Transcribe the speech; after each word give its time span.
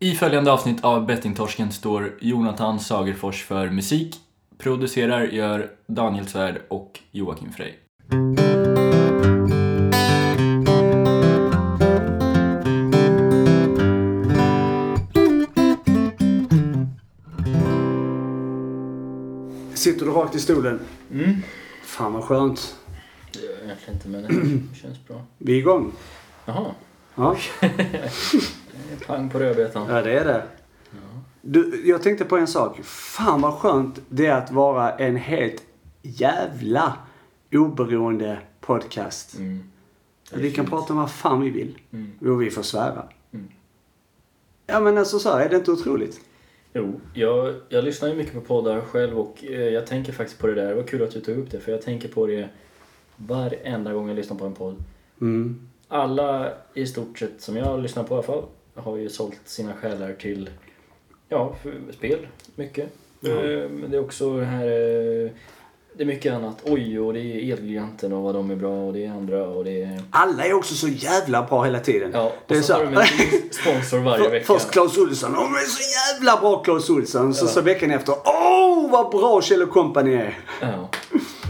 I 0.00 0.14
följande 0.14 0.52
avsnitt 0.52 0.84
av 0.84 1.06
Bettingtorsken 1.06 1.72
står 1.72 2.18
Jonathan 2.20 2.80
Sagerfors 2.80 3.44
för 3.44 3.70
musik. 3.70 4.16
Producerar 4.58 5.24
gör 5.24 5.70
Daniel 5.86 6.26
Svärd 6.26 6.62
och 6.68 7.00
Joakim 7.10 7.52
Frey. 7.52 7.72
Sitter 19.74 20.06
du 20.06 20.12
rakt 20.12 20.34
i 20.34 20.40
stolen? 20.40 20.80
Mm. 21.12 21.42
Fan 21.84 22.12
vad 22.12 22.24
skönt. 22.24 22.76
Det 23.32 23.38
gör 23.38 23.50
jag 23.50 23.64
egentligen 23.64 23.94
inte 23.94 24.08
men 24.08 24.22
det 24.72 24.78
känns 24.78 25.06
bra. 25.08 25.24
Vi 25.38 25.52
är 25.52 25.58
igång. 25.58 25.92
Jaha. 26.44 26.74
Ja, 27.14 27.36
Pang 29.06 29.30
på 29.30 29.38
rödbetan. 29.38 29.88
ja 29.88 30.02
det 30.02 30.18
är 30.18 30.24
det. 30.24 30.42
Du, 31.42 31.82
jag 31.88 32.02
tänkte 32.02 32.24
på 32.24 32.36
en 32.36 32.46
sak. 32.46 32.80
Fan 32.84 33.40
vad 33.40 33.54
skönt 33.54 34.00
det 34.08 34.26
är 34.26 34.34
att 34.36 34.50
vara 34.52 34.90
en 34.92 35.16
helt 35.16 35.62
jävla 36.02 36.96
oberoende 37.52 38.38
podcast. 38.60 39.38
Mm. 39.38 39.70
Det 40.30 40.36
är 40.36 40.40
Vi 40.40 40.50
kan 40.50 40.64
fint. 40.64 40.70
prata 40.70 40.92
om 40.92 40.98
vad 40.98 41.10
fan 41.10 41.40
vi 41.40 41.50
vill. 41.50 41.78
Mm. 41.92 42.32
Och 42.32 42.42
vi 42.42 42.50
får 42.50 42.62
svära. 42.62 43.08
Mm. 43.32 43.48
Ja 44.66 44.80
men 44.80 44.98
alltså 44.98 45.18
så 45.18 45.30
här, 45.36 45.44
är 45.44 45.48
det 45.48 45.56
inte 45.56 45.70
otroligt? 45.72 46.20
Jo, 46.72 47.00
jag, 47.14 47.54
jag 47.68 47.84
lyssnar 47.84 48.08
ju 48.08 48.14
mycket 48.14 48.34
på 48.34 48.40
poddar 48.40 48.80
själv 48.80 49.18
och 49.18 49.44
eh, 49.44 49.50
jag 49.68 49.86
tänker 49.86 50.12
faktiskt 50.12 50.40
på 50.40 50.46
det 50.46 50.54
där. 50.54 50.68
Det 50.68 50.74
var 50.74 50.82
kul 50.82 51.02
att 51.02 51.10
du 51.10 51.20
tog 51.20 51.38
upp 51.38 51.50
det 51.50 51.60
för 51.60 51.72
jag 51.72 51.82
tänker 51.82 52.08
på 52.08 52.26
det 52.26 52.48
varenda 53.16 53.92
gång 53.92 54.08
jag 54.08 54.16
lyssnar 54.16 54.36
på 54.36 54.46
en 54.46 54.54
podd. 54.54 54.76
Mm. 55.20 55.68
Alla 55.88 56.52
i 56.74 56.86
stort 56.86 57.18
sett 57.18 57.40
som 57.42 57.56
jag 57.56 57.80
lyssnar 57.80 58.02
på 58.04 58.14
i 58.14 58.16
alla 58.16 58.22
fall 58.26 58.42
har 58.78 58.96
ju 58.96 59.08
sålt 59.08 59.40
sina 59.44 59.74
själar 59.74 60.12
till 60.12 60.50
ja, 61.28 61.56
spel. 61.92 62.26
Mycket. 62.54 62.88
Ja. 63.20 63.30
Eh, 63.30 63.68
Men 63.68 63.90
det 63.90 63.96
är 63.96 64.00
också 64.00 64.36
det 64.36 64.44
här 64.44 64.66
eh, 64.66 65.30
det 65.98 66.04
är 66.04 66.06
mycket 66.06 66.32
annat. 66.32 66.62
Oj, 66.64 67.00
och 67.00 67.12
det 67.12 67.20
är 67.20 67.52
Elgiganten 67.52 68.12
och 68.12 68.22
vad 68.22 68.34
de 68.34 68.50
är 68.50 68.56
bra 68.56 68.86
och 68.86 68.92
det 68.92 69.04
är 69.04 69.10
andra 69.10 69.46
och 69.46 69.64
det 69.64 69.82
är... 69.82 70.02
Alla 70.10 70.44
är 70.44 70.52
också 70.52 70.74
så 70.74 70.88
jävla 70.88 71.42
bra 71.42 71.64
hela 71.64 71.80
tiden. 71.80 72.10
Ja, 72.14 72.26
och 72.26 72.32
det 72.46 72.54
är 72.54 72.62
så 72.62 72.72
har 72.72 72.84
så. 72.84 72.90
de 72.90 72.96
en 72.96 73.52
sponsor 73.52 73.98
varje 73.98 74.28
vecka. 74.28 74.46
Först 74.46 74.70
Clas 74.70 74.98
Ohlson. 74.98 75.32
Men 75.32 75.40
är 75.40 75.66
så 75.66 76.14
jävla 76.14 76.40
bra 76.40 76.62
Clas 76.62 76.90
Ohlson. 76.90 77.34
Så, 77.34 77.44
Ja. 77.44 77.48
så 77.48 77.60
veckan 77.60 77.90
efter. 77.90 78.14
Åh, 78.24 78.90
vad 78.90 79.10
bra 79.10 79.42
Kjell 79.42 79.66
Company 79.66 80.14
är. 80.14 80.38
Ja. 80.60 80.88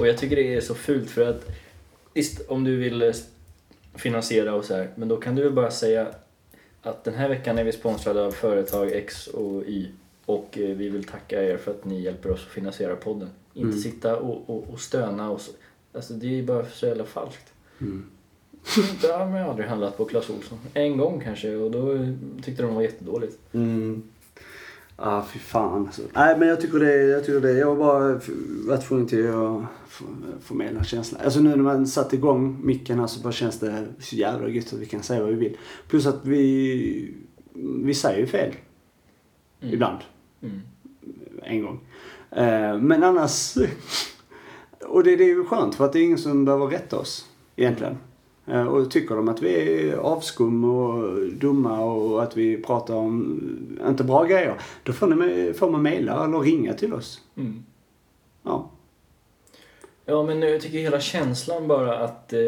Och 0.00 0.06
jag 0.08 0.18
tycker 0.18 0.36
det 0.36 0.54
är 0.54 0.60
så 0.60 0.74
fult 0.74 1.10
för 1.10 1.28
att 1.30 1.44
visst, 2.14 2.40
om 2.48 2.64
du 2.64 2.76
vill 2.76 3.02
eh, 3.02 3.12
finansiera 3.96 4.54
och 4.54 4.64
så 4.64 4.74
här, 4.76 4.88
men 4.94 5.08
då 5.08 5.16
kan 5.16 5.34
du 5.34 5.42
väl 5.42 5.52
bara 5.52 5.70
säga 5.70 6.06
att 6.90 7.04
den 7.04 7.14
här 7.14 7.28
veckan 7.28 7.58
är 7.58 7.64
vi 7.64 7.72
sponsrade 7.72 8.26
av 8.26 8.30
företag 8.30 8.92
X 8.92 9.26
och 9.26 9.62
Y 9.66 9.86
och 10.26 10.58
eh, 10.58 10.76
vi 10.76 10.88
vill 10.88 11.04
tacka 11.04 11.42
er 11.44 11.56
för 11.56 11.70
att 11.70 11.84
ni 11.84 12.00
hjälper 12.00 12.30
oss 12.30 12.40
att 12.46 12.52
finansiera 12.52 12.96
podden. 12.96 13.30
Inte 13.54 13.68
Mm. 13.68 13.78
sitta 13.80 14.16
och, 14.16 14.50
och, 14.50 14.70
och 14.72 14.80
stöna 14.80 15.30
och 15.30 15.40
så. 15.40 15.52
Alltså 15.92 16.14
det 16.14 16.26
är 16.26 16.30
ju 16.30 16.46
bara 16.46 16.66
så 16.66 16.86
jävla 16.86 17.04
falskt. 17.04 17.52
Mm. 17.80 18.04
Där 19.02 19.18
har 19.18 19.26
man 19.26 19.42
aldrig 19.42 19.68
handlat 19.68 19.96
på 19.96 20.04
Clas 20.04 20.30
Ohlson. 20.30 20.58
En 20.74 20.96
gång 20.96 21.20
kanske 21.24 21.56
och 21.56 21.70
då 21.70 21.98
tyckte 22.42 22.62
de 22.62 22.74
var 22.74 22.82
jättedåligt. 22.82 23.38
Mm. 23.52 24.02
Ah, 25.00 25.22
fy 25.22 25.38
fan 25.38 25.86
alltså. 25.86 26.02
Nej, 26.12 26.38
men 26.38 26.48
jag 26.48 26.60
tycker 26.60 26.78
det. 26.78 27.02
Jag, 27.04 27.24
tycker 27.24 27.40
det. 27.40 27.52
jag 27.52 27.66
har 27.66 27.76
bara 27.76 28.20
varit 28.66 28.88
tvungen 28.88 29.06
till 29.06 29.28
att 29.28 29.62
förmedla 30.40 30.84
känslan. 30.84 31.20
Alltså 31.24 31.40
nu 31.40 31.48
när 31.48 31.56
man 31.56 31.86
satt 31.86 32.12
igång 32.12 32.60
micken 32.62 32.98
här 32.98 33.06
så 33.06 33.20
bara 33.20 33.32
känns 33.32 33.58
det 33.58 33.86
så 33.98 34.16
jävla 34.16 34.48
gött 34.48 34.72
att 34.72 34.78
vi 34.78 34.86
kan 34.86 35.02
säga 35.02 35.20
vad 35.20 35.30
vi 35.30 35.36
vill. 35.36 35.56
Plus 35.88 36.06
att 36.06 36.26
vi, 36.26 37.14
vi 37.84 37.94
säger 37.94 38.18
ju 38.18 38.26
fel. 38.26 38.54
Mm. 39.60 39.74
Ibland. 39.74 39.98
Mm. 40.42 40.60
En 41.42 41.62
gång. 41.62 41.80
Eh, 42.30 42.78
men 42.78 43.02
annars. 43.02 43.54
och 44.88 45.04
det, 45.04 45.16
det 45.16 45.24
är 45.24 45.28
ju 45.28 45.44
skönt 45.44 45.74
för 45.74 45.84
att 45.84 45.92
det 45.92 45.98
är 45.98 46.04
ingen 46.04 46.18
som 46.18 46.44
behöver 46.44 46.66
rätta 46.66 46.98
oss. 46.98 47.26
Egentligen. 47.56 47.96
Eh, 48.50 48.66
och 48.66 48.90
tycker 48.90 49.14
de 49.16 49.28
att 49.28 49.42
vi 49.42 49.88
är 49.90 49.96
avskum 49.96 50.64
och 50.64 51.18
dumma 51.32 51.80
och 51.84 52.22
att 52.22 52.36
vi 52.36 52.62
pratar 52.62 52.94
om 52.94 53.40
inte 53.88 54.04
bra 54.04 54.24
grejer. 54.24 54.60
Då 54.82 54.92
får, 54.92 55.06
ni, 55.06 55.52
får 55.52 55.70
man 55.70 55.82
mejla 55.82 56.24
eller 56.24 56.38
ringa 56.40 56.72
till 56.74 56.94
oss. 56.94 57.20
Mm. 57.36 57.64
Ja. 58.42 58.70
Ja, 60.04 60.22
men 60.22 60.42
jag 60.42 60.60
tycker 60.60 60.78
hela 60.78 61.00
känslan 61.00 61.68
bara 61.68 61.98
att... 61.98 62.32
eh, 62.32 62.38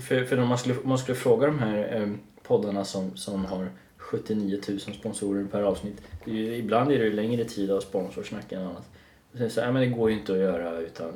För, 0.00 0.24
för 0.24 0.38
om 0.40 0.48
man 0.48 0.58
skulle, 0.58 0.74
man 0.84 0.98
skulle 0.98 1.16
fråga 1.16 1.46
de 1.46 1.58
här 1.58 2.00
eh, 2.02 2.08
poddarna 2.42 2.84
som, 2.84 3.16
som 3.16 3.44
har 3.44 3.68
79 3.96 4.60
000 4.68 4.78
sponsorer 4.80 5.44
per 5.44 5.62
avsnitt. 5.62 6.02
Ibland 6.26 6.92
är 6.92 6.98
det 6.98 7.10
längre 7.10 7.44
tid 7.44 7.70
av 7.70 7.80
sponsorsnack 7.80 8.52
än 8.52 8.62
annat. 8.62 8.90
Och 9.32 9.38
sen 9.38 9.50
så, 9.50 9.60
ja, 9.60 9.72
men 9.72 9.82
det 9.82 9.88
går 9.98 10.10
ju 10.10 10.18
inte 10.18 10.32
att 10.32 10.38
göra 10.38 10.78
utan... 10.80 11.08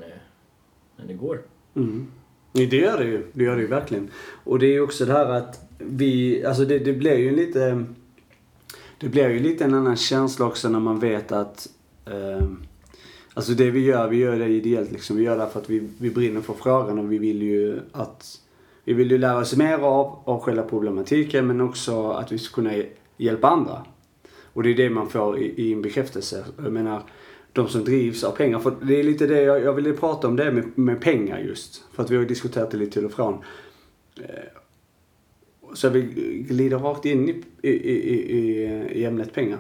Men 0.97 1.07
det 1.07 1.15
går. 1.15 1.41
Mm. 1.75 2.07
Det 2.53 2.65
gör 2.65 2.99
det 2.99 3.05
ju. 3.05 3.27
Det 3.33 3.45
gör 3.45 3.57
det 3.57 3.63
ju 3.63 3.69
verkligen. 3.69 4.11
Och 4.45 4.59
det 4.59 4.67
är 4.67 4.73
ju 4.73 4.81
också 4.81 5.05
det 5.05 5.13
här 5.13 5.27
att 5.27 5.69
vi, 5.79 6.45
alltså 6.45 6.65
det, 6.65 6.79
det 6.79 6.93
blir 6.93 7.17
ju 7.17 7.37
lite, 7.37 7.85
det 8.99 9.09
blir 9.09 9.29
ju 9.29 9.39
lite 9.39 9.65
en 9.65 9.75
annan 9.75 9.97
känsla 9.97 10.47
också 10.47 10.69
när 10.69 10.81
man 10.81 10.99
vet 10.99 11.33
att, 11.33 11.69
eh, 12.07 12.47
alltså 13.35 13.53
det 13.53 13.71
vi 13.71 13.81
gör, 13.81 14.09
vi 14.09 14.17
gör 14.17 14.39
det 14.39 14.49
ideellt 14.49 14.93
liksom. 14.93 15.17
Vi 15.17 15.23
gör 15.23 15.39
det 15.39 15.49
för 15.53 15.61
att 15.61 15.71
vi, 15.71 15.89
vi 15.99 16.11
brinner 16.11 16.41
för 16.41 16.55
frågan 16.55 16.99
och 16.99 17.13
vi 17.13 17.19
vill 17.19 17.43
ju 17.43 17.81
att, 17.93 18.41
vi 18.85 18.93
vill 18.93 19.11
ju 19.11 19.19
lära 19.19 19.39
oss 19.39 19.57
mer 19.57 19.79
av, 19.79 20.19
av 20.25 20.41
själva 20.41 20.63
problematiken 20.63 21.47
men 21.47 21.61
också 21.61 22.11
att 22.11 22.33
vi 22.33 22.39
ska 22.39 22.55
kunna 22.55 22.73
hjälpa 23.17 23.49
andra. 23.49 23.85
Och 24.53 24.63
det 24.63 24.71
är 24.71 24.75
det 24.75 24.91
man 24.91 25.09
får 25.09 25.39
i, 25.39 25.45
i 25.57 25.73
en 25.73 25.83
bekräftelse. 25.83 26.45
Jag 26.63 26.73
menar, 26.73 27.03
de 27.59 27.69
som 27.69 27.85
drivs 27.85 28.25
av 28.25 28.33
pengar. 28.33 28.59
För 28.59 28.77
det 28.83 29.01
är 29.01 29.05
lite 29.05 29.27
det 29.27 29.43
jag, 29.43 29.63
jag 29.63 29.73
ville 29.73 29.93
prata 29.93 30.29
om 30.29 30.37
det 30.37 30.53
med, 30.53 30.79
med 30.79 31.01
pengar 31.01 31.39
just. 31.39 31.85
För 31.93 32.03
att 32.03 32.11
vi 32.11 32.15
har 32.17 32.23
ju 32.23 32.29
diskuterat 32.29 32.71
det 32.71 32.77
lite 32.77 32.93
till 32.93 33.05
och 33.05 33.13
från. 33.13 33.35
Eh, 34.21 34.25
Så 35.75 35.89
vi 35.89 36.03
glider 36.49 36.79
rakt 36.79 37.05
in 37.05 37.29
i, 37.29 37.45
i, 37.63 37.71
i, 37.71 38.65
i, 38.93 39.05
ämnet 39.05 39.33
pengar. 39.33 39.59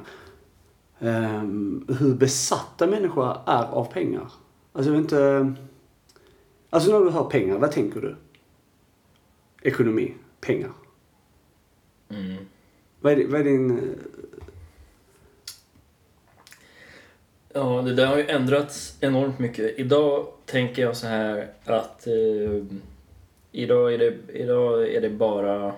Ehm, 1.00 1.86
hur 1.98 2.14
besatta 2.14 2.86
människor 2.86 3.36
är 3.46 3.64
av 3.64 3.92
pengar. 3.92 4.32
Alltså 4.72 4.90
jag 4.92 5.00
vet 5.00 5.12
inte... 5.12 5.54
Alltså 6.70 6.92
när 6.92 7.04
du 7.04 7.10
hör 7.10 7.24
pengar, 7.24 7.58
vad 7.58 7.72
tänker 7.72 8.00
du? 8.00 8.16
Ekonomi, 9.62 10.14
pengar. 10.40 10.72
Mm. 12.08 12.36
Vad 13.00 13.12
är, 13.12 13.26
vad 13.26 13.40
är 13.40 13.44
din... 13.44 13.70
eh, 13.78 13.86
Ja, 17.58 17.82
det 17.82 17.94
där 17.94 18.06
har 18.06 18.16
ju 18.16 18.26
ändrats 18.28 18.96
enormt 19.00 19.38
mycket. 19.38 19.78
Idag 19.78 20.26
tänker 20.46 20.82
jag 20.82 20.96
så 20.96 21.06
här 21.06 21.46
att... 21.64 22.06
Eh, 22.06 22.64
idag, 23.52 23.94
är 23.94 23.98
det, 23.98 24.14
idag 24.32 24.88
är 24.94 25.00
det 25.00 25.10
bara... 25.10 25.66
eh, 25.66 25.72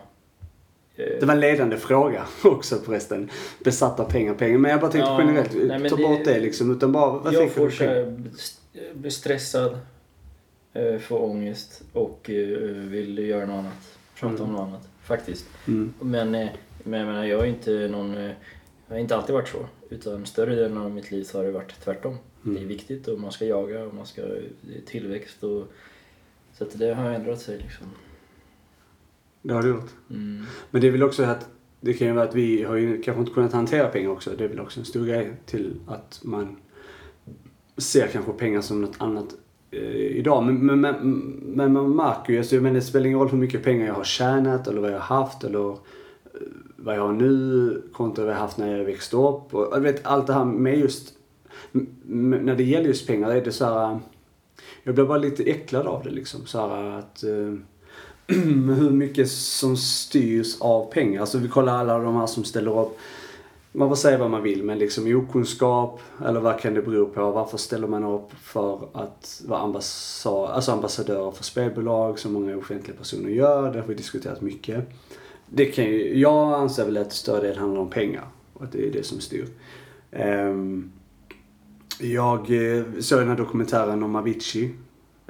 Det 1.20 1.22
var 1.26 1.34
en 1.34 1.40
ledande 1.40 1.76
fråga 1.76 2.26
också 2.44 2.76
förresten. 2.78 3.30
Besatta 3.64 4.04
pengar, 4.04 4.34
pengar. 4.34 4.58
Men 4.58 4.70
jag 4.70 4.80
bara 4.80 4.90
tänkte 4.90 5.10
Ja, 5.10 5.20
generellt, 5.20 5.54
nej, 5.80 5.90
ta 5.90 5.96
det- 5.96 6.02
bort 6.02 6.24
det 6.24 6.40
liksom. 6.40 6.70
Utan 6.76 6.92
bara, 6.92 7.18
vad 7.18 7.34
jag 7.34 7.50
får 7.50 7.70
så 7.70 7.84
blir 8.94 9.10
stressad, 9.10 9.78
eh, 10.72 10.98
får 10.98 11.22
ångest 11.24 11.82
och 11.92 12.30
eh, 12.30 12.58
vill 12.68 13.18
göra 13.18 13.46
något 13.46 13.54
annat. 13.58 13.96
Prata 14.20 14.34
Mm. 14.34 14.46
om 14.46 14.52
något 14.52 14.68
annat, 14.68 14.88
faktiskt. 15.04 15.46
Mm. 15.68 15.94
Men, 16.00 16.30
men 16.30 17.00
jag 17.00 17.06
menar, 17.06 17.24
jag 17.24 17.40
är 17.40 17.46
inte 17.46 17.70
någon... 17.70 18.30
Jag 18.90 18.96
har 18.96 19.00
inte 19.00 19.16
alltid 19.16 19.34
varit 19.34 19.48
så. 19.48 19.66
Utan 19.90 20.26
större 20.26 20.54
delen 20.54 20.78
av 20.78 20.90
mitt 20.90 21.10
liv 21.10 21.24
så 21.24 21.38
har 21.38 21.44
det 21.44 21.50
varit 21.50 21.80
tvärtom. 21.84 22.16
Mm. 22.44 22.56
Det 22.56 22.62
är 22.62 22.66
viktigt 22.66 23.08
och 23.08 23.20
man 23.20 23.32
ska 23.32 23.44
jaga 23.44 23.84
och 23.84 23.94
man 23.94 24.06
ska... 24.06 24.22
Det 24.60 24.86
tillväxt 24.86 25.42
och... 25.42 25.72
Så 26.52 26.64
att 26.64 26.78
det 26.78 26.94
har 26.94 27.10
ändrat 27.10 27.40
sig 27.40 27.58
liksom. 27.58 27.86
Det 29.42 29.54
har 29.54 29.62
du 29.62 29.68
gjort. 29.68 29.90
Mm. 30.10 30.44
Men 30.70 30.80
det 30.80 30.86
är 30.86 30.90
väl 30.90 31.02
också 31.02 31.22
att 31.22 31.48
det 31.80 31.92
kan 31.92 32.06
ju 32.06 32.12
vara 32.12 32.24
att 32.24 32.34
vi 32.34 32.62
har 32.62 32.76
ju 32.76 33.02
kanske 33.02 33.20
inte 33.20 33.32
kunnat 33.32 33.52
hantera 33.52 33.88
pengar 33.88 34.10
också. 34.10 34.30
Det 34.38 34.44
är 34.44 34.48
väl 34.48 34.60
också 34.60 34.80
en 34.80 34.86
stor 34.86 35.06
grej 35.06 35.32
till 35.46 35.74
att 35.86 36.20
man 36.22 36.56
ser 37.76 38.06
kanske 38.06 38.32
pengar 38.32 38.60
som 38.60 38.80
något 38.80 38.96
annat 38.98 39.34
eh, 39.70 39.80
idag. 39.94 40.44
Men, 40.44 40.66
men, 40.66 40.80
men, 40.80 41.18
men 41.44 41.72
man 41.72 41.96
märker 41.96 42.32
ju, 42.32 42.38
alltså, 42.38 42.56
men 42.56 42.74
det 42.74 42.80
spelar 42.80 43.06
ingen 43.06 43.18
roll 43.18 43.30
hur 43.30 43.38
mycket 43.38 43.64
pengar 43.64 43.86
jag 43.86 43.94
har 43.94 44.04
tjänat 44.04 44.68
eller 44.68 44.80
vad 44.80 44.90
jag 44.90 44.98
har 44.98 45.20
haft 45.20 45.44
eller 45.44 45.76
vad 46.82 46.96
jag 46.96 47.02
har 47.02 47.12
nu 47.12 47.82
kontra 47.92 48.24
vad 48.24 48.34
jag 48.34 48.38
har 48.38 48.46
haft 48.46 48.58
när 48.58 48.76
jag 48.76 48.84
växte 48.84 49.16
upp. 49.16 49.54
Och, 49.54 49.68
jag 49.72 49.80
vet, 49.80 50.06
allt 50.06 50.26
det 50.26 50.32
här 50.32 50.44
med 50.44 50.78
just, 50.78 51.14
när 52.02 52.54
det 52.54 52.64
gäller 52.64 52.88
just 52.88 53.06
pengar 53.06 53.30
är 53.30 53.44
det 53.44 53.52
så 53.52 53.64
här, 53.64 53.98
jag 54.82 54.94
blir 54.94 55.04
bara 55.04 55.18
lite 55.18 55.42
äcklad 55.42 55.86
av 55.86 56.04
det 56.04 56.10
liksom. 56.10 56.46
Så 56.46 56.58
här 56.58 56.98
att 56.98 57.22
eh, 57.22 57.54
hur 58.76 58.90
mycket 58.90 59.30
som 59.30 59.76
styrs 59.76 60.60
av 60.60 60.92
pengar. 60.92 61.20
Alltså 61.20 61.38
vi 61.38 61.48
kollar 61.48 61.78
alla 61.78 61.98
de 61.98 62.16
här 62.16 62.26
som 62.26 62.44
ställer 62.44 62.80
upp. 62.80 62.98
Man 63.72 63.88
får 63.88 63.96
säga 63.96 64.18
vad 64.18 64.30
man 64.30 64.42
vill 64.42 64.62
men 64.62 64.78
liksom 64.78 65.16
okunskap 65.16 66.00
eller 66.24 66.40
vad 66.40 66.60
kan 66.60 66.74
det 66.74 66.82
bero 66.82 67.06
på? 67.06 67.30
Varför 67.30 67.58
ställer 67.58 67.86
man 67.86 68.04
upp 68.04 68.32
för 68.42 68.88
att 68.92 69.42
vara 69.46 69.60
ambassad, 69.60 70.50
alltså 70.50 70.72
ambassadörer 70.72 71.30
för 71.30 71.44
spelbolag 71.44 72.18
som 72.18 72.32
många 72.32 72.56
offentliga 72.56 72.96
personer 72.96 73.30
gör? 73.30 73.72
Det 73.72 73.80
har 73.80 73.86
vi 73.86 73.94
diskuterat 73.94 74.40
mycket. 74.40 74.88
Det 75.52 75.66
kan 75.66 75.84
ju, 75.84 76.18
jag 76.18 76.54
anser 76.54 76.84
väl 76.84 76.96
att 76.96 77.12
större 77.12 77.46
del 77.46 77.56
handlar 77.56 77.80
om 77.80 77.90
pengar. 77.90 78.24
Och 78.52 78.64
att 78.64 78.72
det 78.72 78.86
är 78.86 78.92
det 78.92 79.06
som 79.06 79.20
styr. 79.20 79.46
Um, 80.10 80.92
jag 82.00 82.40
eh, 82.40 82.84
såg 83.00 83.18
den 83.18 83.28
här 83.28 83.36
dokumentären 83.36 84.02
om 84.02 84.16
Avicii. 84.16 84.74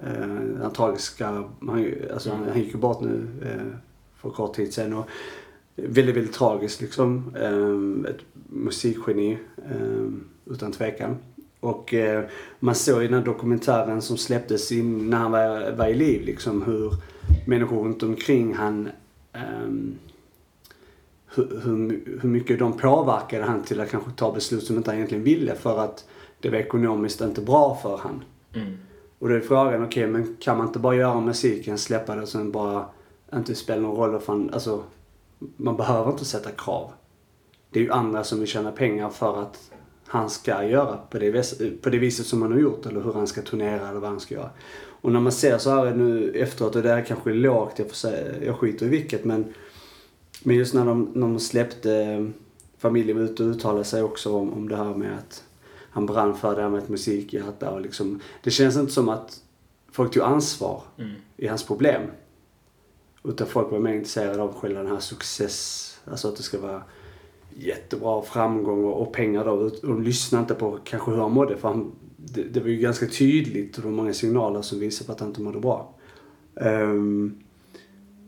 Uh, 0.02 0.60
den 0.60 0.72
tragiska, 0.72 1.26
han, 1.26 1.94
alltså, 2.12 2.30
han, 2.30 2.48
han 2.48 2.58
gick 2.58 2.74
ju 2.74 2.80
bort 2.80 3.00
nu 3.00 3.26
uh, 3.42 3.74
för 4.16 4.30
kort 4.30 4.54
tid 4.54 4.74
sedan. 4.74 4.92
Och 4.92 5.06
väldigt, 5.76 6.16
väldigt 6.16 6.34
tragiskt 6.34 6.80
liksom. 6.80 7.36
Um, 7.40 8.06
ett 8.06 8.20
musikgeni, 8.48 9.38
um, 9.80 10.24
utan 10.46 10.72
tvekan. 10.72 11.16
Och 11.60 11.94
uh, 11.94 12.20
man 12.58 12.74
såg 12.74 13.02
i 13.02 13.06
den 13.06 13.18
här 13.18 13.24
dokumentären 13.24 14.02
som 14.02 14.16
släpptes 14.16 14.72
in 14.72 15.10
när 15.10 15.18
han 15.18 15.30
var, 15.30 15.72
var 15.72 15.86
i 15.86 15.94
liv 15.94 16.24
liksom 16.24 16.62
hur 16.62 16.92
människor 17.46 17.84
runt 17.84 18.02
omkring 18.02 18.54
han 18.54 18.88
um, 19.64 19.98
hur, 21.34 21.60
hur, 21.64 22.18
hur 22.22 22.28
mycket 22.28 22.58
de 22.58 22.78
påverkade 22.78 23.44
han 23.44 23.62
till 23.62 23.80
att 23.80 23.90
kanske 23.90 24.10
ta 24.10 24.32
beslut 24.32 24.64
som 24.64 24.76
inte 24.76 24.90
han 24.90 24.96
egentligen 24.96 25.24
ville 25.24 25.54
för 25.54 25.78
att 25.78 26.04
det 26.40 26.50
var 26.50 26.58
ekonomiskt 26.58 27.20
inte 27.20 27.40
bra 27.40 27.78
för 27.82 27.96
han. 27.96 28.24
Mm. 28.54 28.78
Och 29.18 29.28
då 29.28 29.34
är 29.34 29.40
frågan, 29.40 29.84
okej 29.84 29.84
okay, 29.84 30.06
men 30.06 30.36
kan 30.40 30.56
man 30.58 30.66
inte 30.66 30.78
bara 30.78 30.94
göra 30.94 31.20
musiken, 31.20 31.78
släppa 31.78 32.14
det 32.14 32.22
och 32.22 32.28
sen 32.28 32.52
bara 32.52 32.84
inte 33.34 33.54
spela 33.54 33.82
någon 33.82 33.96
roll 33.96 34.20
för 34.20 34.32
han, 34.32 34.50
alltså 34.52 34.82
man 35.56 35.76
behöver 35.76 36.10
inte 36.10 36.24
sätta 36.24 36.50
krav. 36.50 36.90
Det 37.70 37.80
är 37.80 37.84
ju 37.84 37.92
andra 37.92 38.24
som 38.24 38.38
vill 38.38 38.48
tjäna 38.48 38.72
pengar 38.72 39.10
för 39.10 39.42
att 39.42 39.70
han 40.06 40.30
ska 40.30 40.64
göra 40.64 40.96
på 40.96 41.18
det, 41.18 41.30
vis- 41.30 41.62
på 41.82 41.90
det 41.90 41.98
viset 41.98 42.26
som 42.26 42.42
han 42.42 42.52
har 42.52 42.58
gjort 42.58 42.86
eller 42.86 43.00
hur 43.00 43.12
han 43.12 43.26
ska 43.26 43.42
turnera 43.42 43.88
eller 43.88 44.00
vad 44.00 44.10
han 44.10 44.20
ska 44.20 44.34
göra. 44.34 44.50
Och 45.02 45.12
när 45.12 45.20
man 45.20 45.32
ser 45.32 45.58
så 45.58 45.70
här 45.70 45.94
nu 45.94 46.30
efteråt, 46.30 46.76
och 46.76 46.82
det 46.82 46.88
här 46.88 47.04
kanske 47.04 47.30
är 47.30 47.34
lågt, 47.34 47.78
jag, 47.78 47.88
får 47.88 47.94
säga, 47.94 48.44
jag 48.44 48.56
skiter 48.56 48.86
i 48.86 48.88
vilket 48.88 49.24
men 49.24 49.54
men 50.42 50.56
just 50.56 50.74
när 50.74 50.86
de, 50.86 51.10
när 51.14 51.26
de 51.26 51.40
släppte 51.40 52.26
familjen 52.78 53.16
var 53.16 53.24
ute 53.24 53.44
och 53.44 53.50
uttalade 53.50 53.84
sig 53.84 54.02
också 54.02 54.36
om, 54.36 54.52
om 54.52 54.68
det 54.68 54.76
här 54.76 54.94
med 54.94 55.18
att 55.18 55.44
han 55.90 56.06
brann 56.06 56.36
för 56.36 56.56
det 56.56 56.62
här 56.62 56.68
med 56.68 56.82
ett 56.82 56.88
musikhjärta 56.88 57.70
och 57.70 57.80
liksom. 57.80 58.20
Det 58.42 58.50
känns 58.50 58.76
inte 58.76 58.92
som 58.92 59.08
att 59.08 59.42
folk 59.92 60.12
tog 60.12 60.22
ansvar 60.22 60.82
Mm. 60.98 61.10
i 61.36 61.46
hans 61.46 61.62
problem. 61.66 62.02
Utan 63.24 63.46
folk 63.46 63.70
var 63.70 63.78
mer 63.78 63.92
intresserade 63.94 64.42
av 64.42 64.54
själva 64.54 64.82
den 64.82 64.92
här 64.92 64.98
success, 64.98 65.86
alltså 66.04 66.28
att 66.28 66.36
det 66.36 66.42
ska 66.42 66.60
vara 66.60 66.82
jättebra 67.56 68.22
framgång 68.22 68.84
och, 68.84 69.02
och 69.02 69.12
pengar 69.12 69.44
då. 69.44 69.50
Och 69.50 69.72
de 69.82 70.02
lyssnade 70.02 70.42
inte 70.42 70.54
på 70.54 70.78
kanske 70.84 71.10
hur 71.10 71.18
han 71.18 71.32
mådde 71.32 71.56
för 71.56 71.68
han, 71.68 71.92
det, 72.16 72.42
det 72.42 72.60
var 72.60 72.68
ju 72.68 72.76
ganska 72.76 73.06
tydligt 73.06 73.76
och 73.76 73.82
det 73.82 73.88
var 73.88 73.96
många 73.96 74.12
signaler 74.12 74.62
som 74.62 74.78
visade 74.78 75.06
på 75.06 75.12
att 75.12 75.20
han 75.20 75.28
inte 75.28 75.40
mådde 75.40 75.60
bra. 75.60 75.94
Ehm, 76.56 77.38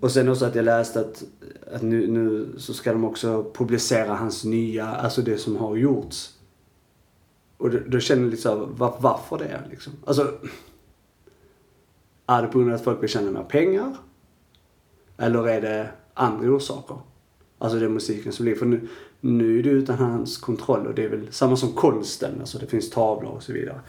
och 0.03 0.13
sen 0.13 0.29
också 0.29 0.45
att 0.45 0.55
jag 0.55 0.65
läste 0.65 1.01
att, 1.01 1.25
att 1.73 1.83
nu, 1.83 2.07
nu 2.07 2.55
så 2.59 2.75
ska 2.75 2.93
de 2.93 3.05
också 3.05 3.51
publicera 3.55 4.15
hans 4.15 4.45
nya, 4.45 4.87
alltså 4.87 5.23
det 5.23 5.39
som 5.39 5.57
har 5.57 5.77
gjorts. 5.77 6.39
Och 7.57 7.71
då, 7.71 7.79
då 7.87 8.01
känner 8.01 8.23
jag 8.23 8.31
lite 8.31 8.43
såhär, 8.43 8.57
var, 8.57 8.97
varför 9.01 9.39
det 9.39 9.63
liksom? 9.71 9.93
Alltså, 10.05 10.35
är 12.27 12.43
det 12.43 12.49
på 12.49 12.59
grund 12.59 12.71
av 12.71 12.77
att 12.77 12.85
folk 12.85 13.03
vill 13.03 13.09
tjäna 13.09 13.31
mer 13.31 13.43
pengar? 13.43 13.97
Eller 15.17 15.49
är 15.49 15.61
det 15.61 15.91
andra 16.15 16.51
orsaker? 16.51 16.97
Alltså 17.59 17.79
det 17.79 17.85
är 17.85 17.89
musiken 17.89 18.33
som 18.33 18.45
blir. 18.45 18.55
För 18.55 18.67
nu, 18.67 18.89
nu 19.21 19.59
är 19.59 19.63
det 19.63 19.71
utan 19.71 19.99
hans 19.99 20.39
kontroll 20.39 20.87
och 20.87 20.95
det 20.95 21.05
är 21.05 21.09
väl 21.09 21.33
samma 21.33 21.57
som 21.57 21.73
konsten. 21.73 22.41
Alltså 22.41 22.59
det 22.59 22.67
finns 22.67 22.91
tavlor 22.91 23.31
och 23.31 23.43
så 23.43 23.53
vidare. 23.53 23.81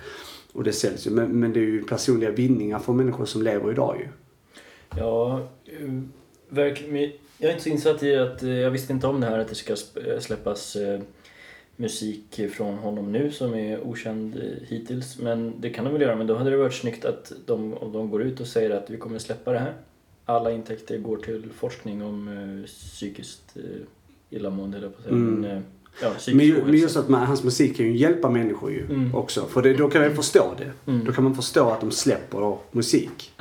Och 0.54 0.64
det 0.64 0.74
säljs 0.74 1.08
ju. 1.08 1.12
Men, 1.12 1.40
men 1.40 1.54
det 1.54 1.60
är 1.60 1.66
ju 1.66 1.84
personliga 1.84 2.32
vinningar 2.32 2.80
för 2.80 2.94
människor 2.94 3.26
som 3.26 3.42
lever 3.42 3.72
idag 3.72 3.98
ju. 4.00 4.08
Ja, 4.98 5.40
eh, 5.66 5.90
verkligen. 6.50 7.12
Jag 7.38 7.50
är 7.50 7.52
inte 7.52 7.64
så 7.64 7.70
insatt 7.70 8.04
i 8.04 8.16
att, 8.16 8.44
eh, 8.44 8.50
jag 8.50 8.72
visste 8.72 8.94
inte 8.94 9.08
om 9.08 9.20
det 9.22 9.28
här 9.28 9.40
att 9.40 9.48
det 9.48 9.56
ska 9.56 9.74
sp- 9.74 10.20
släppas 10.20 10.76
eh, 10.76 11.00
musik 11.76 12.40
från 12.54 12.78
honom 12.78 13.12
nu 13.12 13.32
som 13.32 13.54
är 13.56 13.88
okänd 13.88 14.36
eh, 14.36 14.68
hittills. 14.68 15.18
Men 15.20 15.54
det 15.60 15.70
kan 15.70 15.84
de 15.86 15.94
väl 15.94 16.02
göra, 16.02 16.16
men 16.16 16.28
då 16.28 16.36
hade 16.36 16.50
det 16.50 16.58
varit 16.58 16.74
snyggt 16.74 17.06
att 17.06 17.32
de, 17.46 17.74
om 17.74 17.92
de 17.92 18.10
går 18.10 18.22
ut 18.24 18.40
och 18.40 18.48
säger 18.48 18.70
att 18.70 18.90
vi 18.90 18.98
kommer 18.98 19.20
släppa 19.20 19.52
det 19.52 19.60
här. 19.60 19.74
Alla 20.26 20.52
intäkter 20.52 20.98
går 20.98 21.18
till 21.18 21.44
forskning 21.56 22.04
om 22.04 22.28
eh, 22.28 22.66
psykiskt 22.66 23.58
eh, 23.58 23.64
illamående, 24.38 24.78
eller 24.78 24.90
på 24.90 24.98
att 24.98 25.04
säga. 25.04 25.16
Mm. 25.16 25.42
Men, 25.42 25.52
eh, 25.52 25.62
ja, 26.02 26.12
Men, 26.34 26.46
ju, 26.46 26.64
men 26.66 26.76
just 26.76 26.98
att 26.98 27.10
man, 27.10 27.28
hans 27.28 27.44
musik 27.44 27.78
kan 27.78 27.86
ju 27.86 27.98
hjälpa 27.98 28.30
människor 28.30 28.72
ju 28.72 28.86
Mm. 28.86 29.16
också. 29.16 29.46
För 29.46 29.62
det, 29.62 29.74
då 29.74 29.90
kan 29.90 30.02
man 30.02 30.16
förstå 30.16 30.54
det. 30.58 30.92
Mm. 30.92 31.06
Då 31.06 31.12
kan 31.12 31.24
man 31.24 31.36
förstå 31.36 31.70
att 31.70 31.82
de 31.82 31.92
släpper 31.92 32.58
musik. 32.72 33.32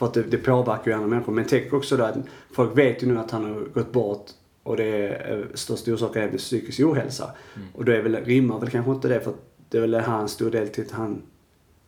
Mm. 0.00 0.12
För 0.12 0.20
att 0.20 0.30
det, 0.30 0.36
det 0.36 0.44
påverkar 0.44 0.90
ju 0.90 0.92
andra 0.92 1.08
människor. 1.08 1.32
Men 1.32 1.44
tänk 1.44 1.72
också 1.72 1.96
då 1.96 2.04
att 2.04 2.16
folk 2.52 2.78
vet 2.78 3.02
ju 3.02 3.06
nu 3.06 3.18
att 3.18 3.30
han 3.30 3.44
har 3.44 3.60
gått 3.74 3.92
bort 3.92 4.30
och 4.62 4.76
det 4.76 4.84
är 4.84 5.38
eh, 5.38 5.44
största 5.54 5.92
orsaken 5.92 6.22
är 6.22 6.38
psykisk 6.38 6.80
ohälsa. 6.80 7.30
Mm. 7.56 7.68
Och 7.74 7.84
då 7.84 7.92
är 7.92 8.02
väl, 8.02 8.16
rimmar 8.16 8.60
väl 8.60 8.70
kanske 8.70 8.90
inte 8.92 9.08
det 9.08 9.20
för 9.20 9.34
det 9.68 9.76
är 9.78 9.80
väl 9.80 9.94
här 9.94 10.20
en 10.20 10.28
stor 10.28 10.50
del 10.50 10.68
till 10.68 10.84
att 10.84 10.90
han, 10.90 11.22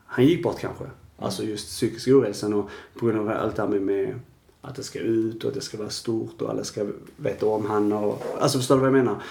han 0.05 0.27
gick 0.27 0.43
bort 0.43 0.61
kanske. 0.61 0.85
Alltså 1.19 1.43
just 1.43 1.69
psykisk 1.69 2.09
ohälsan 2.09 2.55
och 2.55 2.71
på 2.99 3.07
grund 3.07 3.21
av 3.21 3.29
allt 3.29 3.57
det 3.57 3.63
här 3.63 3.69
med, 3.69 3.83
med 3.83 4.15
att 4.61 4.75
det 4.75 4.83
ska 4.83 4.99
ut 4.99 5.45
och 5.45 5.49
att 5.49 5.55
det 5.55 5.61
ska 5.61 5.79
vara 5.79 5.91
stort 5.91 6.43
och 6.43 6.51
alla 6.51 6.65
ska 6.65 6.87
veta 7.17 7.47
om 7.47 7.67
han 7.67 7.93
och, 7.93 8.23
alltså 8.41 8.59
förstår 8.59 8.75
du 8.75 8.81
vad 8.81 8.89
jag 8.89 9.05
menar? 9.05 9.23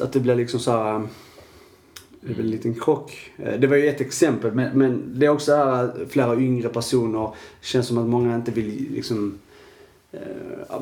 Att 0.00 0.12
det 0.12 0.20
blir 0.20 0.34
liksom 0.34 0.60
så 0.60 0.70
här, 0.70 1.08
det 2.24 2.32
är 2.32 2.36
väl 2.36 2.44
en 2.44 2.50
liten 2.50 2.74
krock. 2.74 3.30
Eh, 3.36 3.60
det 3.60 3.66
var 3.66 3.76
ju 3.76 3.88
ett 3.88 4.00
exempel 4.00 4.52
men, 4.52 4.78
men 4.78 5.12
det 5.14 5.26
är 5.26 5.30
också 5.30 5.56
här 5.56 5.84
att 5.84 5.96
flera 6.08 6.36
yngre 6.36 6.68
personer. 6.68 7.30
känns 7.60 7.86
som 7.86 7.98
att 7.98 8.06
många 8.06 8.34
inte 8.34 8.50
vill 8.50 8.88
liksom 8.94 9.38
eh, 10.12 10.20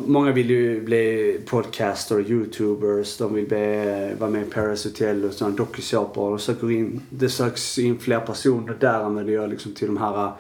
Många 0.07 0.33
vill 0.33 0.51
ju 0.51 0.81
bli 0.81 1.41
podcaster, 1.47 2.31
youtubers, 2.31 3.17
de 3.17 3.35
vill 3.35 3.49
bli, 3.49 4.15
vara 4.19 4.31
med 4.31 4.43
i 4.43 4.51
Paris 4.51 4.85
Hotel 4.85 5.25
och 5.25 5.33
sådana 5.33 5.57
dokusåpor 5.57 6.33
och 6.33 6.41
söker 6.41 6.71
in, 6.71 7.01
det 7.11 7.29
söks 7.29 7.79
in 7.79 7.99
fler 7.99 8.21
personer 8.21 8.77
där 8.81 9.05
än 9.05 9.15
det 9.15 9.33
gör 9.33 9.49
liksom 9.49 9.75
till 9.75 9.87
de 9.87 9.97
här 9.97 10.33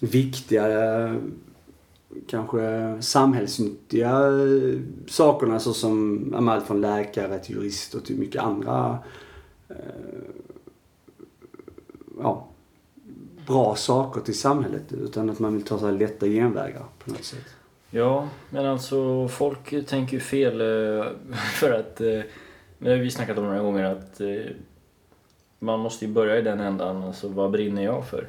viktiga 0.00 0.66
kanske 2.26 2.96
samhällsnyttiga 3.00 4.22
sakerna 5.06 5.60
såsom 5.60 6.48
allt 6.48 6.66
från 6.66 6.80
läkare 6.80 7.38
till 7.38 7.56
jurist 7.56 7.94
och 7.94 8.04
till 8.04 8.18
mycket 8.18 8.42
andra 8.42 8.98
ja, 12.18 12.46
bra 13.46 13.76
saker 13.76 14.20
till 14.20 14.38
samhället 14.38 14.92
utan 14.92 15.30
att 15.30 15.38
man 15.38 15.54
vill 15.54 15.64
ta 15.64 15.78
sig 15.78 15.92
lätta 15.92 16.26
genvägar 16.26 16.84
på 16.98 17.10
något 17.10 17.24
sätt. 17.24 17.46
Ja, 17.90 18.28
men 18.50 18.66
alltså 18.66 19.28
folk 19.28 19.86
tänker 19.86 20.14
ju 20.14 20.20
fel 20.20 20.60
eh, 20.60 21.06
för 21.60 21.72
att, 21.72 22.00
eh, 22.00 22.20
det 22.78 22.90
har 22.90 22.96
vi 22.96 23.10
snackat 23.10 23.38
om 23.38 23.44
några 23.44 23.62
gånger, 23.62 23.84
att 23.84 24.20
eh, 24.20 24.52
man 25.58 25.80
måste 25.80 26.06
ju 26.06 26.12
börja 26.12 26.38
i 26.38 26.42
den 26.42 26.60
ändan, 26.60 27.02
alltså 27.02 27.28
vad 27.28 27.50
brinner 27.50 27.82
jag 27.82 28.06
för? 28.06 28.28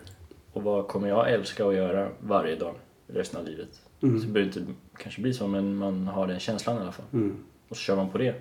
Och 0.54 0.64
vad 0.64 0.88
kommer 0.88 1.08
jag 1.08 1.32
älska 1.32 1.68
att 1.68 1.76
göra 1.76 2.10
varje 2.20 2.56
dag 2.56 2.76
resten 3.08 3.40
av 3.40 3.46
livet? 3.46 3.82
Mm. 4.02 4.20
Så 4.20 4.26
det 4.26 4.34
behöver 4.34 4.60
inte 4.60 4.74
kanske 4.98 5.22
bli 5.22 5.34
så, 5.34 5.48
men 5.48 5.76
man 5.76 6.08
har 6.08 6.28
den 6.28 6.40
känslan 6.40 6.78
i 6.78 6.80
alla 6.80 6.92
fall. 6.92 7.06
Mm. 7.14 7.38
Och 7.70 7.78
så 7.78 7.82
kör 7.82 7.96
man 7.96 8.10
på 8.10 8.18
det. 8.18 8.36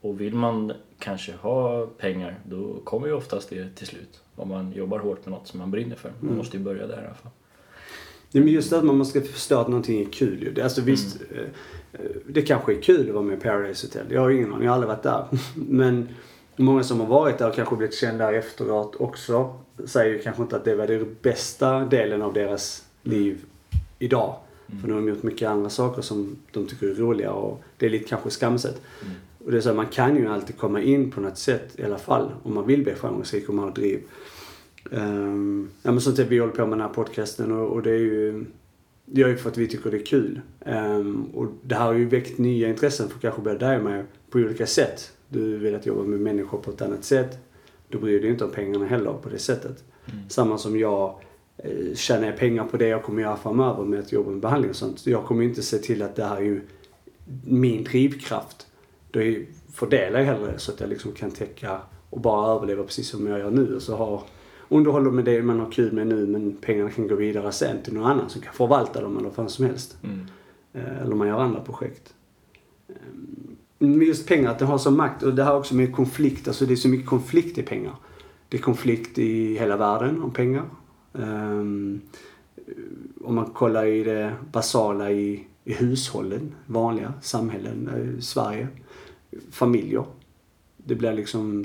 Och 0.00 0.20
vill 0.20 0.34
man 0.34 0.72
kanske 0.98 1.32
ha 1.32 1.86
pengar, 1.86 2.40
då 2.44 2.80
kommer 2.84 3.06
ju 3.06 3.12
oftast 3.12 3.50
det 3.50 3.74
till 3.74 3.86
slut. 3.86 4.20
Om 4.36 4.48
man 4.48 4.72
jobbar 4.72 4.98
hårt 4.98 5.26
med 5.26 5.32
något 5.32 5.48
som 5.48 5.58
man 5.60 5.70
brinner 5.70 5.96
för. 5.96 6.08
Man 6.08 6.22
Mm. 6.28 6.36
måste 6.36 6.56
ju 6.56 6.62
börja 6.62 6.86
där 6.86 6.94
i 7.02 7.06
alla 7.06 7.14
fall. 7.14 7.30
Ja, 8.30 8.40
men 8.40 8.48
just 8.48 8.72
att 8.72 8.84
man 8.84 8.98
måste 8.98 9.20
förstå 9.20 9.58
att 9.58 9.68
någonting 9.68 10.00
är 10.00 10.04
kul 10.04 10.42
ju. 10.42 10.52
Det- 10.52 10.62
Alltså 10.62 10.80
visst, 10.80 11.16
eh, 11.34 11.40
eh, 11.92 12.00
det 12.26 12.42
kanske 12.42 12.74
är 12.76 12.82
kul 12.82 13.08
att 13.08 13.14
vara 13.14 13.24
med 13.24 13.38
i 13.38 13.40
Paradise 13.40 13.86
Hotel. 13.86 14.06
Jag 14.10 14.20
har 14.20 14.30
ingen 14.30 14.52
aning, 14.52 14.64
jag 14.64 14.70
har 14.70 14.74
aldrig 14.74 14.88
varit 14.88 15.02
där. 15.02 15.24
Men 15.54 16.08
många 16.56 16.82
som 16.82 17.00
har 17.00 17.06
varit 17.06 17.38
där 17.38 17.48
och 17.48 17.54
kanske 17.54 17.76
blivit 17.76 17.94
kända 17.94 18.32
efteråt 18.32 18.96
också 18.98 19.58
säger 19.84 20.12
ju 20.14 20.18
kanske 20.22 20.42
inte 20.42 20.56
att 20.56 20.64
det 20.64 20.74
var 20.74 20.86
den 20.86 21.16
bästa 21.22 21.80
delen 21.84 22.22
av 22.22 22.32
deras 22.32 22.86
liv 23.02 23.44
idag. 23.98 24.34
För 24.80 24.88
nu 24.88 24.94
har 24.94 25.00
de 25.00 25.08
gjort 25.08 25.22
mycket 25.22 25.48
andra 25.48 25.70
saker 25.70 26.02
som 26.02 26.36
de 26.52 26.66
tycker 26.66 26.86
är 26.86 26.94
roliga 26.94 27.32
och 27.32 27.62
det 27.76 27.86
är 27.86 27.90
lite 27.90 28.08
kanske 28.08 28.30
skamset. 28.30 28.80
Mm. 29.02 29.14
Och 29.46 29.52
det 29.52 29.58
är 29.58 29.60
så 29.60 29.68
här, 29.68 29.76
man 29.76 29.86
kan 29.86 30.16
ju 30.16 30.28
alltid 30.28 30.58
komma 30.58 30.80
in 30.80 31.10
på 31.10 31.20
något 31.20 31.38
sätt 31.38 31.74
i 31.78 31.84
alla 31.84 31.98
fall 31.98 32.30
om 32.42 32.54
man 32.54 32.66
vill 32.66 32.82
bli 32.82 32.94
framgångsrik 32.94 33.48
och 33.48 33.54
man 33.54 33.64
har 33.64 33.72
driv. 33.72 34.00
Um, 34.90 35.68
ja 35.82 35.92
men 35.92 36.00
typ 36.00 36.28
vi 36.28 36.38
håller 36.38 36.52
på 36.52 36.66
med 36.66 36.78
den 36.78 36.86
här 36.86 36.94
podcasten 36.94 37.52
och, 37.52 37.68
och 37.68 37.82
det 37.82 37.90
är 37.90 37.98
ju 37.98 38.44
det 39.04 39.22
är 39.22 39.28
ju 39.28 39.36
för 39.36 39.50
att 39.50 39.58
vi 39.58 39.66
tycker 39.66 39.90
det 39.90 39.96
är 39.96 40.06
kul. 40.06 40.40
Ehm, 40.64 41.24
och 41.34 41.46
det 41.62 41.74
här 41.74 41.84
har 41.84 41.92
ju 41.92 42.08
väckt 42.08 42.38
nya 42.38 42.68
intressen 42.68 43.08
för 43.08 43.18
kanske 43.18 43.40
både 43.40 43.58
dig 43.58 43.78
och 43.78 43.84
mig 43.84 44.04
på 44.30 44.38
olika 44.38 44.66
sätt. 44.66 45.12
Du 45.28 45.58
vill 45.58 45.74
att 45.74 45.86
jobba 45.86 46.02
med 46.02 46.20
människor 46.20 46.58
på 46.58 46.70
ett 46.70 46.82
annat 46.82 47.04
sätt. 47.04 47.38
Du 47.88 47.98
bryr 47.98 48.20
dig 48.20 48.30
inte 48.30 48.44
om 48.44 48.50
pengarna 48.50 48.86
heller 48.86 49.12
på 49.12 49.28
det 49.28 49.38
sättet. 49.38 49.84
Mm. 50.12 50.28
Samma 50.28 50.58
som 50.58 50.78
jag 50.78 51.20
eh, 51.56 51.94
tjänar 51.94 52.26
jag 52.26 52.36
pengar 52.36 52.64
på 52.64 52.76
det 52.76 52.88
jag 52.88 53.02
kommer 53.02 53.22
göra 53.22 53.36
framöver 53.36 53.84
med 53.84 54.00
att 54.00 54.12
jobba 54.12 54.30
med 54.30 54.40
behandling 54.40 54.70
och 54.70 54.76
sånt. 54.76 54.98
Så 54.98 55.10
jag 55.10 55.24
kommer 55.24 55.42
ju 55.42 55.48
inte 55.48 55.62
se 55.62 55.78
till 55.78 56.02
att 56.02 56.16
det 56.16 56.24
här 56.24 56.36
är 56.36 56.40
ju 56.40 56.60
min 57.44 57.84
drivkraft. 57.84 58.65
Då 59.10 59.20
fördelar 59.72 60.18
jag 60.18 60.26
hellre 60.26 60.58
så 60.58 60.72
att 60.72 60.80
jag 60.80 60.88
liksom 60.88 61.12
kan 61.12 61.30
täcka 61.30 61.80
och 62.10 62.20
bara 62.20 62.54
överleva 62.56 62.82
precis 62.82 63.08
som 63.08 63.26
jag 63.26 63.38
gör 63.38 63.50
nu. 63.50 63.74
Och 63.76 63.82
så 63.82 63.96
har 63.96 64.22
underhåller 64.68 65.10
med 65.10 65.24
det 65.24 65.42
man 65.42 65.60
har 65.60 65.70
kul 65.70 65.92
med 65.92 66.06
nu 66.06 66.26
men 66.26 66.56
pengarna 66.60 66.90
kan 66.90 67.08
gå 67.08 67.14
vidare 67.14 67.52
sen 67.52 67.82
till 67.82 67.94
någon 67.94 68.10
annan 68.10 68.30
som 68.30 68.40
kan 68.42 68.52
förvalta 68.54 69.00
dem 69.00 69.16
eller 69.16 69.24
vad 69.24 69.34
fan 69.34 69.48
som 69.48 69.64
helst. 69.64 69.96
Mm. 70.02 70.26
Eh, 70.72 71.02
Eller 71.02 71.14
man 71.14 71.28
gör 71.28 71.38
andra 71.38 71.60
projekt. 71.60 72.14
Ehm, 72.88 73.56
Men 73.78 74.02
just 74.02 74.28
pengar, 74.28 74.50
att 74.50 74.58
det 74.58 74.64
har 74.64 74.78
sån 74.78 74.96
makt. 74.96 75.22
Och 75.22 75.34
det 75.34 75.44
här 75.44 75.56
också 75.56 75.74
med 75.74 75.94
konflikt. 75.94 76.48
Alltså 76.48 76.66
det 76.66 76.74
är 76.74 76.76
så 76.76 76.88
mycket 76.88 77.06
konflikt 77.06 77.58
i 77.58 77.62
pengar. 77.62 77.94
Det 78.48 78.56
är 78.56 78.62
konflikt 78.62 79.18
i 79.18 79.58
hela 79.58 79.76
världen 79.76 80.22
om 80.22 80.30
pengar. 80.30 80.64
Um, 81.12 82.00
om 83.24 83.34
man 83.34 83.46
kollar 83.46 83.86
i 83.86 84.04
det 84.04 84.34
basala 84.52 85.10
i, 85.10 85.44
i 85.64 85.72
hushållen, 85.72 86.54
vanliga 86.66 87.12
samhällen, 87.22 87.88
eh, 87.88 88.20
Sverige. 88.20 88.68
Familjer. 89.50 90.04
Det 90.76 90.94
blir 90.94 91.12
liksom 91.12 91.64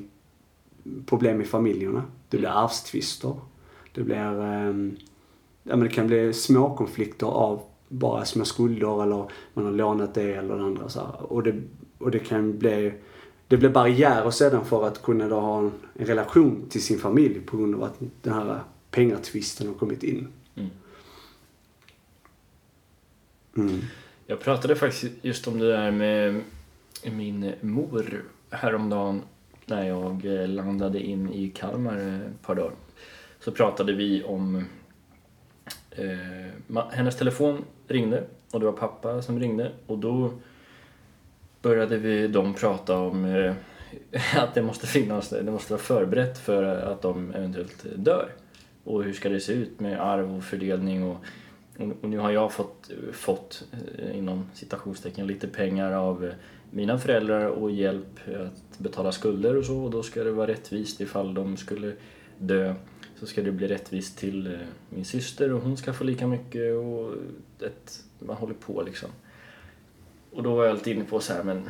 problem 1.06 1.42
i 1.42 1.46
familjerna. 1.46 2.04
Det 2.30 2.38
blir 2.38 2.50
arvstvister. 2.50 3.36
Det 3.94 4.04
blir, 4.04 4.40
um, 4.40 4.98
ja 5.64 5.76
men 5.76 5.80
det 5.80 5.90
kan 5.90 6.08
bli 6.08 6.34
småkonflikter 6.34 7.28
av 7.28 7.62
bara 7.88 8.26
små 8.26 8.46
skulder 8.46 9.04
eller 9.04 9.32
man 9.54 9.66
har 9.66 9.72
lånat 9.72 10.14
det 10.14 10.34
eller 10.34 10.58
det 10.58 10.64
andra 10.64 10.90
så 10.90 11.00
här. 11.00 11.32
Och 11.32 11.44
det, 11.44 11.62
och 11.98 12.12
det 12.12 12.20
kan 12.20 12.58
bli 12.58 12.94
det 13.48 13.58
blir 13.58 13.70
barriärer 13.70 14.32
sedan 14.32 14.66
för 14.66 14.88
att 14.88 15.02
kunna 15.02 15.28
då 15.28 15.40
ha 15.40 15.60
en, 15.60 15.72
en 15.94 16.06
relation 16.06 16.66
till 16.70 16.84
sin 16.84 17.00
familj 17.00 17.40
på 17.40 17.58
grund 17.58 17.76
av 17.76 17.84
att 17.84 18.00
den 18.22 18.34
här 18.34 18.60
pengatvisten 18.92 19.68
har 19.68 19.74
kommit 19.74 20.04
in. 20.04 20.28
Mm. 20.56 20.70
Mm. 23.58 23.82
Jag 24.26 24.40
pratade 24.40 24.76
faktiskt 24.76 25.14
just 25.22 25.48
om 25.48 25.60
det 25.60 25.68
där 25.68 25.92
med 25.92 26.42
min 27.10 27.54
mor 27.62 28.24
häromdagen 28.50 29.22
när 29.66 29.88
jag 29.88 30.26
eh, 30.26 30.48
landade 30.48 31.00
in 31.00 31.34
i 31.34 31.50
Kalmar 31.50 31.98
eh, 31.98 32.16
ett 32.16 32.42
par 32.42 32.56
dagar. 32.56 32.74
Så 33.40 33.52
pratade 33.52 33.94
vi 33.94 34.24
om... 34.24 34.66
Eh, 35.92 36.84
hennes 36.92 37.18
telefon 37.18 37.66
ringde 37.88 38.24
och 38.52 38.60
det 38.60 38.66
var 38.66 38.74
pappa 38.74 39.22
som 39.22 39.40
ringde 39.40 39.72
och 39.88 39.98
då 39.98 40.34
började 41.62 41.98
vi 41.98 42.28
de 42.28 42.54
prata 42.54 42.98
om 42.98 43.26
eh, 43.26 43.54
att 44.44 44.54
det 44.54 44.62
måste 44.62 44.88
finnas, 44.88 45.30
det 45.30 45.52
måste 45.52 45.74
vara 45.74 45.82
förberett 45.82 46.38
för 46.38 46.64
att 46.64 47.02
de 47.02 47.34
eventuellt 47.34 47.86
dör. 47.96 48.30
Och 48.84 49.04
hur 49.04 49.14
ska 49.14 49.30
det 49.30 49.40
se 49.40 49.54
ut 49.54 49.80
med 49.80 50.02
arv 50.02 50.38
och 50.38 50.44
fördelning 50.44 51.04
och, 51.04 51.18
och 52.02 52.10
nu 52.10 52.18
har 52.18 52.32
jag 52.32 52.52
fått, 52.52 52.92
fått 53.12 53.64
eh, 53.98 54.18
inom 54.18 54.50
citationstecken 54.54 55.28
lite 55.28 55.48
pengar 55.48 55.92
av 55.92 56.26
eh, 56.26 56.34
mina 56.72 56.98
föräldrar 56.98 57.46
och 57.48 57.72
hjälp 57.72 58.20
att 58.28 58.80
betala 58.80 59.12
skulder 59.12 59.58
och 59.58 59.66
så 59.66 59.78
och 59.78 59.92
då 59.92 60.04
ska 60.04 60.24
det 60.24 60.32
vara 60.32 60.48
rättvist 60.48 61.02
ifall 61.02 61.34
de 61.34 61.58
skulle 61.58 61.94
dö 62.38 62.76
så 63.22 63.28
ska 63.28 63.42
det 63.42 63.52
bli 63.52 63.68
rättvist 63.68 64.18
till 64.18 64.48
eh, 64.48 64.60
min 64.90 65.06
syster 65.06 65.54
och 65.54 65.62
hon 65.62 65.78
ska 65.78 65.94
få 65.94 66.04
lika 66.04 66.28
mycket 66.28 66.76
och 66.76 67.14
ett, 67.60 68.04
man 68.20 68.36
håller 68.36 68.54
på 68.54 68.82
liksom. 68.82 69.10
Och 70.32 70.44
då 70.44 70.56
var 70.56 70.64
jag 70.64 70.72
alltid 70.72 70.96
inne 70.96 71.06
på 71.06 71.20
så 71.20 71.34
här, 71.34 71.44
men 71.44 71.70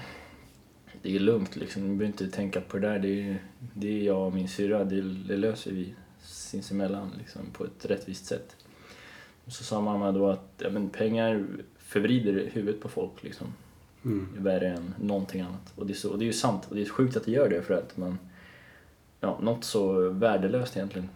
det 1.02 1.16
är 1.16 1.20
lugnt 1.20 1.56
liksom. 1.56 1.82
Du 1.82 1.88
behöver 1.88 2.06
inte 2.06 2.28
tänka 2.28 2.62
på 2.62 2.78
det 2.78 2.88
där. 2.88 3.00
Det 3.00 3.22
är, 3.22 3.38
det 3.74 4.00
är 4.00 4.04
jag 4.04 4.28
och 4.28 4.34
min 4.34 4.50
syrra. 4.50 4.84
Det, 4.84 5.02
det 5.02 5.38
löser 5.38 5.72
vi 5.72 5.94
sinsemellan 6.22 7.12
liksom, 7.18 7.42
på 7.54 7.66
ett 7.66 7.86
rättvist 7.86 8.26
sätt. 8.26 8.56
Och 9.46 9.52
så 9.52 9.64
sa 9.64 9.82
mamma 9.82 10.12
då 10.12 10.28
att 10.28 10.54
ja, 10.58 10.70
men 10.70 10.90
pengar 10.90 11.46
förvrider 11.78 12.50
huvudet 12.54 12.82
på 12.82 12.90
folk 12.90 13.24
liksom. 13.24 13.48
Mm. 14.06 14.28
Värre 14.38 14.68
än 14.68 14.94
någonting 15.00 15.42
annat. 15.42 15.74
Och 15.76 15.88
det, 15.88 15.94
är 15.94 15.96
så, 15.96 16.10
och 16.12 16.18
det 16.18 16.24
är 16.24 16.28
ju 16.28 16.34
sant. 16.34 16.66
Och 16.70 16.76
det 16.76 16.82
är 16.82 16.90
sjukt 16.90 17.18
att 17.18 17.26
det 17.26 17.32
gör 17.32 17.50
det 17.50 17.62
för 17.62 17.74
att 17.74 17.98
man... 17.98 18.18
Ja, 19.20 19.40
något 19.42 19.64
så 19.64 20.10
värdelöst 20.10 20.78
egentligen 20.78 21.10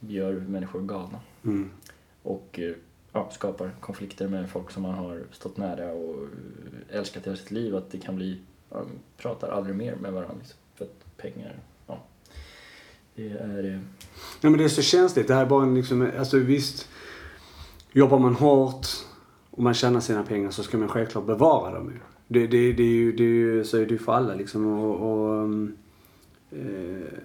gör 0.00 0.32
människor 0.32 0.82
galna. 0.82 1.20
Mm. 1.44 1.70
Och 2.22 2.58
eh, 2.58 2.74
ja, 3.12 3.30
skapar 3.32 3.70
konflikter 3.80 4.28
med 4.28 4.50
folk 4.50 4.70
som 4.70 4.82
man 4.82 4.94
har 4.94 5.22
stått 5.32 5.56
nära 5.56 5.92
och 5.92 6.16
älskat 6.90 7.26
hela 7.26 7.36
sitt 7.36 7.50
liv. 7.50 7.76
Att 7.76 7.90
det 7.90 7.98
kan 7.98 8.16
bli, 8.16 8.40
man 8.70 8.86
pratar 9.16 9.48
aldrig 9.48 9.76
mer 9.76 9.96
med 9.96 10.12
varandra. 10.12 10.36
Liksom, 10.38 10.58
för 10.74 10.84
att 10.84 11.16
pengar, 11.16 11.58
ja. 11.86 12.02
Det 13.14 13.28
är... 13.28 13.64
Eh... 13.64 13.80
Ja, 14.40 14.50
men 14.50 14.58
det 14.58 14.64
är 14.64 14.68
så 14.68 14.82
känsligt. 14.82 15.28
Det 15.28 15.34
här 15.34 15.42
är 15.42 15.46
bara 15.46 15.62
en 15.62 15.74
liksom, 15.74 16.10
alltså 16.18 16.38
visst. 16.38 16.88
Jobbar 17.92 18.18
man 18.18 18.34
hårt 18.34 18.86
och 19.56 19.62
man 19.62 19.74
tjänar 19.74 20.00
sina 20.00 20.22
pengar 20.22 20.50
så 20.50 20.62
ska 20.62 20.78
man 20.78 20.88
självklart 20.88 21.26
bevara 21.26 21.74
dem 21.74 21.90
ju. 21.90 21.98
Det, 22.28 22.46
det, 22.46 22.72
det 22.72 22.82
är 22.82 22.86
ju, 22.86 23.12
det 23.12 23.24
är 23.24 23.28
ju, 23.28 23.64
så 23.64 23.76
är 23.76 23.86
det 23.86 23.90
ju 23.90 23.98
för 23.98 24.12
alla 24.12 24.34
liksom. 24.34 24.66
Och, 24.66 25.12
och, 25.12 25.44
eh, 26.50 27.18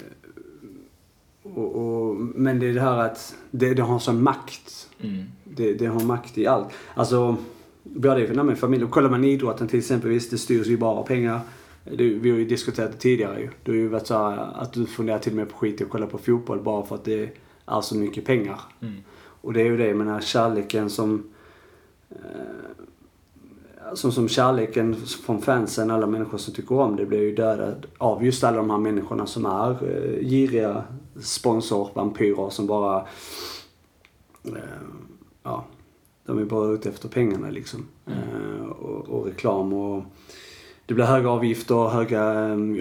och, 1.43 1.75
och, 1.75 2.15
men 2.15 2.59
det 2.59 2.67
är 2.69 2.73
det 2.73 2.81
här 2.81 2.97
att 2.97 3.35
det, 3.51 3.73
det 3.73 3.81
har 3.81 3.99
sån 3.99 4.23
makt. 4.23 4.89
Mm. 5.01 5.23
Det, 5.43 5.73
det 5.73 5.85
har 5.85 6.03
makt 6.03 6.37
i 6.37 6.47
allt. 6.47 6.67
Alltså, 6.93 7.37
både 7.83 8.27
i 8.27 8.35
nej, 8.35 8.55
familj. 8.55 8.83
Och 8.83 8.91
kollar 8.91 9.09
man 9.09 9.23
idrotten 9.23 9.67
till 9.67 9.79
exempel, 9.79 10.09
visst 10.09 10.31
det 10.31 10.37
styrs 10.37 10.67
ju 10.67 10.77
bara 10.77 10.91
av 10.91 11.03
pengar. 11.03 11.39
Det, 11.83 12.09
vi 12.09 12.31
har 12.31 12.37
ju 12.37 12.45
diskuterat 12.45 12.91
det 12.91 12.97
tidigare 12.97 13.39
ju. 13.39 13.49
Det 13.63 13.71
har 13.71 13.77
ju 13.77 13.87
varit 13.87 14.07
så 14.07 14.17
här, 14.17 14.61
att 14.61 14.73
du 14.73 14.85
funderar 14.85 15.19
till 15.19 15.31
och 15.31 15.35
med 15.35 15.49
på 15.49 15.57
skit 15.57 15.81
och 15.81 15.89
kolla 15.89 16.07
på 16.07 16.17
fotboll 16.17 16.59
bara 16.59 16.85
för 16.85 16.95
att 16.95 17.05
det 17.05 17.29
är 17.65 17.81
så 17.81 17.95
mycket 17.95 18.25
pengar. 18.25 18.59
Mm. 18.81 18.95
Och 19.41 19.53
det 19.53 19.61
är 19.61 19.65
ju 19.65 19.77
det, 19.77 19.93
med 19.93 20.07
den 20.07 20.13
här 20.13 20.21
kärleken 20.21 20.89
som... 20.89 21.23
Eh, 22.09 23.93
som, 23.93 24.11
som 24.11 24.27
kärleken 24.27 24.95
från 24.95 25.41
fansen, 25.41 25.91
alla 25.91 26.07
människor 26.07 26.37
som 26.37 26.53
tycker 26.53 26.79
om 26.79 26.95
det, 26.95 27.05
blir 27.05 27.19
ju 27.19 27.35
dödad 27.35 27.85
av 27.97 28.25
just 28.25 28.43
alla 28.43 28.57
de 28.57 28.69
här 28.69 28.77
människorna 28.77 29.25
som 29.25 29.45
är 29.45 29.69
eh, 29.71 30.27
giriga 30.27 30.83
sponsorvampyrer 31.21 32.49
som 32.49 32.67
bara... 32.67 33.05
Eh, 34.43 34.53
ja, 35.43 35.65
de 36.25 36.37
är 36.37 36.45
bara 36.45 36.71
ute 36.71 36.89
efter 36.89 37.09
pengarna 37.09 37.49
liksom. 37.49 37.85
Mm. 38.05 38.71
Och, 38.71 39.09
och, 39.09 39.25
reklam 39.25 39.73
och... 39.73 40.03
Det 40.85 40.93
blir 40.93 41.05
höga 41.05 41.29
avgifter, 41.29 41.89
höga 41.89 42.23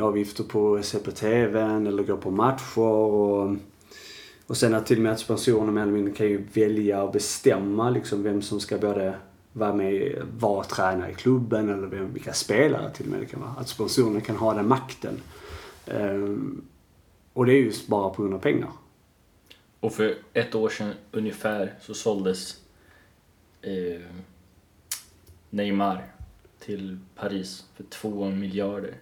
avgifter 0.05 0.45
på 0.45 0.75
att 0.75 0.85
se 0.85 0.99
på 0.99 1.11
TVn 1.11 1.87
eller 1.87 2.03
gå 2.03 2.17
på 2.17 2.31
matcher 2.31 2.81
och... 2.81 3.57
Och 4.49 4.57
sen 4.57 4.75
att 4.75 4.87
till 4.87 4.97
och 4.97 5.03
med 5.03 5.13
att 5.13 5.21
sponsorerna 5.21 5.73
med 5.73 5.89
mindre 5.89 6.15
kan 6.15 6.27
ju 6.27 6.47
välja 6.53 7.03
och 7.03 7.13
bestämma 7.13 7.91
liksom 7.91 8.23
vem 8.23 8.43
som 8.43 8.61
ska 8.61 8.79
både 8.79 9.15
vara 9.53 9.75
med, 9.75 10.23
vara 10.39 10.65
tränare 10.65 11.11
i 11.11 11.15
klubben 11.15 11.69
eller 11.69 11.87
vem, 11.87 12.13
vilka 12.13 12.33
spelare 12.33 12.91
till 12.91 13.07
och 13.07 13.11
med 13.13 13.21
det 13.21 13.27
kan 13.27 13.41
vara. 13.41 13.51
Att 13.51 13.69
sponsorerna 13.69 14.21
kan 14.21 14.37
ha 14.37 14.55
den 14.55 14.69
makten. 14.69 15.21
Um, 15.87 16.65
och 17.33 17.47
det 17.47 17.53
är 17.53 17.63
just 17.63 17.87
bara 17.87 18.11
på 18.11 18.23
grund 18.23 18.35
av 18.35 18.39
pengar. 18.39 18.71
Och 19.81 19.93
för 19.93 20.15
ett 20.33 20.55
år 20.55 20.69
sedan 20.69 20.93
ungefär 21.13 21.75
så 21.81 21.95
såldes 21.95 22.61
eh, 23.63 24.01
Neymar 25.51 26.05
till 26.59 26.99
Paris 27.15 27.65
för 27.75 27.85
två 27.85 28.31
miljarder. 28.31 28.95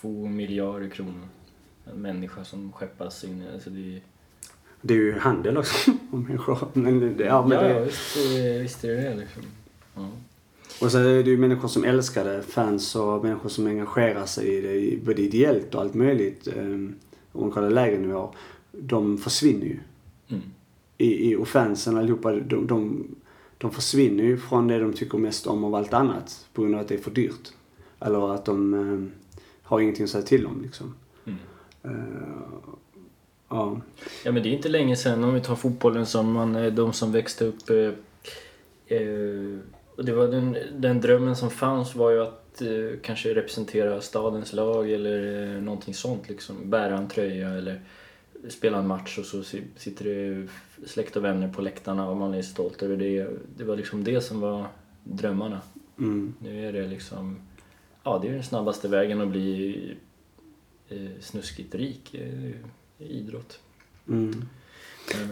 Två 0.00 0.26
miljarder 0.26 0.88
kronor. 0.88 1.28
En 1.84 2.02
människa 2.02 2.44
som 2.44 2.72
skeppas 2.72 3.24
in. 3.24 3.44
Alltså 3.54 3.70
det, 3.70 4.00
det 4.86 4.94
är 4.94 4.98
ju 4.98 5.18
handel 5.18 5.56
också 5.56 5.90
om 6.10 6.22
människor. 6.22 6.68
Men 6.72 7.16
det, 7.16 7.24
ja, 7.24 7.46
men 7.46 7.58
ja, 7.58 7.62
det, 7.62 7.84
visst, 7.84 8.16
visst 8.62 8.84
är 8.84 8.88
det 8.88 9.02
det 9.02 9.14
liksom. 9.14 9.42
Ja. 9.94 10.08
Och 10.80 10.92
så 10.92 10.98
är 10.98 11.22
det 11.24 11.30
ju 11.30 11.38
människor 11.38 11.68
som 11.68 11.84
älskar 11.84 12.24
det, 12.24 12.42
fans 12.42 12.96
och 12.96 13.24
människor 13.24 13.48
som 13.48 13.66
engagerar 13.66 14.26
sig 14.26 14.48
i 14.48 14.60
det, 14.60 15.04
både 15.04 15.22
ideellt 15.22 15.74
och 15.74 15.80
allt 15.80 15.94
möjligt. 15.94 16.48
Om 16.56 16.94
man 17.32 17.50
kollar 17.50 17.70
lägre 17.70 17.98
nivåer. 17.98 18.28
De 18.72 19.18
försvinner 19.18 19.66
ju. 19.66 19.78
Mm. 20.28 20.42
I, 20.98 21.30
i, 21.30 21.36
och 21.36 21.48
fansen 21.48 21.96
allihopa, 21.96 22.32
de, 22.32 22.66
de, 22.66 23.06
de 23.58 23.70
försvinner 23.70 24.24
ju 24.24 24.36
från 24.36 24.68
det 24.68 24.78
de 24.78 24.92
tycker 24.92 25.18
mest 25.18 25.46
om 25.46 25.64
av 25.64 25.74
allt 25.74 25.92
annat. 25.92 26.46
På 26.52 26.62
grund 26.62 26.74
av 26.74 26.80
att 26.80 26.88
det 26.88 26.94
är 26.94 26.98
för 26.98 27.10
dyrt. 27.10 27.52
Eller 28.00 28.34
att 28.34 28.44
de 28.44 28.74
um, 28.74 29.12
har 29.62 29.80
ingenting 29.80 30.04
att 30.04 30.10
säga 30.10 30.24
till 30.24 30.46
om 30.46 30.62
liksom. 30.62 30.94
Mm. 31.24 31.38
Uh, 31.84 32.42
ja. 33.48 33.80
Ja 34.24 34.32
men 34.32 34.42
det 34.42 34.48
är 34.48 34.52
inte 34.52 34.68
länge 34.68 34.96
sedan 34.96 35.24
om 35.24 35.34
vi 35.34 35.40
tar 35.40 35.56
fotbollen 35.56 36.06
som 36.06 36.32
man, 36.32 36.74
de 36.74 36.92
som 36.92 37.12
växte 37.12 37.44
upp 37.44 37.70
eh, 37.70 38.96
eh, 38.98 39.58
och 39.96 40.04
det 40.04 40.12
var 40.12 40.28
den, 40.28 40.56
den 40.72 41.00
drömmen 41.00 41.36
som 41.36 41.50
fanns 41.50 41.94
var 41.94 42.10
ju 42.10 42.22
att 42.22 42.62
eh, 42.62 43.00
kanske 43.02 43.34
representera 43.34 44.00
stadens 44.00 44.52
lag 44.52 44.90
eller 44.90 45.42
eh, 45.56 45.62
någonting 45.62 45.94
sånt 45.94 46.28
liksom. 46.28 46.70
Bära 46.70 46.98
en 46.98 47.08
tröja 47.08 47.48
eller 47.48 47.80
spela 48.48 48.78
en 48.78 48.86
match 48.86 49.18
och 49.18 49.24
så 49.24 49.42
sitter 49.76 50.04
det 50.04 50.48
släkt 50.86 51.16
och 51.16 51.24
vänner 51.24 51.48
på 51.48 51.62
läktarna 51.62 52.08
och 52.08 52.16
man 52.16 52.34
är 52.34 52.42
stolt 52.42 52.82
över 52.82 52.96
det. 52.96 53.26
Det 53.56 53.64
var 53.64 53.76
liksom 53.76 54.04
det 54.04 54.20
som 54.20 54.40
var 54.40 54.66
drömmarna. 55.04 55.60
Mm. 55.98 56.34
Nu 56.38 56.68
är 56.68 56.72
det 56.72 56.86
liksom, 56.86 57.38
ja 58.02 58.18
det 58.22 58.28
är 58.28 58.32
den 58.32 58.42
snabbaste 58.42 58.88
vägen 58.88 59.20
att 59.20 59.28
bli 59.28 59.96
eh, 60.88 61.20
snuskigt 61.20 61.74
rik, 61.74 62.14
eh, 62.14 62.50
idrott. 62.98 63.58
Mm. 64.08 64.44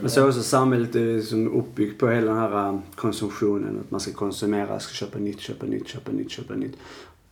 Men 0.01 0.11
så 0.11 0.21
är 0.21 0.29
också 0.29 0.43
samhället 0.43 0.95
är 0.95 1.21
som 1.21 1.53
uppbyggt 1.53 2.01
på 2.01 2.09
hela 2.09 2.27
den 2.33 2.41
här 2.41 2.69
um, 2.69 2.83
konsumtionen. 2.95 3.81
Att 3.81 3.91
man 3.91 4.01
ska 4.01 4.13
konsumera, 4.13 4.81
ska 4.81 4.95
köpa 4.95 5.19
nytt, 5.19 5.41
köpa 5.41 5.67
nytt, 5.67 5.89
köpa 5.89 6.13
nytt, 6.13 6.31
köpa 6.31 6.55
nytt. 6.55 6.77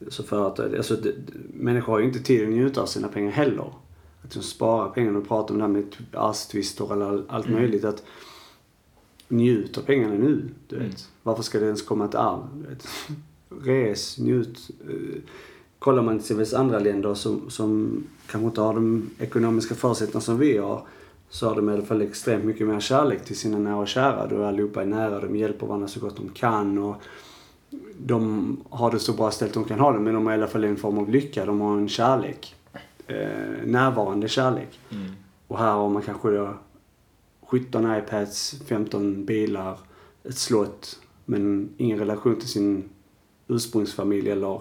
Så 0.08 0.22
för 0.22 0.46
att, 0.46 0.60
alltså, 0.60 0.96
det, 0.96 1.14
människor 1.54 1.92
har 1.92 1.98
ju 2.00 2.04
inte 2.06 2.18
tid 2.18 2.42
att 2.42 2.48
njuta 2.48 2.82
av 2.82 2.86
sina 2.86 3.08
pengar 3.08 3.30
heller. 3.30 3.72
Att 4.24 4.30
de 4.30 4.42
sparar 4.42 4.90
pengarna 4.90 5.18
och 5.18 5.28
pratar 5.28 5.54
om 5.54 5.58
det 5.58 5.64
här 5.66 5.72
med 5.72 5.90
typ 5.90 6.16
arvstvister 6.16 6.92
eller 6.92 7.22
allt 7.28 7.46
Mm. 7.46 7.58
möjligt. 7.60 7.84
Att 7.84 8.02
njut 9.28 9.78
av 9.78 9.82
pengarna 9.82 10.14
nu, 10.14 10.48
du 10.68 10.76
vet. 10.76 10.84
Mm. 10.84 10.96
Varför 11.22 11.42
ska 11.42 11.58
det 11.58 11.66
ens 11.66 11.82
komma 11.82 12.04
ett 12.04 12.14
arv? 12.14 12.46
Du 12.54 12.68
vet? 12.68 12.88
res, 13.66 14.18
njut. 14.18 14.70
Kollar 15.82 16.02
man 16.02 16.18
till 16.18 16.36
vissa 16.36 16.58
andra 16.58 16.78
länder 16.78 17.14
som, 17.14 17.50
som 17.50 18.02
kanske 18.26 18.46
inte 18.46 18.60
har 18.60 18.74
de 18.74 19.10
ekonomiska 19.18 19.74
förutsättningarna 19.74 20.20
som 20.20 20.38
vi 20.38 20.58
har 20.58 20.82
så 21.30 21.48
har 21.48 21.56
de 21.56 21.70
i 21.70 21.72
alla 21.72 21.82
fall 21.82 22.02
extremt 22.02 22.44
mycket 22.44 22.66
mer 22.66 22.80
kärlek 22.80 23.24
till 23.24 23.36
sina 23.36 23.58
nära 23.58 23.76
och 23.76 23.88
kära. 23.88 24.26
Då 24.26 24.44
allihopa 24.44 24.82
är 24.82 24.86
nära, 24.86 25.20
de 25.20 25.36
hjälper 25.36 25.66
varandra 25.66 25.88
så 25.88 26.00
gott 26.00 26.16
de 26.16 26.28
kan 26.28 26.78
och 26.78 26.96
de 27.98 28.56
har 28.70 28.90
det 28.90 28.98
så 28.98 29.12
bra 29.12 29.30
ställt 29.30 29.54
de 29.54 29.64
kan 29.64 29.80
ha 29.80 29.92
det 29.92 29.98
men 29.98 30.14
de 30.14 30.26
har 30.26 30.32
i 30.32 30.36
alla 30.36 30.46
fall 30.46 30.64
en 30.64 30.76
form 30.76 30.98
av 30.98 31.10
lycka. 31.10 31.46
De 31.46 31.60
har 31.60 31.76
en 31.76 31.88
kärlek. 31.88 32.54
Eh, 33.06 33.64
närvarande 33.64 34.28
kärlek. 34.28 34.80
Mm. 34.90 35.12
Och 35.48 35.58
här 35.58 35.72
har 35.72 35.88
man 35.88 36.02
kanske 36.02 36.30
då 36.30 36.54
17 37.46 37.96
iPads, 37.96 38.62
15 38.66 39.24
bilar, 39.24 39.78
ett 40.24 40.38
slott 40.38 41.00
men 41.24 41.68
ingen 41.76 41.98
relation 41.98 42.36
till 42.36 42.48
sin 42.48 42.88
ursprungsfamilj 43.48 44.30
eller 44.30 44.60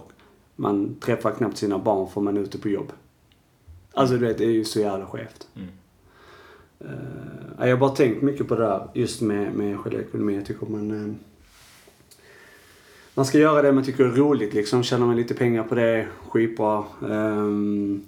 man 0.61 0.95
träffar 0.95 1.31
knappt 1.31 1.57
sina 1.57 1.79
barn 1.79 2.09
för 2.09 2.21
man 2.21 2.37
är 2.37 2.41
ute 2.41 2.57
på 2.57 2.69
jobb. 2.69 2.91
Alltså 3.93 4.17
du 4.17 4.25
vet, 4.25 4.37
det 4.37 4.45
är 4.45 4.49
ju 4.49 4.65
så 4.65 4.79
jävla 4.79 5.05
skevt. 5.05 5.47
Mm. 5.55 5.67
Uh, 6.81 7.67
jag 7.67 7.75
har 7.75 7.77
bara 7.77 7.95
tänkt 7.95 8.21
mycket 8.21 8.47
på 8.47 8.55
det 8.55 8.63
där 8.63 8.87
just 8.93 9.21
med, 9.21 9.53
med 9.53 9.79
själva 9.79 10.01
ekonomin. 10.01 10.35
Jag 10.35 10.45
tycker 10.45 10.65
man... 10.65 10.91
Uh, 10.91 11.13
man 13.13 13.25
ska 13.25 13.37
göra 13.37 13.61
det 13.61 13.71
man 13.71 13.83
tycker 13.83 14.03
är 14.03 14.11
roligt 14.11 14.53
liksom. 14.53 14.83
Tjänar 14.83 15.05
man 15.05 15.15
lite 15.15 15.33
pengar 15.33 15.63
på 15.63 15.75
det, 15.75 16.07
skitbra. 16.29 16.83
Um, 17.01 18.03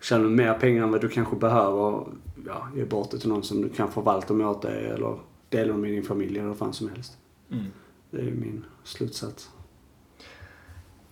tjänar 0.00 0.24
du 0.24 0.30
mer 0.30 0.54
pengar 0.54 0.82
än 0.82 0.90
vad 0.90 1.00
du 1.00 1.08
kanske 1.08 1.36
behöver, 1.36 2.06
ja, 2.46 2.68
ge 2.76 2.84
bort 2.84 3.10
det 3.10 3.18
till 3.18 3.28
någon 3.28 3.42
som 3.42 3.62
du 3.62 3.68
kan 3.68 3.92
förvalta 3.92 4.34
dem 4.34 4.46
åt 4.46 4.62
dig 4.62 4.86
eller 4.86 5.18
dela 5.48 5.76
med 5.76 5.90
din 5.90 6.02
familj 6.02 6.38
eller 6.38 6.48
vad 6.48 6.58
fan 6.58 6.72
som 6.72 6.88
helst. 6.88 7.16
Mm. 7.50 7.64
Det 8.10 8.20
är 8.20 8.30
min 8.30 8.64
slutsats. 8.84 9.50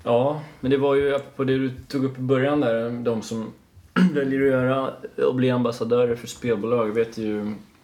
Ja, 0.04 0.42
men 0.60 0.70
det 0.70 0.76
var 0.76 0.94
ju 0.94 1.18
på 1.18 1.44
det 1.44 1.58
du 1.58 1.70
tog 1.88 2.04
upp 2.04 2.18
i 2.18 2.20
början 2.20 2.60
där, 2.60 2.90
de 2.90 3.22
som 3.22 3.52
väljer 4.12 4.40
att 4.40 4.48
göra 4.48 4.94
och 5.26 5.34
bli 5.34 5.50
ambassadörer 5.50 6.16
för 6.16 6.26
spelbolag. 6.26 6.88
Jag 6.88 6.94
vet 6.94 7.18
ju, 7.18 7.40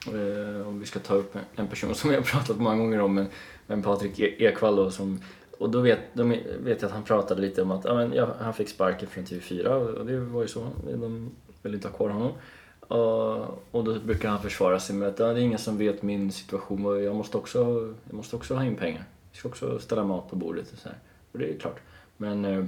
eh, 0.07 0.69
om 0.69 0.81
vi 0.81 0.87
ska 0.87 0.99
ta 0.99 1.15
upp 1.15 1.37
en 1.57 1.69
person 1.69 1.95
som 1.95 2.11
jag 2.13 2.19
har 2.19 2.25
pratat 2.25 2.59
många 2.59 2.77
gånger 2.77 3.01
om, 3.01 3.15
men, 3.15 3.27
men 3.67 3.83
Patrik 3.83 4.21
e- 4.21 4.45
Ekwall 4.45 4.77
då, 4.77 4.91
som 4.91 5.21
och 5.59 5.71
då 5.71 5.81
vet, 5.81 6.01
de, 6.13 6.29
vet 6.65 6.83
jag 6.83 6.89
att 6.89 6.95
han 6.95 7.03
pratade 7.03 7.41
lite 7.41 7.63
om 7.63 7.71
att 7.71 7.85
ja, 7.85 7.95
men, 7.95 8.13
ja, 8.13 8.29
han 8.41 8.55
fick 8.55 8.69
sparken 8.69 9.09
från 9.09 9.25
TV4 9.25 9.67
och 9.67 10.07
det 10.07 10.21
var 10.21 10.43
ju 10.43 10.49
så. 10.49 10.67
De 10.85 11.31
ville 11.63 11.77
inte 11.77 11.89
ha 11.89 11.97
kvar 11.97 12.09
honom. 12.09 12.33
Och, 12.81 13.39
och 13.71 13.85
då 13.85 14.01
brukar 14.01 14.29
han 14.29 14.43
försvara 14.43 14.81
sig 14.81 14.97
med 14.97 15.09
att 15.09 15.17
det 15.17 15.25
är 15.25 15.37
ingen 15.37 15.59
som 15.59 15.79
vet 15.79 16.03
min 16.03 16.33
situation 16.33 16.87
och 16.87 17.03
jag 17.03 17.17
måste 17.17 17.37
också, 17.37 17.59
jag 18.05 18.15
måste 18.15 18.37
också 18.37 18.55
ha 18.55 18.65
in 18.65 18.77
pengar. 18.77 19.05
Jag 19.31 19.39
ska 19.39 19.49
också 19.49 19.79
ställa 19.79 20.05
mat 20.05 20.31
på 20.31 20.37
bordet 20.37 20.73
och 20.73 20.79
så 20.79 20.89
här. 20.89 20.99
Och 21.33 21.39
det 21.39 21.55
är 21.55 21.59
klart. 21.59 21.81
Men 22.21 22.45
eh, 22.45 22.65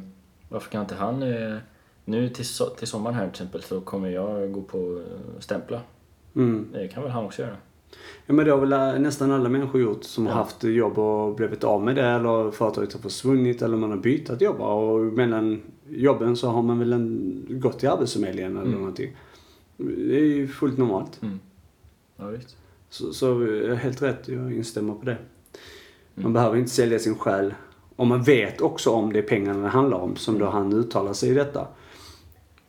varför 0.48 0.70
kan 0.70 0.80
inte 0.80 0.94
han... 0.94 1.22
Eh, 1.22 1.56
nu 2.04 2.28
till, 2.28 2.44
so 2.46 2.64
till 2.66 2.88
sommaren 2.88 3.14
här 3.16 3.22
till 3.24 3.30
exempel 3.30 3.62
så 3.62 3.80
kommer 3.80 4.08
jag 4.10 4.52
gå 4.52 4.62
på 4.62 4.78
eh, 4.78 5.40
stämpla. 5.40 5.80
Mm. 6.36 6.68
Det 6.72 6.88
kan 6.88 7.02
väl 7.02 7.12
han 7.12 7.24
också 7.24 7.42
göra. 7.42 7.56
Ja 8.26 8.34
men 8.34 8.44
det 8.46 8.52
har 8.52 8.66
väl 8.66 9.00
nästan 9.02 9.30
alla 9.30 9.48
människor 9.48 9.80
gjort 9.80 10.04
som 10.04 10.26
Ja. 10.26 10.32
har 10.32 10.38
haft 10.38 10.64
jobb 10.64 10.98
och 10.98 11.34
blivit 11.36 11.64
av 11.64 11.82
med 11.84 11.96
det 11.96 12.02
eller 12.06 12.50
företaget 12.50 12.92
har 12.92 13.00
försvunnit 13.00 13.62
eller 13.62 13.76
man 13.76 13.90
har 13.90 13.96
bytt 13.98 14.40
jobb 14.42 14.60
och 14.60 15.00
mellan 15.00 15.62
jobben 15.88 16.36
så 16.36 16.48
har 16.48 16.62
man 16.62 16.78
väl 16.78 16.92
en, 16.92 17.44
gått 17.50 17.78
till 17.78 17.88
Arbetsförmedlingen 17.88 18.52
eller 18.56 18.66
Mm. 18.66 18.78
någonting. 18.78 19.16
Det 19.76 20.16
är 20.20 20.24
ju 20.24 20.48
fullt 20.48 20.78
normalt. 20.78 21.22
Mm. 21.22 21.40
Ja, 22.16 22.26
visst. 22.26 22.56
Så, 22.88 23.12
så 23.12 23.44
helt 23.74 24.02
rätt, 24.02 24.28
jag 24.28 24.52
instämmer 24.52 24.94
på 24.94 25.04
det. 25.04 25.16
Man 26.14 26.22
Mm. 26.24 26.32
behöver 26.32 26.56
inte 26.56 26.70
sälja 26.70 26.98
sin 26.98 27.14
själ. 27.14 27.54
Och 27.96 28.06
man 28.06 28.22
vet 28.22 28.60
också 28.60 28.90
om 28.90 29.12
det 29.12 29.18
är 29.18 29.22
pengarna 29.22 29.62
det 29.62 29.68
handlar 29.68 29.98
om, 29.98 30.16
som 30.16 30.38
då 30.38 30.46
han 30.46 30.72
uttalar 30.72 31.12
sig 31.12 31.30
i 31.30 31.34
detta. 31.34 31.66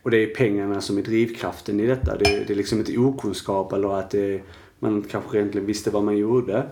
Och 0.01 0.11
det 0.11 0.17
är 0.17 0.35
pengarna 0.35 0.81
som 0.81 0.97
är 0.97 1.01
drivkraften 1.01 1.79
i 1.79 1.85
detta. 1.85 2.17
Det, 2.17 2.25
är- 2.25 2.45
det 2.47 2.53
är 2.53 2.57
liksom 2.57 2.79
inte 2.79 2.97
okunskap 2.97 3.73
eller 3.73 3.99
att 3.99 4.09
det, 4.11 4.41
man 4.79 5.01
kanske 5.01 5.37
egentligen 5.37 5.67
visste 5.67 5.89
vad 5.91 6.03
man 6.03 6.17
gjorde. 6.17 6.63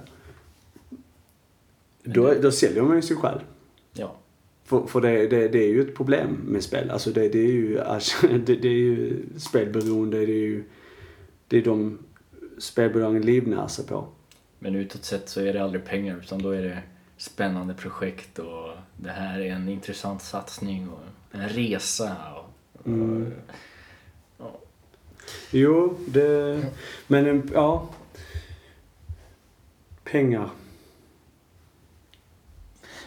Då, 2.04 2.34
då 2.42 2.52
säljer 2.52 2.84
man 2.84 2.96
ju 2.96 3.02
sin 3.02 3.18
själ. 3.18 3.40
Ja. 3.94 4.16
För, 4.66 4.86
för 4.88 5.02
det, 5.02 5.28
det, 5.28 5.48
det 5.48 5.64
är 5.64 5.68
ju 5.70 5.82
ett 5.82 5.96
problem 5.96 6.38
med 6.48 6.64
spel. 6.64 6.90
Alltså 6.90 7.10
det, 7.12 7.30
det 7.30 7.40
är 7.40 7.52
ju, 7.52 7.80
alltså, 7.80 8.28
det, 8.46 8.56
det 8.56 8.68
är 8.68 8.72
ju 8.74 9.24
spelberoende. 9.38 10.18
Det 10.18 10.34
är 10.34 10.38
ju 10.48 10.64
det 11.48 11.58
är 11.58 11.62
de 11.62 11.98
spelbolagen 12.58 13.22
livnär 13.22 13.68
sig 13.68 13.86
på. 13.86 14.06
Men 14.60 14.76
utåt 14.76 15.06
sett 15.06 15.30
så 15.30 15.42
är 15.42 15.54
det 15.54 15.64
aldrig 15.64 15.86
pengar 15.86 16.18
utan 16.24 16.42
då 16.42 16.50
är 16.50 16.62
det 16.64 16.78
spännande 17.22 17.74
projekt 17.74 18.40
och 18.40 18.70
det 18.98 19.10
här 19.12 19.40
är 19.40 19.52
en 19.52 19.70
intressant 19.70 20.22
satsning 20.22 20.90
och 20.90 21.00
en 21.32 21.50
resa. 21.50 22.16
Och, 22.36 22.88
Mm. 22.88 23.34
ja. 24.38 24.52
Jo, 25.52 25.98
det... 26.08 26.62
Men 27.08 27.26
en- 27.28 27.50
ja. 27.54 27.90
Pengar. 30.04 30.50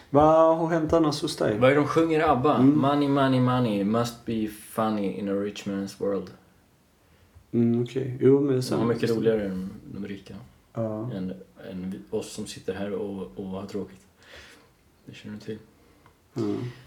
Vad 0.09 0.57
har 0.57 0.67
hänt 0.67 0.93
annars 0.93 1.21
hos 1.21 1.35
dig? 1.37 1.59
Vad 1.59 1.71
är 1.71 1.75
de 1.75 1.87
sjunger 1.87 2.29
ABBA? 2.29 2.55
Mm. 2.57 2.77
Money, 2.77 3.07
money, 3.09 3.39
money 3.41 3.83
must 3.83 4.25
be 4.25 4.47
funny 4.47 5.11
in 5.19 5.29
a 5.29 5.33
rich 5.33 5.65
man's 5.67 5.95
world. 6.01 6.29
Mm, 7.51 7.83
okej. 7.83 8.17
Jo, 8.21 8.39
men 8.39 8.47
det 8.47 8.53
är 8.53 8.55
De 8.55 8.61
sant. 8.61 8.81
har 8.81 8.87
mycket 8.87 9.09
roligare 9.09 9.43
än 9.45 9.69
de 9.93 10.07
rika. 10.07 10.35
Ja. 10.73 11.11
Än, 11.11 11.33
än 11.71 11.91
vi- 11.91 12.17
oss 12.17 12.33
som 12.33 12.45
sitter 12.47 12.73
här 12.73 12.91
och, 12.91 13.27
och 13.35 13.45
har 13.45 13.65
tråkigt. 13.67 14.04
Det 15.05 15.13
känner 15.15 15.35
du 15.35 15.41
till. 15.41 15.57
Ja. 16.33 16.41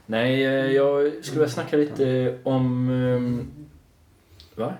Nej, 0.06 0.44
eh, 0.44 0.50
jag 0.72 1.12
skulle 1.24 1.40
vilja 1.40 1.48
snacka 1.54 1.76
lite 1.76 2.38
om... 2.42 2.88
ehm, 2.90 3.46
Va? 4.54 4.74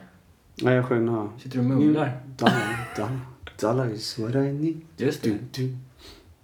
Nej, 0.62 0.74
jag 0.74 0.85
sjöng 0.87 1.09
här. 1.09 1.29
Sitter 1.38 1.51
du 1.51 1.59
och 1.59 1.64
mumlar? 1.64 2.20
Dollar, 2.37 2.88
dollar, 2.96 3.20
dollar 3.61 3.90
is 3.94 4.18
what 4.18 4.35
I 4.35 4.38
need. 4.53 4.81
Just 4.96 5.22
Du, 5.22 5.31
det. 5.33 5.38
du. 5.53 5.77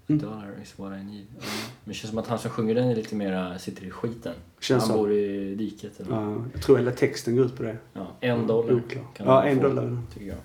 Mm. 0.06 0.22
Dollar 0.22 0.54
is 0.62 0.78
what 0.78 0.92
I 1.00 1.04
need. 1.04 1.26
Ja. 1.38 1.44
Men 1.84 1.92
det 1.92 1.94
känns 1.94 2.10
som 2.10 2.18
att 2.18 2.26
han 2.26 2.38
som 2.38 2.50
sjunger 2.50 2.74
den 2.74 2.88
är 2.88 2.94
lite 2.94 3.14
mera, 3.16 3.58
sitter 3.58 3.84
i 3.86 3.90
skiten. 3.90 4.34
Känns 4.60 4.82
han 4.82 4.92
så. 4.92 4.96
bor 4.98 5.12
i 5.12 5.54
diket 5.54 6.00
eller? 6.00 6.10
Ja, 6.16 6.44
jag 6.52 6.62
tror 6.62 6.76
hela 6.78 6.90
texten 6.90 7.36
går 7.36 7.46
ut 7.46 7.56
på 7.56 7.62
det. 7.62 7.76
Ja, 7.92 8.06
en 8.20 8.46
dollar 8.46 8.74
Oklar. 8.74 9.02
kan 9.16 9.26
Ja, 9.26 9.44
en 9.44 9.56
få, 9.56 9.62
dollar. 9.68 9.98
tycker 10.14 10.26
jag. 10.26 10.36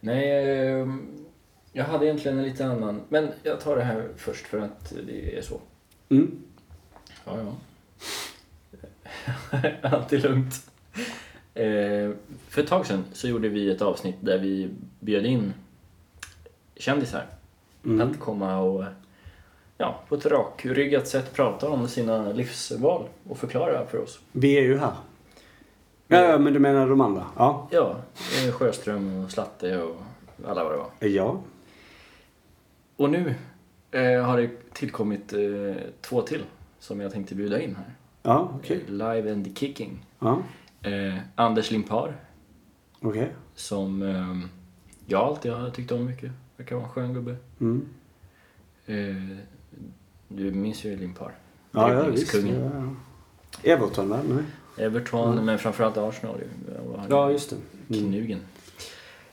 Nej, 0.00 0.56
ehm, 0.80 1.08
jag 1.72 1.84
hade 1.84 2.04
egentligen 2.06 2.38
en 2.38 2.44
lite 2.44 2.66
annan. 2.66 3.00
Men 3.08 3.28
jag 3.42 3.60
tar 3.60 3.76
det 3.76 3.82
här 3.82 4.08
först 4.16 4.46
för 4.46 4.58
att 4.58 4.92
det 5.06 5.38
är 5.38 5.42
så. 5.42 5.60
Mm. 6.08 6.42
Ja, 7.24 7.38
ja. 7.38 7.52
Alltid 9.82 10.22
lugnt. 10.22 10.70
Eh, 11.54 12.10
för 12.48 12.62
ett 12.62 12.68
tag 12.68 12.86
sedan 12.86 13.04
så 13.12 13.28
gjorde 13.28 13.48
vi 13.48 13.70
ett 13.70 13.82
avsnitt 13.82 14.16
där 14.20 14.38
vi 14.38 14.70
bjöd 15.00 15.26
in 15.26 15.54
kändisar 16.76 17.26
Mm. 17.84 18.10
att 18.10 18.18
komma 18.20 18.58
och 18.58 18.84
ja, 19.78 20.00
på 20.08 20.14
ett 20.14 20.26
rakryggat 20.26 21.08
sätt 21.08 21.34
prata 21.34 21.68
om 21.68 21.88
sina 21.88 22.32
livsval 22.32 23.04
och 23.28 23.38
förklara 23.38 23.86
för 23.86 23.98
oss. 23.98 24.20
Vi 24.32 24.58
är 24.58 24.62
ju 24.62 24.78
här. 24.78 24.92
Ja, 26.08 26.18
ja, 26.20 26.38
men 26.38 26.52
du 26.52 26.58
menar 26.58 26.88
de 26.88 27.00
andra? 27.00 27.26
Ja. 27.36 27.68
Ja, 27.70 27.96
eh, 28.46 28.52
Sjöström 28.52 29.24
och 29.24 29.30
Slatte 29.30 29.82
och 29.82 29.96
alla 30.46 30.64
vad 30.64 30.72
det 30.72 30.76
var. 30.78 31.08
Ja. 31.08 31.40
Och 33.00 33.10
nu 33.10 33.34
eh, 33.90 34.22
har 34.24 34.36
det 34.40 34.50
tillkommit 34.72 35.32
eh, 35.32 35.40
två 36.00 36.22
till 36.22 36.44
som 36.78 37.00
jag 37.00 37.12
tänkte 37.12 37.34
bjuda 37.34 37.60
in 37.62 37.76
här. 37.76 37.94
Ja, 38.22 38.52
okej. 38.56 38.84
Eh, 38.86 38.92
Live 38.92 39.32
and 39.32 39.58
Kicking. 39.58 40.06
Ja, 40.18 40.42
Eh, 40.82 41.14
Anders 41.34 41.70
Limpar 41.70 42.16
okej. 43.00 43.32
som 43.54 44.02
eh, 44.02 44.38
jag 45.06 45.20
alltid 45.20 45.52
har 45.52 45.70
tyckt 45.70 45.92
om 45.92 46.04
mycket. 46.06 46.32
Verkar 46.56 46.76
vara 46.76 46.84
en 46.86 46.90
skön 46.92 47.14
gubbe. 47.14 47.36
Mm. 47.60 47.86
Eh, 48.86 49.36
du 50.28 50.50
minns 50.52 50.84
ju 50.84 50.96
Limpar. 50.96 51.32
Ja, 51.72 51.94
ja, 51.94 52.02
visst. 52.02 52.34
Ja, 52.34 52.40
ja. 52.42 52.94
Everton, 53.72 54.08
va? 54.08 54.20
Nej. 54.28 54.44
Everton, 54.86 55.32
Mm. 55.32 55.44
men 55.44 55.58
framförallt 55.58 55.96
Arsenal. 55.96 56.40
Ja, 57.08 57.30
just 57.30 57.50
det. 57.50 57.56
Mm. 57.98 58.10
Knugen. 58.12 58.40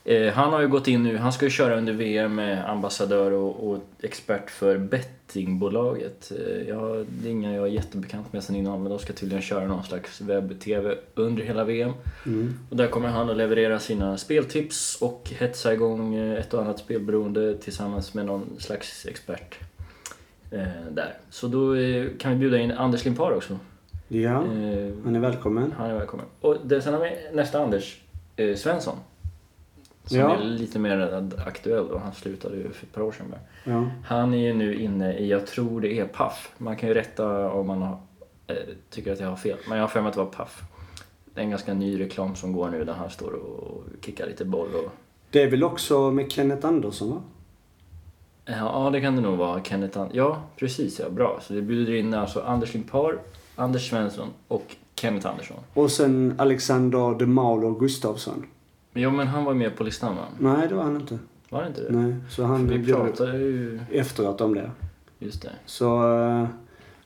Eh, 0.08 0.34
han 0.34 0.54
har 0.54 0.62
ju 0.62 0.68
gått 0.68 0.88
in 0.88 1.04
nu, 1.04 1.18
han 1.18 1.34
ska 1.34 1.46
ju 1.46 1.52
köra 1.52 1.78
under 1.78 1.94
VM 1.94 2.36
med 2.36 2.70
ambassadör 2.70 3.32
och, 3.32 3.70
och 3.70 3.78
expert 4.02 4.50
för 4.50 4.78
bettingbolaget. 4.78 6.32
Eh, 6.32 6.70
jag, 6.70 7.06
det 7.10 7.30
är 7.30 7.32
inga 7.32 7.56
jag 7.56 7.68
är 7.68 7.72
jättebekant 7.72 8.34
med 8.34 8.44
sen 8.44 8.56
innan 8.56 8.84
men 8.84 8.90
de 8.90 9.00
ska 9.00 9.14
tydligen 9.14 9.42
köra 9.42 9.68
någon 9.68 9.84
slags 9.84 10.22
webb-tv 10.22 10.96
under 11.16 11.44
hela 11.44 11.64
VM. 11.64 11.92
Mm. 12.26 12.54
Och 12.70 12.78
där 12.78 12.88
kommer 12.88 13.08
han 13.08 13.30
att 13.30 13.38
leverera 13.38 13.80
sina 13.80 14.18
speltips 14.18 15.02
och 15.02 15.32
hetsa 15.40 15.74
igång 15.74 16.16
eh, 16.16 16.40
ett 16.40 16.54
och 16.54 16.62
annat 16.62 16.80
spelberoende 16.80 17.58
tillsammans 17.58 18.14
med 18.14 18.26
någon 18.26 18.50
slags 18.60 19.06
expert. 19.06 19.60
Eh, 20.52 20.68
där. 20.92 21.14
Så 21.30 21.48
då 21.48 21.76
eh, 21.76 22.08
kan 22.20 22.32
vi 22.32 22.38
bjuda 22.38 22.58
in 22.58 22.72
Anders 22.72 23.06
Limpar 23.06 23.32
också. 23.32 23.60
Ja, 24.08 24.30
Eh, 24.30 24.94
han 25.04 25.16
är 25.16 25.20
välkommen. 25.20 25.74
han 25.78 25.90
är 25.90 25.94
välkommen. 25.94 26.26
Och 26.42 26.58
det, 26.64 26.82
sen 26.82 26.94
har 26.94 27.02
vi 27.02 27.12
nästa 27.34 27.60
Anders, 27.64 28.02
Svensson. 28.56 28.98
Som 30.08 30.18
Ja. 30.20 30.36
är 30.36 30.44
lite 30.44 30.80
mer 30.80 31.30
aktuell 31.48 31.88
då. 31.88 31.98
Han 31.98 32.14
slutade 32.14 32.56
ju 32.58 32.72
för 32.72 32.86
ett 32.86 32.94
par 32.94 33.02
år 33.02 33.12
sedan. 33.12 33.36
Ja. 33.64 33.88
Han 34.06 34.34
är 34.34 34.38
ju 34.38 34.54
nu 34.54 34.76
inne 34.82 35.14
i, 35.18 35.30
jag 35.30 35.48
tror 35.48 35.82
det 35.82 36.00
är 36.00 36.08
Puff. 36.08 36.52
Man 36.58 36.76
kan 36.76 36.90
ju 36.90 36.96
rätta 36.96 37.52
om 37.52 37.68
man 37.68 37.82
har, 37.82 37.98
eh, 38.48 38.56
tycker 38.90 39.14
att 39.14 39.20
jag 39.20 39.28
har 39.30 39.36
fel. 39.36 39.58
Men 39.70 39.78
jag 39.78 39.84
har 39.84 39.88
för 39.90 40.02
mig 40.02 40.10
att 40.10 40.16
det 40.16 40.22
var 40.24 40.32
Puff. 40.32 40.62
Det 41.26 41.40
är 41.42 41.44
en 41.44 41.50
ganska 41.50 41.74
ny 41.74 42.00
reklam 42.00 42.36
som 42.36 42.54
går 42.54 42.70
nu 42.70 42.84
där 42.86 42.94
han 42.94 43.10
står 43.10 43.32
och 43.34 43.84
kickar 44.02 44.28
lite 44.28 44.46
boll 44.46 44.70
och... 44.76 44.92
Det 45.32 45.44
är 45.44 45.50
väl 45.50 45.64
också 45.64 46.12
med 46.12 46.32
Kenneth 46.32 46.68
Andersson 46.68 47.10
va? 47.12 47.22
Ja, 48.46 48.90
det 48.94 49.02
kan 49.02 49.16
det 49.16 49.22
nog 49.22 49.38
vara. 49.38 49.64
Kenneth 49.64 50.00
An- 50.00 50.10
Ja, 50.14 50.42
precis 50.56 51.00
ja. 51.00 51.10
Bra. 51.10 51.40
Så 51.42 51.54
det 51.54 51.62
bjuder 51.62 51.94
in 51.94 52.14
alltså 52.14 52.42
Anders 52.42 52.74
Limpar, 52.74 53.18
Anders 53.56 53.90
Svensson 53.90 54.28
och 54.48 54.76
Kenneth 54.96 55.28
Andersson. 55.28 55.58
Och 55.74 55.92
sen 55.92 56.36
Alexander 56.38 57.16
de 57.20 57.26
Mauler 57.26 57.80
Gustafsson. 57.80 58.46
Jo, 59.00 59.12
men 59.12 59.28
han 59.28 59.44
var 59.44 59.54
med 59.54 59.76
på 59.76 59.84
listan 59.84 60.16
va? 60.16 60.24
Nej, 60.40 60.68
det 60.68 60.76
var 60.76 60.84
han 60.84 60.96
inte. 60.96 61.20
Var 61.50 61.62
det 61.62 61.68
inte 61.68 61.82
det? 61.82 61.92
Nej, 61.98 62.16
så 62.30 62.44
han 62.44 62.68
Vi 62.68 62.94
pratade 62.94 63.38
ju... 63.38 63.80
efteråt 63.92 64.42
om 64.42 64.54
det. 64.54 64.72
Just 65.20 65.42
det. 65.42 65.50
Så 65.66 66.20
eh, 66.20 66.46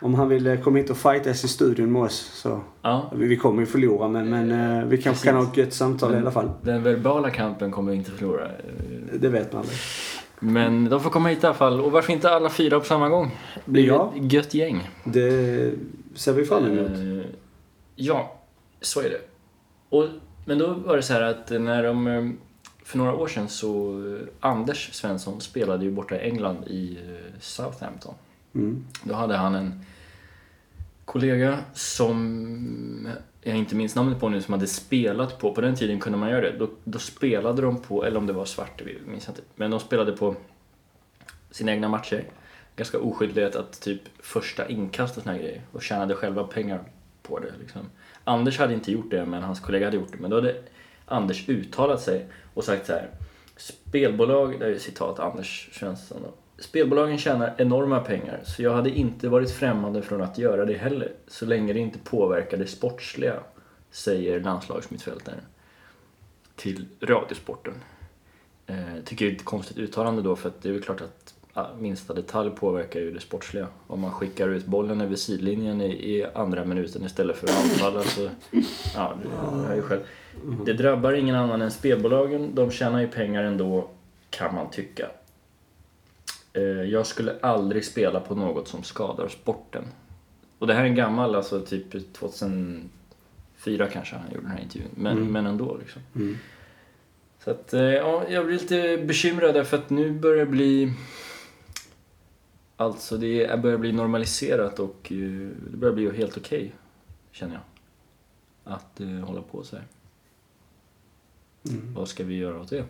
om 0.02 0.14
han 0.14 0.30
vill 0.30 0.58
komma 0.64 0.78
hit 0.78 0.90
och 0.90 0.98
fightas 0.98 1.44
i 1.44 1.48
studion 1.48 1.92
med 1.92 2.02
oss 2.02 2.16
så... 2.34 2.60
Ja, 2.82 3.12
Vi, 3.16 3.28
vi 3.28 3.38
kommer 3.38 3.60
ju 3.60 3.66
förlora 3.66 4.08
men, 4.08 4.30
men 4.30 4.52
eh, 4.80 4.86
vi 4.86 4.98
kanske 5.02 5.28
kan 5.28 5.36
ha 5.36 5.44
ett 5.44 5.58
gött 5.58 5.74
samtal 5.74 6.14
i 6.14 6.18
alla 6.18 6.32
fall. 6.32 6.52
den 6.62 6.84
verbala 6.84 7.30
kampen 7.30 7.72
kommer 7.72 7.92
vi 7.92 7.98
inte 7.98 8.12
förlora. 8.12 8.48
Det 9.20 9.30
vet 9.30 9.54
man 9.54 9.60
aldrig. 9.62 9.78
Men 10.40 10.90
de 10.90 11.00
får 11.00 11.10
komma 11.10 11.30
hit 11.30 11.44
i 11.44 11.46
alla 11.46 11.56
fall. 11.56 11.82
Och 11.82 11.92
varför 11.92 12.14
inte 12.14 12.30
alla 12.30 12.50
fyra 12.50 12.80
på 12.80 12.86
samma 12.86 13.10
gång? 13.10 13.38
Det 13.66 13.72
blir 13.72 13.88
Ja. 13.88 14.14
ett 14.16 14.34
gött 14.34 14.54
gäng. 14.54 14.90
Det 15.04 15.72
ser 16.16 16.34
vi 16.34 16.46
fram 16.46 16.66
emot. 16.66 16.92
Eh, 16.92 17.32
ja, 17.96 18.34
så 18.82 19.00
är 19.00 19.10
det. 19.10 19.22
Och, 19.90 20.06
men 20.46 20.58
då 20.58 20.74
var 20.74 20.96
det 20.96 21.04
så 21.04 21.14
här 21.14 21.22
att 21.22 21.50
när 21.50 21.84
de... 21.84 22.08
eh, 22.08 22.30
För 22.84 22.98
några 22.98 23.16
år 23.16 23.28
sedan 23.28 23.50
så... 23.50 24.00
eh, 24.16 24.28
Anders 24.40 24.94
Svensson 24.94 25.42
spelade 25.42 25.86
ju 25.86 25.92
borta 25.92 26.16
i 26.16 26.30
England 26.30 26.64
i 26.68 26.98
eh, 26.98 27.40
Southampton. 27.40 28.14
Mm. 28.56 28.86
Då 29.04 29.14
hade 29.14 29.36
han 29.38 29.56
en 29.56 29.86
kollega 31.06 31.60
som 31.74 33.08
jag 33.42 33.58
inte 33.58 33.76
minns 33.76 33.96
namnet 33.96 34.20
på 34.20 34.30
nu 34.30 34.42
som 34.42 34.54
hade 34.54 34.68
spelat 34.68 35.40
på, 35.40 35.54
på 35.54 35.62
den 35.62 35.76
tiden 35.76 36.00
kunde 36.00 36.18
man 36.18 36.30
göra 36.30 36.42
det, 36.42 36.58
då, 36.58 36.70
då 36.84 37.00
spelade 37.00 37.62
de 37.62 37.82
på, 37.82 38.06
eller 38.06 38.18
om 38.18 38.28
det 38.28 38.34
var 38.34 38.46
svart, 38.46 38.80
det 38.86 39.08
minns 39.08 39.28
jag 39.28 39.32
inte, 39.32 39.42
men 39.56 39.72
de 39.72 39.80
spelade 39.80 40.12
på 40.12 40.36
sina 41.52 41.72
egna 41.72 41.90
matcher. 41.90 42.24
Ganska 42.76 43.00
oskyldigt 43.00 43.56
att 43.56 43.82
typ 43.82 44.02
första 44.20 44.70
inkast 44.70 45.18
och 45.18 45.24
såna 45.24 45.38
grejer 45.38 45.62
och 45.72 45.82
tjänade 45.84 46.16
själva 46.16 46.44
pengar 46.44 46.84
på 47.24 47.40
det. 47.40 47.54
Liksom. 47.60 47.82
Anders 48.24 48.60
hade 48.60 48.74
inte 48.74 48.92
gjort 48.92 49.12
det, 49.12 49.26
men 49.26 49.44
hans 49.44 49.60
kollega 49.60 49.86
hade 49.86 49.98
gjort 49.98 50.12
det. 50.12 50.18
Men 50.18 50.30
då 50.30 50.38
hade 50.38 50.56
Anders 51.06 51.50
uttalat 51.50 52.02
sig 52.02 52.26
och 52.54 52.64
sagt 52.64 52.86
så 52.86 52.94
här. 52.94 53.10
Spelbolag, 53.58 54.60
det 54.60 54.66
är 54.66 54.80
citat 54.80 55.20
Anders 55.20 55.70
Svensson 55.72 56.18
då. 56.24 56.34
Spelbolagen 56.64 57.18
tjänar 57.18 57.56
enorma 57.58 58.00
pengar, 58.00 58.40
så 58.44 58.64
jag 58.64 58.74
hade 58.74 58.90
inte 58.90 59.30
varit 59.30 59.52
främmande 59.52 60.02
från 60.02 60.22
att 60.22 60.38
göra 60.38 60.66
det 60.66 60.78
heller, 60.78 61.12
så 61.28 61.46
länge 61.46 61.74
det 61.74 61.80
inte 61.80 62.00
påverkar 62.00 62.58
det 62.58 62.68
sportsliga, 62.68 63.40
säger 63.92 64.40
landslagsmittfältaren 64.40 65.42
till 66.56 66.86
Radiosporten. 67.00 67.74
Eh, 68.68 68.76
tycker 69.06 69.26
det 69.26 69.32
är 69.32 69.36
ett 69.36 69.46
konstigt 69.46 69.78
uttalande 69.78 70.22
då, 70.22 70.36
för 70.36 70.50
att 70.50 70.62
det 70.62 70.70
är 70.70 70.74
väl 70.74 70.82
klart 70.82 71.02
att 71.02 71.34
minsta 71.80 72.14
detalj 72.14 72.52
påverkar 72.56 73.00
ju 73.00 73.12
det 73.12 73.20
sportsliga. 73.20 73.68
Om 73.88 74.00
man 74.00 74.12
skickar 74.12 74.48
ut 74.50 74.66
bollen 74.66 75.02
över 75.02 75.16
sidlinjen 75.16 75.82
i, 75.82 75.86
i 76.18 76.26
andra 76.36 76.66
minuten 76.66 77.06
istället 77.06 77.38
för 77.38 77.48
att 77.48 77.64
anfalla 77.64 78.04
så, 78.04 78.30
ja, 78.96 79.16
det 79.24 79.30
hör 79.68 79.76
ju 79.76 79.82
själv. 79.82 80.02
Det 80.66 80.74
drabbar 80.74 81.14
ingen 81.14 81.36
annan 81.36 81.62
än 81.62 81.72
spelbolagen, 81.72 82.56
de 82.56 82.72
tjänar 82.72 83.00
ju 83.00 83.08
pengar 83.08 83.44
ändå, 83.44 83.88
kan 84.30 84.56
man 84.56 84.70
tycka. 84.70 85.08
Eh, 86.54 86.62
Jag 86.64 87.08
skulle 87.08 87.36
aldrig 87.42 87.86
spela 87.86 88.20
på 88.20 88.36
något 88.36 88.68
som 88.68 88.84
skadar 88.84 89.28
sporten. 89.28 89.84
Och 90.60 90.68
det 90.68 90.74
här 90.74 90.82
är 90.82 90.86
en 90.88 90.96
gammal, 90.96 91.36
alltså 91.36 91.60
typ 91.62 92.14
2004 92.14 93.88
kanske 93.92 94.16
han 94.16 94.26
gjorde 94.32 94.42
den 94.44 94.52
här 94.52 94.62
intervjun. 94.64 94.90
Men, 94.96 95.18
Mm. 95.18 95.32
men 95.32 95.46
ändå 95.46 95.78
liksom. 95.80 96.02
Mm. 96.16 96.38
Så 97.44 97.52
att, 97.52 97.74
eh, 97.74 97.82
ja, 97.82 98.24
jag 98.30 98.46
blir 98.46 98.60
lite 98.60 98.98
bekymrad 99.06 99.54
därför 99.54 99.78
att 99.78 99.90
nu 99.90 100.12
börjar 100.12 100.46
det 100.46 100.52
bli... 100.52 100.94
Alltså 102.82 103.18
det 103.18 103.62
börjar 103.62 103.78
bli 103.78 103.92
normaliserat 103.92 104.80
och 104.80 105.12
eh, 105.12 105.50
det 105.72 105.78
börjar 105.78 105.94
bli 105.96 106.12
helt 106.18 106.38
okej, 106.38 106.72
känner 107.32 107.54
jag. 107.54 107.64
Att 108.74 109.00
eh, 109.00 109.08
hålla 109.08 109.42
på 109.42 109.64
så 109.64 109.76
här. 109.76 109.86
Mm. 111.70 111.94
Vad 111.94 112.08
ska 112.08 112.24
vi 112.24 112.36
göra 112.38 112.62
åt 112.62 112.70
det? 112.70 112.86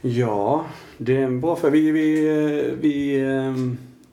Ja, 0.00 0.66
det 0.98 1.16
är 1.16 1.22
en 1.24 1.40
bra 1.40 1.56
fråga. 1.56 1.72
Vi, 1.72 1.90
vi, 1.90 2.28
eh, 2.28 2.74
vi 2.80 3.20
eh, 3.20 3.56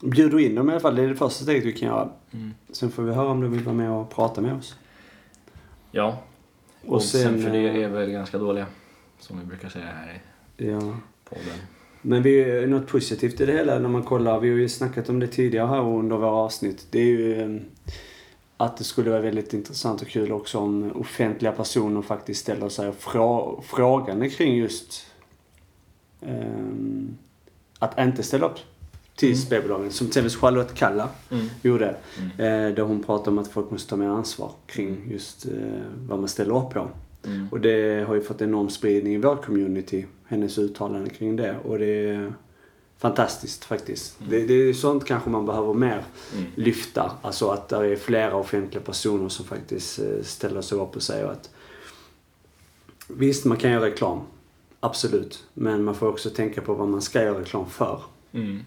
bjuder 0.09 0.39
in 0.39 0.55
dem 0.55 0.69
i 0.69 0.71
alla 0.71 0.79
fall. 0.81 0.95
Det 0.95 1.01
är 1.03 1.07
det 1.07 1.15
första 1.15 1.43
steget 1.43 1.65
vi 1.65 1.73
kan 1.73 1.87
göra. 1.87 2.09
Mm. 2.31 2.53
Sen 2.69 2.91
får 2.91 3.03
vi 3.03 3.13
höra 3.13 3.27
om 3.29 3.41
de 3.41 3.51
vill 3.51 3.63
vara 3.63 3.75
med 3.75 3.91
och 3.91 4.09
prata 4.09 4.41
med 4.41 4.53
oss. 4.55 4.75
Ja, 5.91 6.23
Och 6.85 6.95
oddsen 6.95 7.21
sen, 7.21 7.43
för 7.43 7.51
det 7.51 7.83
är 7.83 7.89
väl 7.89 8.09
ganska 8.11 8.37
dåliga. 8.37 8.65
Som 9.19 9.39
vi 9.39 9.45
brukar 9.45 9.69
säga 9.69 9.85
här 9.85 10.21
i 10.57 10.69
Ja. 10.69 10.79
podden. 11.29 11.59
Men 12.01 12.21
vi 12.23 12.39
är 12.41 12.67
något 12.67 12.87
positivt 12.87 13.41
i 13.41 13.45
det 13.45 13.51
hela 13.53 13.79
när 13.79 13.89
man 13.89 14.03
kollar. 14.03 14.39
Vi 14.39 14.49
har 14.49 14.57
ju 14.57 14.69
snackat 14.69 15.09
om 15.09 15.19
det 15.19 15.27
tidigare 15.27 15.67
här 15.67 15.81
under 15.81 16.17
våra 16.17 16.31
avsnitt. 16.31 16.87
Det 16.91 16.99
är 16.99 17.05
ju 17.05 17.41
eh, 17.41 17.61
att 18.57 18.77
det 18.77 18.83
skulle 18.83 19.09
vara 19.09 19.21
väldigt 19.21 19.53
intressant 19.53 20.01
och 20.01 20.07
kul 20.07 20.31
också 20.31 20.57
om 20.57 20.91
offentliga 20.95 21.51
personer 21.51 22.01
faktiskt 22.01 22.41
ställer 22.41 22.69
sig 22.69 22.91
frå 22.91 23.61
frågande 23.67 24.29
kring 24.29 24.55
just 24.57 25.05
ehm, 26.21 27.17
att 27.79 27.99
inte 27.99 28.23
ställa 28.23 28.45
upp 28.45 28.57
till 29.15 29.29
Mm. 29.29 29.37
spelbolagen. 29.41 29.91
Som 29.91 30.07
till 30.07 30.25
exempel 30.25 30.39
Charlotte 30.41 30.73
Kalla 30.75 31.09
Mm. 31.31 31.45
gjorde. 31.61 31.95
Mm. 32.17 32.29
Eh, 32.69 32.75
där 32.75 32.83
hon 32.83 33.03
pratade 33.03 33.29
om 33.29 33.39
att 33.39 33.47
folk 33.47 33.71
måste 33.71 33.89
ta 33.89 33.95
mer 33.95 34.07
ansvar 34.07 34.51
kring 34.65 34.97
just 35.11 35.45
eh, 35.45 35.51
vad 36.07 36.19
man 36.19 36.27
ställer 36.27 36.57
upp 36.65 36.73
på. 36.73 36.87
Mm. 37.25 37.47
Och 37.51 37.59
det 37.61 38.07
har 38.07 38.15
ju 38.15 38.21
fått 38.21 38.41
enorm 38.41 38.69
spridning 38.69 39.13
i 39.13 39.17
vår 39.17 39.35
community, 39.35 40.05
hennes 40.29 40.57
uttalande 40.57 41.09
kring 41.09 41.35
det. 41.35 41.57
Och 41.63 41.79
det 41.79 42.09
är 42.09 42.33
fantastiskt 42.97 43.65
faktiskt. 43.65 44.19
Mm. 44.19 44.31
Det, 44.31 44.45
det 44.45 44.53
är 44.53 44.73
sånt 44.73 45.05
kanske 45.05 45.29
man 45.29 45.45
behöver 45.45 45.73
mer 45.73 46.03
Mm. 46.33 46.45
lyfta. 46.55 47.11
Alltså 47.21 47.49
att 47.49 47.69
det 47.69 47.75
är 47.87 47.95
flera 47.95 48.35
offentliga 48.35 48.83
personer 48.83 49.29
som 49.29 49.45
faktiskt 49.45 49.99
eh, 49.99 50.23
ställer 50.23 50.61
sig 50.61 50.77
upp 50.77 50.95
och 50.95 51.03
säger 51.03 51.25
att 51.25 51.49
visst, 53.07 53.45
man 53.45 53.57
kan 53.57 53.71
göra 53.71 53.85
reklam. 53.85 54.19
Absolut. 54.79 55.43
Men 55.53 55.83
man 55.83 55.95
får 55.95 56.07
också 56.07 56.29
tänka 56.29 56.61
på 56.61 56.73
vad 56.73 56.87
man 56.87 57.01
ska 57.01 57.23
göra 57.23 57.39
reklam 57.39 57.69
för. 57.69 58.01
Mm. 58.31 58.65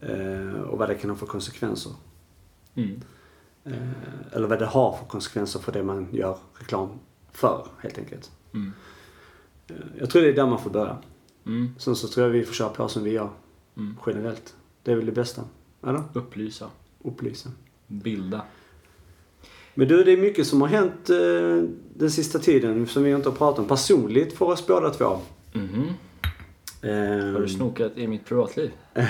Eh, 0.00 0.60
och 0.60 0.78
vad 0.78 0.88
det 0.88 0.94
kan 0.94 1.10
ha 1.10 1.16
för 1.16 1.26
konsekvenser. 1.26 1.92
Mm. 2.74 3.00
Eh, 3.64 3.72
eller 4.32 4.48
vad 4.48 4.58
det 4.58 4.66
har 4.66 4.96
för 4.96 5.06
konsekvenser 5.06 5.60
för 5.60 5.72
det 5.72 5.82
man 5.82 6.08
gör 6.12 6.38
reklam 6.54 6.88
för, 7.32 7.66
helt 7.82 7.98
enkelt. 7.98 8.30
Mm. 9.70 9.82
Eh, 9.82 9.88
jag 9.98 10.10
tror 10.10 10.22
det 10.22 10.28
är 10.28 10.32
där 10.32 10.46
man 10.46 10.58
får 10.62 10.70
börja. 10.70 10.96
Mm. 11.46 11.68
Sen 11.78 11.96
så 11.96 12.08
tror 12.08 12.26
jag 12.26 12.32
vi 12.32 12.44
får 12.44 12.54
köra 12.54 12.68
på 12.68 12.88
som 12.88 13.04
vi 13.04 13.10
gör 13.10 13.30
Mm. 13.76 13.94
generellt. 14.06 14.54
Det 14.82 14.92
är 14.92 14.96
väl 14.96 15.06
det 15.06 15.12
bästa. 15.12 15.42
Eller? 15.86 16.02
Upplysa. 16.12 16.66
Upplysa. 17.04 17.48
Bilda. 17.86 18.42
Men 19.74 19.88
du, 19.88 20.04
det 20.04 20.12
är 20.12 20.16
mycket 20.16 20.46
som 20.46 20.60
har 20.60 20.68
hänt 20.68 21.10
eh, 21.10 21.70
den 21.94 22.10
sista 22.10 22.38
tiden 22.38 22.86
som 22.86 23.02
vi 23.02 23.10
inte 23.10 23.28
har 23.28 23.36
pratat 23.36 23.58
om. 23.58 23.68
Personligt 23.68 24.32
för 24.32 24.46
oss 24.46 24.66
båda 24.66 24.90
två. 24.90 25.18
Mhm. 25.52 25.84
Eh, 26.82 27.32
Har 27.32 27.40
du 27.40 27.48
snokat 27.48 27.92
i 27.96 28.06
mitt 28.06 28.24
privatliv? 28.24 28.70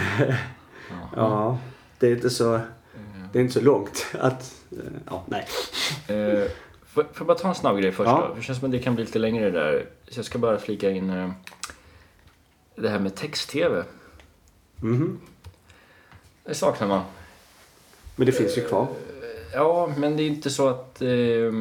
Ja, 1.16 1.58
det 1.98 2.06
är 2.06 2.14
inte 2.14 2.30
så, 2.30 2.54
Eh, 2.54 2.60
det 3.32 3.38
är 3.38 3.42
inte 3.42 3.54
så 3.54 3.60
långt 3.60 4.06
att... 4.12 4.54
Eh, 4.72 4.78
ja, 5.06 5.24
nej. 5.28 5.46
Eh, 6.96 7.04
får 7.04 7.06
jag 7.18 7.26
bara 7.26 7.38
ta 7.38 7.48
en 7.48 7.54
snabb 7.54 7.78
grej 7.78 7.92
först 7.92 8.08
Ja. 8.08 8.26
då? 8.28 8.34
Det 8.34 8.42
känns 8.42 8.58
som 8.58 8.66
att 8.66 8.72
det 8.72 8.78
kan 8.78 8.94
bli 8.94 9.04
lite 9.04 9.18
längre 9.18 9.50
där. 9.50 9.86
Så 10.08 10.18
jag 10.18 10.24
ska 10.26 10.38
bara 10.38 10.58
flika 10.58 10.90
in 10.90 11.10
eh, 11.10 11.30
det 12.74 12.88
här 12.88 12.98
med 12.98 13.14
text-tv. 13.14 13.84
Mhm. 14.76 15.20
Det 16.44 16.54
saknar 16.54 16.88
man. 16.88 17.02
Men 18.16 18.26
det 18.26 18.32
finns 18.32 18.58
ju 18.58 18.62
kvar. 18.62 18.86
Ja, 19.52 19.92
men 19.96 20.16
det 20.16 20.22
är 20.22 20.26
inte 20.26 20.50
så 20.50 20.68
att 20.68 21.02
eh, 21.02 21.52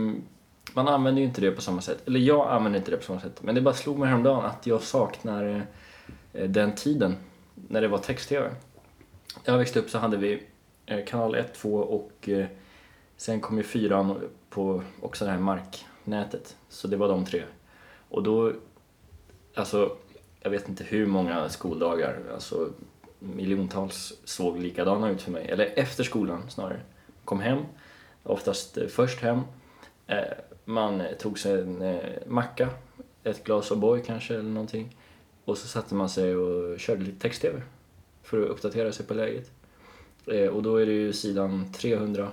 man 0.74 0.88
använder 0.88 1.22
ju 1.22 1.28
inte 1.28 1.42
det 1.42 1.52
på 1.52 1.62
samma 1.62 1.82
sätt. 1.82 1.98
Eller 2.08 2.20
jag 2.20 2.50
använder 2.52 2.80
inte 2.80 2.92
det 2.92 2.98
på 2.98 3.04
samma 3.04 3.22
sätt. 3.22 3.44
Men 3.44 3.56
det 3.56 3.62
bara 3.62 3.74
slog 3.74 4.00
mig 4.00 4.10
häromdagen 4.10 4.46
att 4.46 4.68
jag 4.68 4.82
saknar 4.82 5.66
eh, 6.34 6.50
den 6.50 6.76
tiden 6.76 7.16
när 7.70 7.82
det 7.82 7.88
var 7.88 7.98
text-tv. 7.98 8.50
När 9.46 9.54
jag 9.54 9.58
växte 9.58 9.80
upp 9.80 9.90
så 9.90 9.98
hade 9.98 10.18
vi 10.18 10.44
eh, 10.86 11.06
kanal 11.06 11.36
1, 11.36 11.54
2 11.54 11.76
och 11.76 12.30
eh, 12.30 12.46
sen 13.18 13.40
kom 13.42 13.58
ju 13.58 13.64
fyran 13.64 14.30
på 14.56 14.82
också 15.02 15.26
det 15.26 15.32
här 15.32 15.40
marknätet. 15.40 16.58
Så 16.70 16.88
det 16.88 16.98
var 16.98 17.08
de 17.08 17.26
tre. 17.26 17.44
Och 18.10 18.24
då, 18.24 18.54
alltså, 19.54 19.98
jag 20.40 20.50
vet 20.50 20.70
inte 20.70 20.84
hur 20.84 21.06
många 21.06 21.50
skoldagar, 21.50 22.20
alltså 22.34 22.70
miljontals 23.20 24.14
såg 24.24 24.60
likadana 24.60 25.10
ut 25.10 25.22
för 25.22 25.32
mig. 25.32 25.46
Eller 25.50 25.74
efter 25.76 26.04
skolan 26.04 26.50
snarare. 26.50 26.80
Kom 27.26 27.40
hem, 27.40 27.60
oftast 28.24 28.78
eh, 28.78 28.88
först 28.88 29.20
hem. 29.22 29.42
Eh, 30.08 30.18
man 30.66 31.04
tog 31.20 31.40
sig 31.40 31.62
en 31.62 31.82
eh, 31.82 32.00
macka, 32.28 32.70
ett 33.24 33.44
glas 33.44 33.72
O'boy 33.72 34.02
kanske 34.06 34.34
eller 34.34 34.50
någonting. 34.50 34.96
Och 35.46 35.58
så 35.58 35.68
satte 35.68 35.96
man 35.96 36.10
sig 36.10 36.36
och 36.36 36.80
körde 36.80 37.04
lite 37.04 37.20
text-tv 37.20 37.62
för 38.24 38.42
att 38.42 38.50
uppdatera 38.50 38.92
sig 38.92 39.06
på 39.06 39.14
läget. 39.14 39.52
Och 40.52 40.64
då 40.64 40.78
är 40.78 40.86
det 40.86 40.92
ju 40.92 41.14
sidan 41.14 41.72
300. 41.74 42.32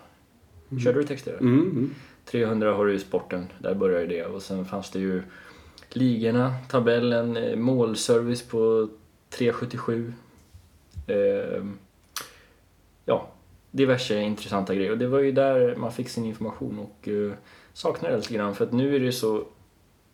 Körde 0.85 1.01
du 1.01 1.05
text-tv? 1.05 1.39
Mm, 1.39 1.61
mm. 1.61 1.95
300 2.25 2.75
har 2.75 2.87
du 2.87 2.93
ju 2.93 2.99
sporten, 2.99 3.47
där 3.59 3.75
börjar 3.75 4.01
ju 4.01 4.07
det. 4.07 4.25
Och 4.25 4.43
sen 4.43 4.65
fanns 4.65 4.91
det 4.91 4.99
ju 4.99 5.23
ligorna, 5.89 6.55
tabellen, 6.69 7.37
eh, 7.37 7.57
målservice 7.57 8.43
på 8.43 8.89
377. 9.31 10.13
Eh, 11.07 11.65
ja, 13.05 13.29
diverse 13.71 14.21
intressanta 14.21 14.75
grejer. 14.75 14.91
Och 14.91 14.99
det 14.99 15.07
var 15.07 15.19
ju 15.19 15.33
där 15.33 15.77
man 15.77 15.93
fick 15.93 16.09
sin 16.09 16.25
information 16.25 16.79
och 16.79 17.09
eh, 17.09 17.33
saknar 17.73 18.11
det 18.11 18.17
lite 18.17 18.35
grann. 18.35 18.55
För 18.55 18.65
att 18.65 18.73
nu 18.73 18.97
är 18.97 19.01
det 19.01 19.13
så... 19.13 19.45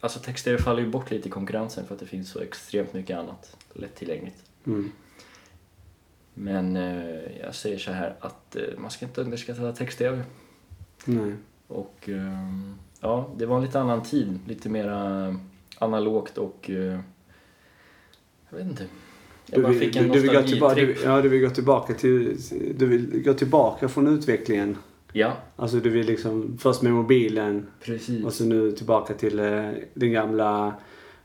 Alltså 0.00 0.18
text-tv 0.18 0.58
faller 0.58 0.82
ju 0.82 0.88
bort 0.88 1.10
lite 1.10 1.28
i 1.28 1.30
konkurrensen 1.30 1.86
för 1.86 1.94
att 1.94 2.00
det 2.00 2.06
finns 2.06 2.30
så 2.30 2.40
extremt 2.40 2.92
mycket 2.92 3.18
annat 3.18 3.56
lättillgängligt. 3.72 4.44
Mm. 4.66 4.92
Men 6.34 6.76
eh, 6.76 7.40
jag 7.40 7.54
säger 7.54 7.78
så 7.78 7.92
här 7.92 8.16
att 8.20 8.56
eh, 8.56 8.62
man 8.78 8.90
ska 8.90 9.06
inte 9.06 9.20
underskatta 9.20 9.72
text-tv. 9.72 10.22
Nej. 11.04 11.34
Och 11.68 12.08
ehm, 12.08 12.74
ja, 13.00 13.30
det 13.36 13.46
var 13.46 13.56
en 13.56 13.62
lite 13.64 13.80
annan 13.80 14.02
tid. 14.02 14.38
Lite 14.46 14.68
mera 14.68 15.34
analogt 15.78 16.38
och... 16.38 16.70
eh, 16.70 16.98
Jag 18.50 18.58
vet 18.58 18.66
inte. 18.66 18.84
Jag 19.46 19.58
Du 19.58 19.62
bara 19.62 19.72
vill, 19.72 19.80
fick 19.80 19.92
du, 19.92 19.98
en 19.98 20.08
du, 20.08 20.28
gå 20.34 20.42
tillbaka, 20.42 20.74
du, 20.74 20.96
ja, 21.04 21.22
du 21.22 21.28
vill 21.28 21.40
gå 21.40 21.50
tillbaka 21.50 21.94
till... 21.94 22.36
Du 22.78 22.86
vill 22.86 23.22
gå 23.24 23.34
tillbaka 23.34 23.88
från 23.88 24.06
utvecklingen. 24.06 24.76
Ja, 25.12 25.32
Alltså 25.56 25.76
du 25.80 25.90
vill 25.90 26.06
liksom 26.06 26.58
först 26.60 26.82
med 26.82 26.92
mobilen 26.92 27.66
precis. 27.80 28.24
och 28.24 28.32
så 28.32 28.44
nu 28.44 28.72
tillbaka 28.72 29.14
till 29.14 29.38
eh, 29.38 29.70
den 29.94 30.12
gamla 30.12 30.74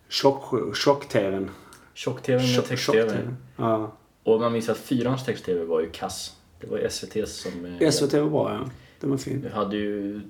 tjock- 0.10 0.76
tjock-tvn. 0.76 1.50
Tjock-tv 1.94 2.38
med 2.38 2.48
Tjock- 2.56 2.68
text-tv. 2.68 3.18
Ja. 3.58 3.92
Och 4.24 4.40
man 4.40 4.54
minns 4.54 4.70
att 4.70 4.78
fyrans 4.78 5.26
text-tv 5.26 5.64
var 5.66 5.82
ju 5.82 5.90
kass. 5.90 6.36
Det 6.62 6.68
var 6.68 6.78
ju 6.78 6.90
SVT 6.90 7.28
som... 7.30 7.66
eh, 7.80 7.90
SVT 7.92 8.14
var 8.14 8.30
bra 8.30 8.54
ja. 8.54 8.70
Den 9.04 9.12
var 9.12 9.18
fin. 9.18 9.42
Vi 9.44 9.50
hade 9.50 9.76
ju... 9.78 10.22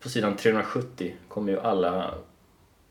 På 0.00 0.08
sidan 0.08 0.36
370 0.36 1.14
kom 1.28 1.48
ju 1.48 1.58
alla 1.60 2.14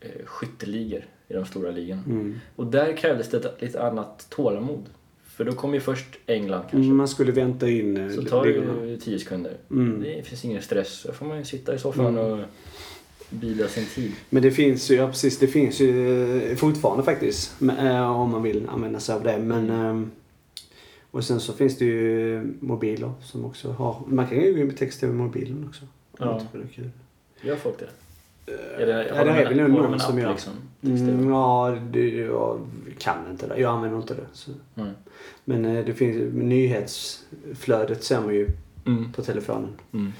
eh, 0.00 0.24
skytteligor 0.24 1.02
i 1.28 1.32
de 1.34 1.44
stora 1.46 1.70
ligorna. 1.70 2.02
Mm. 2.06 2.40
Och 2.56 2.66
där 2.66 2.96
krävdes 2.96 3.28
det 3.30 3.36
ett 3.36 3.62
lite 3.62 3.82
annat 3.82 4.26
tålamod. 4.30 4.84
För 5.24 5.44
då 5.44 5.52
kom 5.52 5.74
ju 5.74 5.80
först 5.80 6.06
England 6.26 6.60
kanske. 6.60 6.76
Mm, 6.76 6.96
Man 6.96 7.08
skulle 7.08 7.32
vänta 7.32 7.68
in 7.68 7.96
eh, 7.96 8.14
Så 8.14 8.22
tar 8.22 8.44
det 8.44 8.50
ju 8.50 8.96
10 8.96 9.18
sekunder. 9.18 9.56
Mm. 9.70 10.02
Det 10.02 10.26
finns 10.26 10.44
ingen 10.44 10.62
stress. 10.62 11.02
Då 11.06 11.12
får 11.12 11.26
man 11.26 11.38
ju 11.38 11.44
sitta 11.44 11.74
i 11.74 11.78
soffan 11.78 12.06
Mm. 12.18 12.18
och 12.32 12.38
bida 13.30 13.68
sin 13.68 13.86
tid. 13.86 14.12
Men 14.30 14.42
det 14.42 14.50
finns 14.50 14.90
ju, 14.90 14.94
ja 14.94 15.06
precis, 15.08 15.38
det 15.38 15.46
finns 15.46 15.80
ju 15.80 16.42
eh, 16.50 16.56
fortfarande 16.56 17.04
faktiskt. 17.04 17.62
Eh, 17.78 18.20
om 18.20 18.30
man 18.30 18.42
vill 18.42 18.68
använda 18.68 19.00
sig 19.00 19.14
av 19.14 19.22
det. 19.22 19.38
Men, 19.38 19.70
ehm, 19.70 20.10
och 21.10 21.24
sen 21.24 21.40
så 21.40 21.52
finns 21.52 21.78
det 21.78 21.84
ju 21.84 22.42
mobiler 22.60 23.12
som 23.22 23.44
också 23.44 23.72
har, 23.72 24.02
man 24.06 24.26
kan 24.26 24.40
ju 24.40 24.52
gå 24.54 24.60
in 24.60 24.66
med 24.66 24.76
text-tv 24.76 25.12
med 25.12 25.26
mobilen 25.26 25.66
också. 25.68 25.84
Ja. 26.18 26.40
Det 26.52 26.58
är 26.58 26.66
kul. 26.74 26.90
Gör 27.42 27.56
folk 27.56 27.76
det? 27.78 27.88
Är 28.82 28.86
det, 28.86 29.08
ja, 29.08 29.14
det 29.14 29.24
de 29.24 29.30
är 29.30 29.48
väl 29.48 29.56
nog 29.56 29.70
någon 29.70 30.00
som 30.00 30.18
gör. 30.18 30.30
Liksom? 30.30 30.52
Mm, 30.82 31.30
ja, 31.30 31.78
det, 31.90 32.08
jag 32.10 32.60
kan 32.98 33.16
inte 33.30 33.46
det. 33.46 33.60
Jag 33.60 33.74
använder 33.74 33.98
inte 33.98 34.14
det. 34.14 34.26
Så. 34.32 34.50
Mm. 34.74 34.90
Men 35.44 35.64
eh, 35.64 35.84
det 35.84 35.94
finns, 35.94 36.34
nyhetsflödet 36.34 38.04
ser 38.04 38.20
man 38.20 38.34
ju 38.34 38.48
Mm. 38.86 39.12
på 39.12 39.22
telefonen. 39.22 39.68
Mm. 39.92 40.12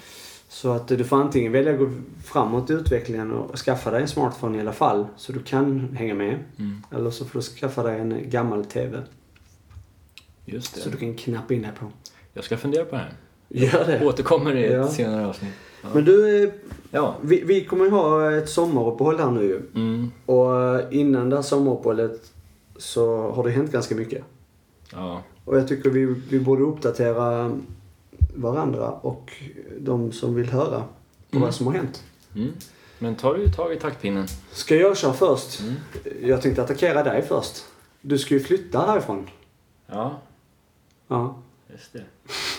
Så 0.48 0.70
att 0.72 0.88
du 0.88 1.04
får 1.04 1.16
antingen 1.16 1.52
välja 1.52 1.72
att 1.72 1.78
gå 1.78 1.90
framåt 2.24 2.70
i 2.70 2.72
utvecklingen 2.72 3.32
och 3.32 3.58
skaffa 3.58 3.90
dig 3.90 4.02
en 4.02 4.08
smartphone 4.08 4.58
i 4.58 4.60
alla 4.60 4.72
fall 4.72 5.06
så 5.16 5.32
du 5.32 5.42
kan 5.42 5.88
hänga 5.96 6.14
med. 6.14 6.38
Mm. 6.58 6.82
Eller 6.90 7.10
så 7.10 7.24
får 7.24 7.38
du 7.38 7.42
skaffa 7.42 7.82
dig 7.82 8.00
en 8.00 8.30
gammal 8.30 8.64
TV 8.64 8.98
Just 10.52 10.74
det. 10.74 10.80
så 10.80 10.88
du 10.90 10.96
kan 10.96 11.14
knappa 11.14 11.54
in 11.54 11.62
dig 11.62 11.70
på. 11.80 11.86
Jag 12.32 12.44
ska 12.44 12.56
fundera 12.56 12.84
på 12.84 12.90
det 12.96 13.02
här. 13.02 13.12
Gör 13.48 13.86
det. 13.86 14.06
Återkommer 14.06 14.56
i 14.56 14.64
ett 14.64 14.72
Ja. 14.72 14.88
senare 14.88 15.26
avsnitt. 15.26 15.52
Ja. 15.82 15.88
Men 15.94 16.04
du, 16.04 16.44
eh, 16.44 16.50
ja. 16.90 17.16
vi, 17.22 17.42
vi 17.44 17.64
kommer 17.64 17.84
ju 17.84 17.90
ha 17.90 18.32
ett 18.32 18.48
sommaruppehåll 18.48 19.18
här 19.18 19.30
nu 19.30 19.42
ju. 19.42 19.60
Mm. 19.74 20.10
Och 20.26 20.62
eh, 20.62 20.84
innan 20.90 21.30
det 21.30 21.36
här 21.36 21.42
sommaruppehållet 21.42 22.32
så 22.76 23.30
har 23.30 23.44
det 23.44 23.50
hänt 23.50 23.72
ganska 23.72 23.94
mycket. 23.94 24.24
ja. 24.92 25.22
Och 25.44 25.56
jag 25.56 25.68
tycker 25.68 25.90
vi, 25.90 26.04
vi 26.30 26.40
borde 26.40 26.62
uppdatera 26.62 27.50
varandra 28.34 28.90
och 28.90 29.32
de 29.78 30.12
som 30.12 30.34
vill 30.34 30.50
höra 30.50 30.80
på 31.30 31.36
Mm. 31.36 31.42
vad 31.42 31.54
som 31.54 31.66
har 31.66 31.74
hänt. 31.74 32.02
Mm. 32.34 32.50
Men 32.98 33.14
tar 33.14 33.34
du 33.34 33.48
tag 33.48 33.72
i 33.72 33.76
taktpinnen? 33.76 34.26
Ska 34.52 34.76
jag 34.76 34.96
köra 34.96 35.12
först? 35.12 35.60
Mm. 35.60 35.74
Jag 36.22 36.42
tänkte 36.42 36.62
attackera 36.62 37.02
dig 37.02 37.22
först. 37.22 37.64
Du 38.00 38.18
ska 38.18 38.34
ju 38.34 38.40
flytta 38.40 38.78
härifrån. 38.86 39.26
Ja, 39.86 40.18
Ja, 41.10 41.36
just 41.72 41.92
det. 41.92 42.04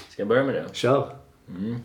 Ska 0.10 0.22
jag 0.22 0.28
börja 0.28 0.44
med 0.44 0.56
det? 0.56 0.76
kör. 0.76 1.16
Mm. 1.50 1.76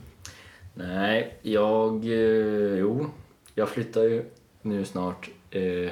Nej, 0.74 1.34
jag... 1.42 2.04
Eh, 2.04 2.78
jo, 2.78 3.06
jag 3.54 3.68
flyttar 3.68 4.02
ju 4.02 4.24
nu 4.62 4.84
snart 4.84 5.30
eh, 5.50 5.90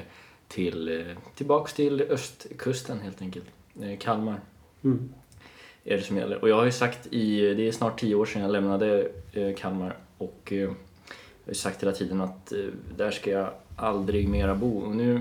till, 0.49 1.01
eh, 1.01 1.17
tillbaks 1.35 1.73
till 1.73 2.01
östkusten 2.03 3.01
helt 3.01 3.23
enkelt. 3.23 3.45
Eh, 3.83 3.99
Kalmar 3.99 4.41
Mm. 4.85 5.09
är 5.85 5.97
det 5.97 6.03
som 6.03 6.17
gäller. 6.17 6.43
Och 6.43 6.49
jag 6.49 6.57
har 6.57 6.65
ju 6.65 6.73
sagt 6.73 7.07
i... 7.07 7.55
Det 7.55 7.69
är 7.69 7.73
snart 7.73 8.01
tio 8.01 8.15
år 8.15 8.27
sedan 8.27 8.43
jag 8.43 8.51
lämnade 8.51 9.09
eh, 9.33 9.55
Kalmar 9.55 9.97
och 10.19 10.41
jag 10.53 10.69
har 10.69 10.75
ju 11.49 11.55
sagt 11.55 11.83
hela 11.83 11.93
tiden 11.93 12.21
att 12.21 12.53
där 12.97 13.11
ska 13.11 13.31
jag 13.31 13.51
aldrig 13.77 14.29
mera 14.29 14.55
bo. 14.55 14.79
Och 14.79 14.97
nu 14.97 15.19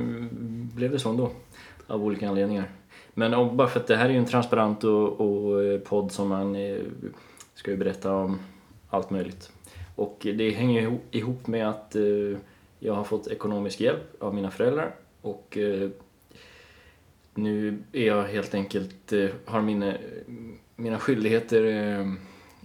blev 0.75 0.91
det 0.91 0.99
så 0.99 1.09
ändå. 1.09 1.31
Av 1.87 2.03
olika 2.03 2.29
anledningar. 2.29 2.71
Men 3.13 3.33
om, 3.33 3.57
bara 3.57 3.67
för 3.67 3.79
att 3.79 3.87
det 3.87 3.95
här 3.95 4.05
är 4.05 4.13
ju 4.13 4.17
en 4.17 4.25
transparent 4.25 4.83
och, 4.83 5.21
och 5.21 5.63
eh, 5.63 5.79
podd 5.79 6.11
som 6.11 6.29
man 6.29 6.55
eh, 6.55 6.81
ska 7.55 7.71
ju 7.71 7.77
berätta 7.77 8.13
om 8.13 8.39
allt 8.89 9.09
möjligt. 9.09 9.51
Och 9.95 10.17
det 10.21 10.49
hänger 10.49 10.81
ju 10.81 10.97
ihop- 11.11 11.47
med 11.47 11.69
att 11.69 11.95
eh, 11.95 12.37
jag 12.79 12.93
har 12.93 13.03
fått 13.03 13.27
ekonomisk 13.27 13.81
hjälp 13.81 14.21
av 14.23 14.35
mina 14.35 14.51
föräldrar 14.51 14.95
och 15.21 15.57
eh, 15.57 15.89
nu 17.35 17.83
är 17.91 18.07
jag 18.07 18.23
helt 18.23 18.53
enkelt, 18.53 19.13
eh, 19.13 19.29
har 19.45 19.61
mina, 19.61 19.93
mina 20.75 20.99
skyldigheter 20.99 21.63
eh, 21.65 22.13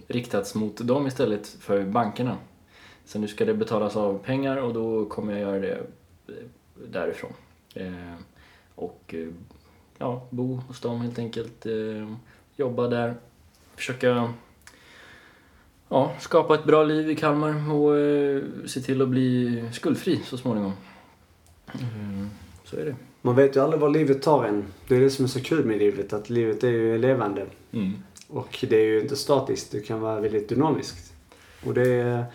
riktats 0.07 0.55
mot 0.55 0.77
dem 0.77 1.07
istället 1.07 1.47
för 1.47 1.83
bankerna. 1.83 2.37
Så 3.05 3.19
nu 3.19 3.27
ska 3.27 3.45
det 3.45 3.53
betalas 3.53 3.95
av 3.95 4.17
pengar 4.17 4.57
och 4.57 4.73
då 4.73 5.05
kommer 5.05 5.33
jag 5.33 5.41
göra 5.41 5.59
det 5.59 5.75
eh, 6.27 6.33
därifrån. 6.91 7.33
Eh, 7.73 8.15
och 8.75 9.15
eh, 9.17 9.27
ja, 9.99 10.27
bo 10.29 10.55
hos 10.55 10.79
dem 10.79 11.01
helt 11.01 11.19
enkelt, 11.19 11.65
eh, 11.65 12.13
jobba 12.55 12.87
där, 12.87 13.15
försöka 13.75 14.33
ja, 15.89 16.11
skapa 16.19 16.55
ett 16.55 16.65
bra 16.65 16.83
liv 16.83 17.09
i 17.09 17.15
Kalmar 17.15 17.73
och 17.73 17.97
eh, 17.97 18.41
se 18.65 18.79
till 18.79 19.01
att 19.01 19.09
bli 19.09 19.63
skuldfri 19.73 20.21
så 20.25 20.37
småningom. 20.37 20.73
Mm, 21.73 22.29
så 22.63 22.77
är 22.77 22.85
det. 22.85 22.95
Man 23.21 23.35
vet 23.35 23.55
ju 23.55 23.59
aldrig 23.59 23.81
var 23.81 23.89
livet 23.89 24.21
tar 24.21 24.45
en. 24.45 24.65
Det 24.87 24.95
är 24.95 24.99
det 24.99 25.09
som 25.09 25.25
är 25.25 25.29
så 25.29 25.41
kul 25.41 25.65
med 25.65 25.77
livet, 25.77 26.13
att 26.13 26.29
livet 26.29 26.63
är 26.63 26.69
ju 26.69 26.97
levande. 26.97 27.45
Mm. 27.71 27.93
Och 28.27 28.65
det 28.69 28.75
är 28.75 28.85
ju 28.85 29.01
inte 29.01 29.15
statiskt, 29.15 29.71
det 29.71 29.79
kan 29.79 30.01
vara 30.01 30.19
väldigt 30.19 30.49
dynamiskt. 30.49 31.13
Och 31.65 31.73
det 31.73 31.89
är... 31.89 32.25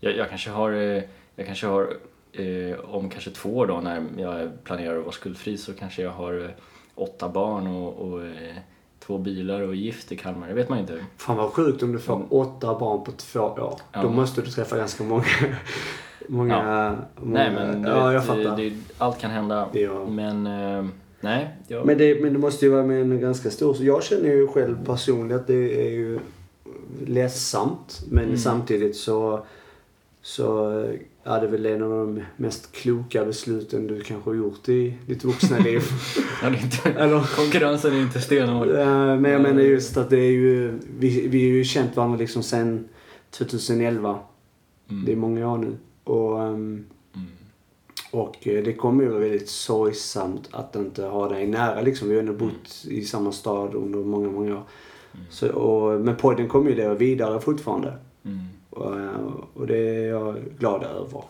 Jag, 0.00 0.16
jag 0.16 0.28
kanske 0.28 0.50
har, 0.50 0.72
eh, 0.72 1.02
jag 1.36 1.46
kanske 1.46 1.66
har 1.66 1.96
eh, 2.32 2.78
om 2.80 3.10
kanske 3.10 3.30
två 3.30 3.56
år 3.56 3.66
då 3.66 3.80
när 3.80 4.04
jag 4.16 4.64
planerar 4.64 4.98
att 4.98 5.04
vara 5.04 5.12
skuldfri 5.12 5.58
så 5.58 5.72
kanske 5.72 6.02
jag 6.02 6.10
har 6.10 6.54
åtta 6.94 7.28
barn 7.28 7.66
och, 7.66 7.94
och 8.12 8.24
eh, 8.24 8.56
två 9.06 9.18
bilar 9.18 9.60
och 9.60 9.74
gift 9.74 10.12
i 10.12 10.16
Kalmar. 10.16 10.48
Det 10.48 10.54
vet 10.54 10.68
man 10.68 10.78
inte. 10.78 11.04
Fan 11.16 11.36
vad 11.36 11.50
sjukt 11.50 11.82
om 11.82 11.92
du 11.92 11.98
får 11.98 12.24
åtta 12.30 12.78
barn 12.78 13.04
på 13.04 13.12
två 13.12 13.40
år. 13.40 13.74
Ja. 13.92 14.02
Då 14.02 14.10
måste 14.10 14.40
du 14.40 14.50
träffa 14.50 14.76
ganska 14.76 15.04
många... 15.04 15.24
många, 16.28 16.96
många 17.16 17.38
Nej 17.38 17.50
men 17.50 17.82
du 17.82 17.88
Ja, 17.88 18.12
jag 18.12 18.20
vet, 18.20 18.28
fattar. 18.28 18.56
det, 18.56 18.72
allt 18.98 19.18
kan 19.18 19.30
hända. 19.30 19.68
Ja. 19.72 20.04
Men 20.06 20.46
eh, 20.46 20.86
nej. 21.20 21.50
Jag, 21.68 21.86
Men 21.86 21.98
det, 21.98 22.22
men 22.22 22.32
det 22.32 22.38
måste 22.38 22.64
ju 22.64 22.70
vara 22.72 22.82
med 22.86 23.00
en 23.00 23.20
ganska 23.20 23.50
stor... 23.50 23.74
Så 23.74 23.84
jag 23.84 24.02
känner 24.02 24.28
ju 24.28 24.46
själv 24.48 24.84
personligen 24.84 25.40
att 25.40 25.46
det 25.46 25.86
är 25.86 25.90
ju 25.90 26.18
ledsamt. 27.06 28.02
Men 28.10 28.24
Mm. 28.24 28.36
samtidigt 28.38 28.96
så... 28.96 29.44
Så 30.24 30.84
är 31.24 31.40
det 31.40 31.46
väl 31.46 31.66
en 31.66 31.82
av 31.82 31.90
de 31.90 32.22
mest 32.36 32.72
kloka 32.72 33.24
besluten 33.24 33.86
du 33.86 34.00
kanske 34.00 34.30
har 34.30 34.34
gjort 34.34 34.68
i 34.68 34.94
ditt 35.06 35.24
vuxna 35.24 35.58
liv. 35.58 35.82
ja, 36.42 36.50
det 36.50 36.56
är 36.56 36.62
inte, 36.62 36.90
Eller? 36.90 37.36
konkurrensen 37.36 37.92
är 37.92 38.00
inte 38.00 38.20
stenhård. 38.20 38.68
Men 38.68 39.24
jag 39.24 39.42
menar 39.42 39.60
just 39.60 39.96
att 39.96 40.10
det 40.10 40.18
är 40.18 40.30
ju... 40.32 40.78
Vi, 40.98 41.28
vi 41.28 41.50
har 41.50 41.56
ju 41.56 41.64
känt 41.64 41.96
varandra 41.96 42.18
liksom 42.18 42.42
sen 42.42 42.88
2011. 43.30 44.18
Mm. 44.90 45.04
Det 45.04 45.12
är 45.12 45.16
många 45.16 45.52
år 45.52 45.58
nu. 45.58 45.76
Och, 46.04 46.42
ehm, 46.42 46.84
Mm. 47.14 47.26
och 48.10 48.48
eh, 48.48 48.62
det 48.64 48.72
kommer 48.72 49.04
ju 49.04 49.08
vara 49.10 49.20
väldigt 49.20 49.48
sorgsamt 49.48 50.48
att 50.50 50.76
inte 50.76 51.04
ha 51.04 51.28
dig 51.28 51.46
nära 51.46 51.80
liksom. 51.80 52.08
Vi 52.08 52.14
har 52.14 52.20
ändå 52.20 52.32
bott 52.32 52.84
i 52.88 53.04
samma 53.04 53.32
stad 53.32 53.74
under 53.74 53.98
många, 53.98 54.30
många 54.30 54.54
år. 54.56 54.62
Så, 55.30 55.52
och, 55.52 56.00
men 56.00 56.16
podden 56.16 56.48
kommer 56.48 56.70
ju 56.70 56.76
leva 56.76 56.94
vidare 56.94 57.40
fortfarande. 57.40 57.94
Mm. 58.24 58.38
Och, 58.72 59.00
eh, 59.00 59.32
och 59.54 59.66
det 59.66 59.78
är 59.78 60.08
jag 60.08 60.36
glad 60.58 60.82
över. 60.82 61.24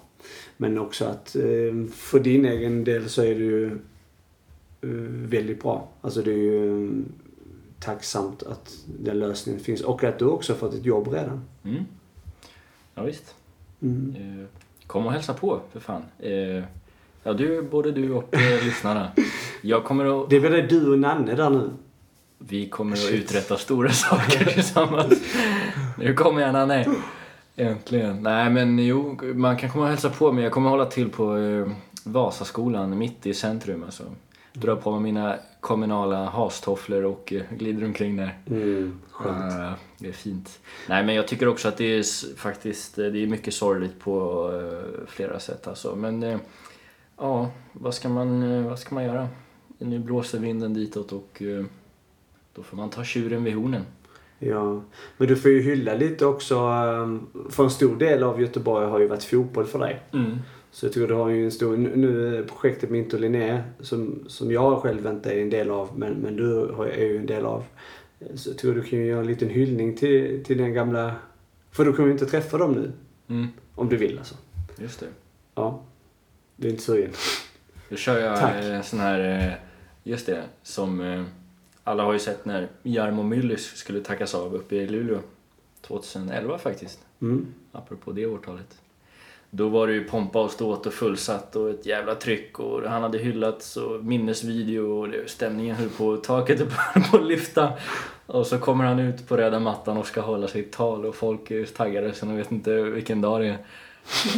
Men 0.57 0.79
också 0.79 1.05
att 1.05 1.37
eh, 1.37 1.87
för 1.93 2.21
din 2.21 2.45
egen 2.45 2.85
del 2.85 3.09
så 3.09 3.23
är 3.23 3.35
det 3.35 3.45
ju 3.45 3.67
eh, 4.81 4.89
väldigt 5.29 5.63
bra. 5.63 5.89
Alltså 6.01 6.23
det 6.23 6.31
är 6.31 6.37
ju 6.37 6.91
tacksamt 7.81 8.43
att 8.43 8.75
den 8.87 9.19
lösningen 9.19 9.61
finns. 9.61 9.81
Och 9.81 10.05
att 10.05 10.19
du 10.19 10.25
också 10.25 10.55
fått 10.55 10.75
ett 10.75 10.85
jobb 10.85 11.09
redan. 11.09 11.45
Mm. 11.65 11.85
Ja, 12.95 13.03
visst. 13.03 13.35
Mm. 13.83 14.47
Kom 14.87 15.07
och 15.07 15.13
hälsa 15.13 15.35
på, 15.35 15.61
för 15.73 15.81
fan. 15.81 16.03
Ja, 17.23 17.33
du, 17.33 17.63
både 17.63 17.93
du 17.93 18.13
och 18.13 18.35
lyssnarna. 18.65 19.13
Jag 19.63 19.85
kommer 19.85 20.23
att, 20.23 20.31
Det 20.31 20.37
är 20.37 20.41
väl 20.41 20.69
du 20.69 20.93
och 20.93 20.99
Nanne 20.99 21.35
där 21.35 21.51
nu? 21.51 21.71
vi 22.49 22.69
kommer 22.69 22.97
att 22.97 23.11
uträtta 23.11 23.57
stora 23.57 23.91
saker 23.93 24.45
tillsammans. 24.45 25.23
Nu 25.99 26.15
kommer 26.15 26.41
jag, 26.41 26.53
Nanne. 26.53 26.87
Äntligen. 27.57 28.23
Nej, 28.23 28.51
men 28.51 28.79
jo, 28.79 29.19
man 29.35 29.57
kan 29.57 29.71
komma 29.71 29.85
och 29.85 29.91
hälsa 29.91 30.11
på, 30.11 30.33
men 30.33 30.45
jag 30.45 30.53
kommer 30.53 30.71
hålla 30.71 30.87
till 30.87 31.11
på 31.11 31.37
eh, 31.37 31.67
Vasaskolan, 32.05 32.99
mitt 32.99 33.27
i 33.27 33.35
centrum. 33.35 33.83
Alltså. 33.83 34.05
Dra 34.53 34.77
på 34.77 34.91
mig 34.91 35.01
mina 35.01 35.37
kommunala 35.61 36.25
hastofflor 36.25 37.05
och 37.05 37.33
eh, 37.33 37.43
glider 37.51 37.85
omkring 37.85 38.17
där. 38.17 38.39
Mm. 38.47 39.01
Ja, 39.25 39.75
det 39.99 40.09
är 40.09 40.13
fint. 40.13 40.61
Nej, 40.89 41.05
men 41.05 41.15
jag 41.15 41.29
tycker 41.29 41.49
också 41.49 41.69
att 41.69 41.77
det 41.77 41.85
är 41.99 42.37
faktiskt 42.37 42.99
eh, 42.99 43.07
det 43.07 43.23
är 43.23 43.27
mycket 43.27 43.55
sorgligt 43.55 44.01
på 44.01 44.49
eh, 44.55 45.07
flera 45.09 45.41
sätt. 45.41 45.67
Alltså. 45.67 45.97
Men 45.97 46.23
eh, 46.23 46.39
ja, 47.17 47.51
vad 47.73 47.95
ska, 47.95 48.09
man, 48.09 48.43
eh, 48.43 48.69
vad 48.69 48.79
ska 48.79 48.95
man 48.95 49.05
göra? 49.05 49.29
Nu 49.79 49.99
blåser 49.99 50.39
vinden 50.39 50.75
ditåt 50.75 51.13
och 51.13 51.43
eh, 51.43 51.65
då 52.55 52.63
får 52.63 52.77
man 52.77 52.91
ta 52.91 53.05
tjuren 53.05 53.45
vid 53.45 53.55
hornen. 53.55 53.85
Ja, 54.47 54.83
men 55.17 55.29
du 55.29 55.37
får 55.37 55.51
ju 55.51 55.61
hylla 55.63 55.95
lite 55.95 56.27
också. 56.27 56.57
ehm, 56.59 57.27
För 57.51 57.65
en 57.65 57.71
stor 57.71 57.97
del 57.97 58.23
av 58.23 58.41
Göteborg 58.43 58.87
har 58.87 58.99
ju 59.01 59.07
varit 59.07 59.25
fotboll 59.25 59.65
för 59.67 59.79
dig. 59.79 60.03
Så 60.71 60.87
jag 60.87 60.93
tror 60.93 61.07
du 61.09 61.15
har 61.15 61.29
ju 61.29 61.45
en 61.45 61.51
stor... 61.53 61.77
Nu 61.77 62.45
projektet 62.49 62.91
med 62.91 63.01
Inter 63.01 63.19
Linné, 63.19 63.63
som, 63.81 64.25
som 64.27 64.51
jag 64.53 64.79
själv 64.83 65.07
inte 65.07 65.31
är 65.33 65.43
en 65.43 65.51
del 65.51 65.71
av, 65.71 65.99
men, 65.99 66.13
men 66.13 66.37
du 66.37 66.61
är 66.93 67.05
ju 67.05 67.17
en 67.19 67.27
del 67.27 67.45
av. 67.47 67.65
Så 68.35 68.51
jag 68.51 68.59
tror 68.59 68.75
du 68.75 68.83
kan 68.83 68.99
ju 68.99 69.07
göra 69.07 69.21
en 69.21 69.27
liten 69.27 69.49
hyllning 69.49 69.97
till, 69.97 70.45
till 70.45 70.59
den 70.59 70.75
gamla... 70.75 71.15
För 71.71 71.85
du 71.85 71.93
kommer 71.93 72.07
ju 72.07 72.13
inte 72.13 72.27
träffa 72.27 72.59
dem 72.59 72.73
nu, 72.73 72.93
Mm, 73.29 73.47
om 73.75 73.89
du 73.89 73.97
vill 73.97 74.19
alltså. 74.19 74.35
just 74.79 75.01
det. 75.01 75.07
Ja. 75.55 75.81
Du 76.57 76.67
är 76.69 76.71
inte 76.71 76.83
sugen? 76.83 77.11
Då 77.89 77.97
kör 77.97 78.19
jag 78.21 78.41
Tack. 78.41 78.65
eh, 78.65 78.81
sån 78.83 79.01
här, 79.01 79.47
eh, 79.49 79.53
just 80.05 80.27
det, 80.27 80.43
som 80.63 81.01
eh, 81.01 81.23
alla 81.85 82.03
har 82.03 82.13
ju 82.13 82.19
sett 82.19 82.45
när 82.45 82.69
Jarmo 82.83 83.23
Myllys 83.23 83.77
skulle 83.77 84.01
tackas 84.01 84.35
av 84.35 84.55
uppe 84.55 84.77
i 84.77 84.89
Luleå. 84.89 85.19
2011 85.81 86.59
faktiskt. 86.59 86.99
Mm. 87.23 87.55
apropå 87.73 88.13
det 88.13 88.27
årtalet. 88.27 88.79
Då 89.51 89.69
var 89.69 89.87
det 89.87 89.93
ju 89.93 90.05
pompa 90.05 90.43
och 90.43 90.51
ståt 90.51 90.87
och 90.87 90.93
fullsatt 90.93 91.57
och 91.57 91.71
ett 91.71 91.87
jävla 91.87 92.15
tryck 92.15 92.59
och 92.59 92.83
han 92.83 93.03
hade 93.03 93.19
hyllats 93.19 93.77
och 93.77 94.05
minnesvideo 94.05 95.01
och 95.01 95.09
det, 95.09 95.31
stämningen 95.31 95.77
höll 95.77 95.89
på, 95.89 96.17
taket 96.17 96.59
höll 96.73 97.05
på 97.05 97.17
att 97.17 97.27
lyfta. 97.27 97.73
Och 98.27 98.47
så 98.47 98.59
kommer 98.59 98.85
han 98.85 98.99
ut 98.99 99.29
på 99.29 99.37
röda 99.37 99.59
mattan 99.59 99.97
och 99.97 100.07
ska 100.07 100.21
hålla 100.21 100.49
sitt 100.49 100.73
tal 100.73 101.07
och 101.07 101.15
folk 101.15 101.51
är 101.51 101.65
taggade 101.65 102.13
så 102.13 102.27
de 102.27 102.37
vet 102.37 102.53
inte 102.53 102.83
vilken 102.83 103.21
dag 103.21 103.41
det 103.41 103.47
är. 103.47 103.59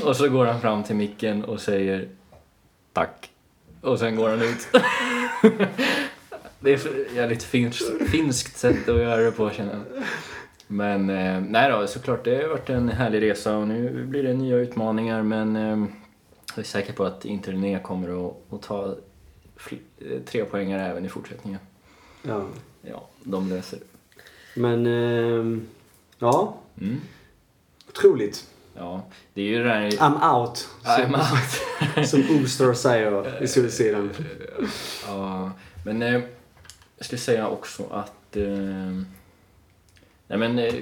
Och 0.04 0.16
så 0.16 0.28
går 0.28 0.46
han 0.46 0.60
fram 0.60 0.82
till 0.82 0.96
micken 0.96 1.44
och 1.44 1.60
säger 1.60 2.08
tack. 2.92 3.30
Och 3.80 3.98
sen 3.98 4.16
går 4.16 4.28
han 4.28 4.42
ut. 4.42 4.68
Det 6.64 6.72
är 6.72 6.76
ett 6.76 7.12
jävligt 7.14 7.42
finskt, 7.42 8.08
finskt 8.10 8.56
sätt 8.56 8.88
att 8.88 8.96
göra 8.96 9.16
det 9.22 9.30
på 9.30 9.50
känner 9.50 9.72
jag. 9.72 10.02
Men 10.66 11.10
eh, 11.10 11.40
nej 11.40 11.70
då, 11.70 11.86
såklart 11.86 12.24
det 12.24 12.42
har 12.42 12.48
varit 12.48 12.70
en 12.70 12.88
härlig 12.88 13.22
resa 13.22 13.56
och 13.56 13.68
nu 13.68 14.04
blir 14.04 14.22
det 14.22 14.34
nya 14.34 14.56
utmaningar 14.56 15.22
men 15.22 15.56
eh, 15.56 15.86
jag 16.54 16.58
är 16.58 16.62
säker 16.62 16.92
på 16.92 17.04
att 17.04 17.24
Inter 17.24 17.52
Linné 17.52 17.78
kommer 17.82 18.28
att, 18.28 18.34
att 18.50 18.62
ta 18.62 18.96
eh, 19.70 20.20
tre 20.26 20.44
poängar 20.44 20.90
även 20.90 21.04
i 21.04 21.08
fortsättningen. 21.08 21.60
Ja. 22.22 22.46
Ja, 22.82 23.08
de 23.22 23.48
löser 23.48 23.78
det. 23.78 24.60
Men, 24.60 24.86
ehm, 24.86 25.66
ja. 26.18 26.56
Mm. 26.80 27.00
Otroligt. 27.88 28.46
Ja, 28.76 29.02
det 29.34 29.42
är 29.42 29.46
ju 29.46 29.58
det 29.58 29.68
där... 29.68 29.90
I'm 29.90 30.40
out. 30.40 30.68
I'm 30.84 31.04
Som, 31.04 31.14
out. 31.14 32.08
som 32.08 32.44
Oster 32.44 32.74
säger 32.74 33.42
i 33.42 33.48
Solsidan. 33.48 34.10
Ja, 35.06 35.50
men 35.84 36.02
eh, 36.02 36.20
jag 36.96 37.06
skulle 37.06 37.18
säga 37.18 37.48
också 37.48 37.86
att... 37.90 38.36
Eh, 38.36 39.02
nej 40.26 40.38
men, 40.38 40.58
eh, 40.58 40.74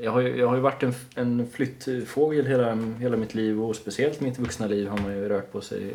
jag, 0.00 0.12
har 0.12 0.20
ju, 0.20 0.36
jag 0.36 0.48
har 0.48 0.54
ju 0.54 0.60
varit 0.60 0.82
en, 0.82 0.94
en 1.14 1.48
flyttfågel 1.50 2.46
hela, 2.46 2.74
hela 2.74 3.16
mitt 3.16 3.34
liv 3.34 3.62
och 3.62 3.76
speciellt 3.76 4.20
mitt 4.20 4.38
vuxna 4.38 4.66
liv 4.66 4.88
har 4.88 4.98
man 4.98 5.12
ju 5.12 5.28
rört 5.28 5.52
på 5.52 5.60
sig 5.60 5.94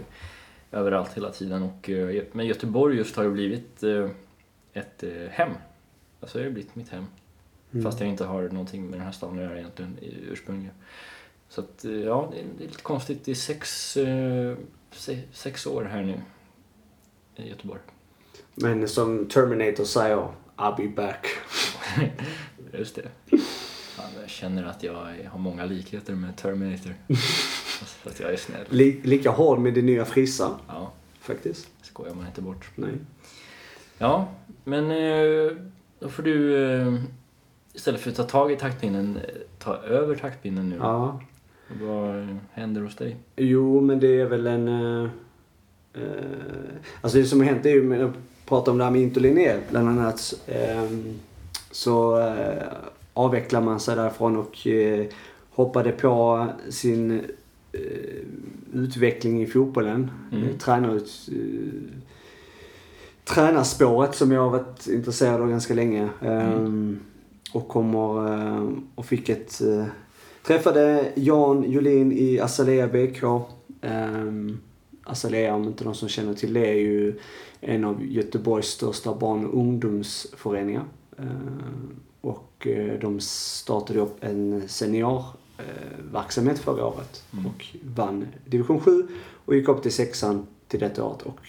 överallt 0.71 1.17
hela 1.17 1.31
tiden. 1.31 1.63
Och, 1.63 1.89
eh, 1.89 2.23
men 2.31 2.45
Göteborg 2.45 2.97
just 2.97 3.15
har 3.15 3.23
ju 3.23 3.31
blivit 3.31 3.83
eh, 3.83 4.09
ett 4.73 5.03
eh, 5.03 5.29
hem. 5.29 5.51
Alltså 6.21 6.37
det 6.37 6.43
har 6.43 6.51
blivit 6.51 6.75
mitt 6.75 6.89
hem. 6.89 7.05
Mm. 7.71 7.83
Fast 7.83 7.99
jag 7.99 8.09
inte 8.09 8.25
har 8.25 8.49
någonting 8.49 8.83
med 8.85 8.99
den 8.99 9.05
här 9.05 9.11
staden 9.11 9.37
att 9.37 9.43
göra 9.43 9.59
egentligen 9.59 9.97
i 10.01 10.17
ursprungligen. 10.31 10.75
Så 11.49 11.61
att, 11.61 11.85
eh, 11.85 11.91
ja, 11.91 12.31
det 12.31 12.63
är, 12.63 12.67
lite 12.67 12.81
konstigt. 12.81 13.25
Det 13.25 13.31
är 13.31 13.35
sex, 13.35 13.91
se, 14.91 15.21
sex 15.31 15.67
år 15.67 15.83
här 15.83 16.03
nu 16.03 16.21
i 17.35 17.49
Göteborg. 17.49 17.81
Men 18.61 18.87
som 18.87 19.25
Terminator 19.25 19.83
säger, 19.83 20.27
I'll 20.57 20.77
be 20.77 20.87
back. 20.87 21.27
Just 22.73 22.95
det. 22.95 23.37
Fan, 23.95 24.05
jag 24.21 24.29
känner 24.29 24.63
att 24.63 24.83
jag 24.83 24.93
har 25.29 25.39
många 25.39 25.65
likheter 25.65 26.13
med 26.15 26.37
Terminator. 26.37 26.93
Fast 27.79 28.07
att 28.07 28.19
jag 28.19 28.33
är 28.33 28.37
snäll. 28.37 28.65
Li- 28.69 29.01
lika 29.03 29.29
hård 29.29 29.59
med 29.59 29.73
din 29.73 29.85
nya 29.85 30.05
frissa, 30.05 30.59
Ja, 30.67 30.91
faktiskt. 31.19 31.67
skojar 31.81 32.13
man 32.13 32.25
inte 32.27 32.41
bort. 32.41 32.69
Nej. 32.75 32.89
Ja, 33.97 34.27
men 34.63 34.91
eh, 34.91 35.51
då 35.99 36.09
får 36.09 36.23
du 36.23 36.63
eh, 36.63 36.93
istället 37.73 38.01
för 38.01 38.09
att 38.09 38.15
ta 38.15 38.23
tag 38.23 38.51
i 38.51 38.55
taktpinnen, 38.55 39.17
eh, 39.17 39.23
ta 39.59 39.75
över 39.75 40.15
taktpinnen 40.15 40.69
nu. 40.69 40.75
Ja. 40.79 41.21
Vad 41.81 42.37
händer 42.51 42.81
hos 42.81 42.95
dig? 42.95 43.15
Jo, 43.35 43.81
men 43.81 43.99
det 43.99 44.21
är 44.21 44.25
väl 44.25 44.47
en... 44.47 44.67
Uh, 44.67 45.09
alltså 47.01 47.17
det 47.17 47.25
som 47.25 47.39
har 47.39 47.47
hänt 47.47 47.65
är 47.65 47.69
ju, 47.69 48.11
pratar 48.47 48.71
om 48.71 48.77
det 48.77 48.83
här 48.83 48.91
med 48.91 49.17
Linné 49.17 49.59
bland 49.69 49.89
annat. 49.89 50.33
ehm, 50.47 51.19
så 51.71 52.17
uh, 52.19 52.63
avvecklar 53.13 53.61
man 53.61 53.79
sig 53.79 53.95
därifrån 53.95 54.37
och 54.37 54.67
eh, 54.67 55.05
hoppade 55.49 55.91
på 55.91 56.47
sin 56.69 57.21
eh, 57.71 57.81
utveckling 58.73 59.41
i 59.41 59.47
fotbollen. 59.47 60.11
Mm. 60.31 60.43
Mm. 60.43 60.57
Tränarut, 60.57 61.29
tränarspåret 63.23 64.15
som 64.15 64.31
jag 64.31 64.41
har 64.41 64.49
varit 64.49 64.87
intresserad 64.87 65.41
av 65.41 65.49
ganska 65.49 65.73
länge. 65.73 66.09
Ehm, 66.21 66.99
och 67.53 67.67
kommer 67.67 68.33
eh, 68.33 68.69
och 68.95 69.05
fick 69.05 69.29
ett 69.29 69.61
eh, 69.61 69.85
Träffade 70.47 71.11
Jan 71.15 71.71
Jolin 71.71 72.11
i 72.11 72.39
Azalea 72.39 72.87
BK. 72.87 73.23
Um, 73.81 74.59
Azalea, 75.07 75.55
om 75.55 75.63
inte 75.63 75.83
någon 75.83 75.95
som 75.95 76.09
känner 76.09 76.33
till 76.33 76.53
det, 76.53 76.67
är 76.67 76.73
ju 76.79 77.19
en 77.59 77.83
av 77.83 78.05
Göteborgs 78.05 78.67
största 78.67 79.15
barn 79.15 79.45
och 79.45 79.57
ungdomsföreningar. 79.59 80.83
Ehm, 81.17 81.95
och 82.21 82.67
eh, 82.67 82.99
de 82.99 83.19
startade 83.19 83.99
upp 83.99 84.23
en 84.23 84.63
seniorverksamhet 84.67 86.59
förra 86.59 86.85
året 86.85 87.23
Mm. 87.33 87.45
och 87.45 87.65
vann 87.95 88.25
division 88.45 88.79
7 88.79 89.07
och 89.45 89.55
gick 89.55 89.67
upp 89.67 89.81
till 89.81 89.91
sexan 89.93 90.47
till 90.67 90.79
detta 90.79 91.03
året. 91.03 91.21
Och 91.21 91.39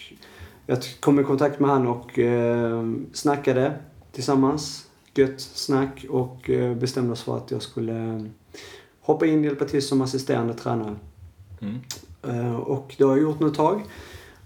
jag 0.66 0.79
kom 1.01 1.21
i 1.21 1.25
kontakt 1.25 1.61
med 1.61 1.71
han 1.71 1.87
och 1.87 2.18
eh, 2.18 2.88
snackade 3.12 3.79
tillsammans. 4.12 4.85
Gött 5.14 5.40
snack 5.40 6.07
och 6.11 6.51
eh, 6.51 6.75
bestämde 6.75 7.12
oss 7.12 7.23
för 7.23 7.37
att 7.37 7.51
jag 7.51 7.62
skulle 7.62 8.29
hoppa 9.01 9.27
in 9.27 9.38
och 9.38 9.44
hjälpa 9.44 9.64
till 9.64 9.83
som 9.83 10.01
assisterande 10.03 10.55
tränare. 10.55 10.97
Mm. 11.61 11.79
Eh, 12.22 12.57
och 12.57 12.94
det 12.98 13.04
har 13.04 13.11
jag 13.11 13.22
gjort 13.22 13.40
nu 13.40 13.46
ett 13.46 13.54
tag. 13.54 13.83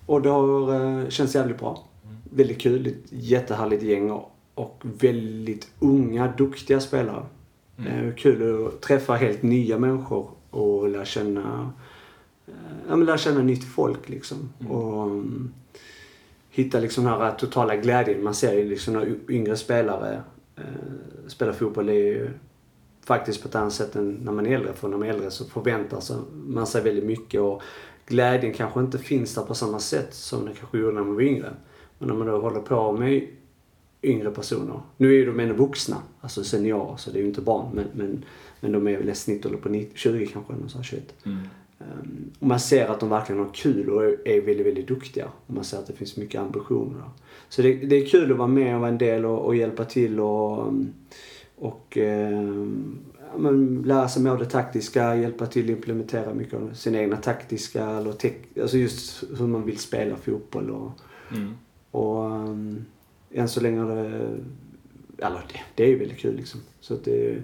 Och 0.06 0.22
det 0.22 0.28
har 0.28 0.74
eh, 0.74 1.08
känts 1.08 1.34
jävligt 1.34 1.58
bra. 1.58 1.84
Väldigt 2.30 2.60
kul. 2.60 2.86
Ett 2.86 3.04
jättehärligt 3.10 3.82
gäng 3.82 4.10
och, 4.54 4.82
väldigt 4.82 5.70
unga, 5.78 6.32
duktiga 6.38 6.80
spelare. 6.80 7.22
Mm. 7.78 8.08
Eh, 8.08 8.14
kul 8.14 8.66
att 8.66 8.80
träffa 8.80 9.14
helt 9.14 9.42
nya 9.42 9.78
människor 9.78 10.30
och 10.50 10.88
lära 10.88 11.04
känna, 11.04 11.72
ja, 12.88 12.96
men 12.96 13.04
lära 13.04 13.18
känna 13.18 13.42
nytt 13.42 13.64
folk 13.64 14.08
liksom. 14.08 14.38
Mm. 14.60 14.72
Och 14.72 15.06
um, 15.06 15.52
hitta 16.50 16.80
liksom 16.80 17.04
den 17.04 17.12
här 17.12 17.32
totala 17.32 17.76
glädjen 17.76 18.22
man 18.22 18.34
ser 18.34 18.52
i 18.52 18.64
liksom 18.64 18.94
när 18.94 19.16
yngre 19.28 19.56
spelare 19.56 20.22
eh, 20.56 20.62
spelar 21.26 21.52
fotboll. 21.52 21.86
Det 21.86 21.92
är 21.92 22.06
ju 22.06 22.30
faktiskt 23.04 23.42
på 23.42 23.48
ett 23.48 23.54
annat 23.54 23.72
sätt 23.72 23.96
än 23.96 24.20
när 24.24 24.32
man 24.32 24.46
är 24.46 24.54
äldre. 24.54 24.72
För 24.72 24.88
när 24.88 24.96
man 24.96 25.08
är 25.08 25.12
äldre 25.12 25.30
så 25.30 25.44
förväntar 25.44 26.00
sig 26.00 26.16
man 26.46 26.66
sig 26.66 26.82
väldigt 26.82 27.04
mycket 27.04 27.40
och 27.40 27.62
glädjen 28.06 28.52
kanske 28.52 28.80
inte 28.80 28.98
finns 28.98 29.34
där 29.34 29.42
på 29.42 29.54
samma 29.54 29.78
sätt 29.78 30.14
som 30.14 30.46
det 30.46 30.52
kanske 30.58 30.78
gjorde 30.78 30.92
när 30.92 31.02
man 31.02 31.14
var 31.14 31.22
yngre. 31.22 31.50
Men 31.98 32.08
när 32.08 32.14
man 32.14 32.26
då 32.26 32.40
håller 32.40 32.60
på 32.60 32.92
med 32.92 33.28
yngre 34.02 34.30
personer. 34.30 34.80
Nu 34.96 35.08
är 35.08 35.12
ju 35.12 35.26
de 35.26 35.40
ändå 35.40 35.54
vuxna, 35.54 35.96
alltså 36.20 36.44
seniorer, 36.44 36.96
så 36.96 37.10
det 37.10 37.18
är 37.18 37.20
ju 37.20 37.28
inte 37.28 37.40
barn. 37.40 37.70
Men, 37.74 37.86
men, 37.92 38.24
men 38.60 38.72
de 38.72 38.88
är 38.88 38.96
väl 38.96 39.08
i 39.08 39.14
snitt 39.14 39.62
på 39.62 39.68
90, 39.68 39.90
20 39.94 40.26
kanske, 40.26 40.52
eller 40.52 40.68
så 40.68 40.78
här 40.78 40.84
21. 40.84 41.14
Mm. 41.24 41.38
Eh, 41.78 41.86
och 42.38 42.46
man 42.46 42.60
ser 42.60 42.88
att 42.88 43.00
de 43.00 43.08
verkligen 43.08 43.42
har 43.44 43.50
kul 43.54 43.90
och 43.90 44.04
är, 44.04 44.28
är 44.28 44.40
väldigt, 44.40 44.66
väldigt 44.66 44.88
duktiga. 44.88 45.28
Och 45.46 45.54
man 45.54 45.64
ser 45.64 45.78
att 45.78 45.86
det 45.86 45.92
finns 45.92 46.16
mycket 46.16 46.40
ambitioner. 46.40 47.02
Så 47.48 47.62
det, 47.62 47.74
det 47.74 47.96
är 47.96 48.06
kul 48.06 48.32
att 48.32 48.38
vara 48.38 48.48
med 48.48 48.74
och 48.74 48.80
vara 48.80 48.90
en 48.90 48.98
del 48.98 49.24
och, 49.24 49.38
och 49.38 49.56
hjälpa 49.56 49.84
till 49.84 50.20
och, 50.20 50.74
och 51.62 51.98
eh, 51.98 52.66
ja, 53.32 53.50
lära 53.84 54.08
sig 54.08 54.22
mer 54.22 54.36
det 54.36 54.44
taktiska, 54.44 55.16
hjälpa 55.16 55.46
till 55.46 55.64
att 55.64 55.70
implementera 55.70 56.34
mycket 56.34 56.54
av 56.54 56.74
sina 56.74 56.98
egna 56.98 57.16
taktiska, 57.16 57.86
eller 57.86 58.14
alltså 58.60 58.76
just 58.78 59.24
hur 59.38 59.46
man 59.46 59.66
vill 59.66 59.78
spela 59.78 60.16
fotboll 60.16 60.70
och, 60.70 60.90
Mm. 61.30 61.54
och 61.90 62.30
um, 62.30 62.84
än 63.30 63.48
så 63.48 63.60
länge 63.60 63.80
har 63.80 63.96
det, 63.96 64.38
eller 65.18 65.44
det, 65.52 65.60
det 65.74 65.84
är 65.84 65.88
ju 65.88 65.98
väldigt 65.98 66.18
kul 66.18 66.36
liksom. 66.36 66.60
Så 66.80 66.94
att 66.94 67.04
det, 67.04 67.42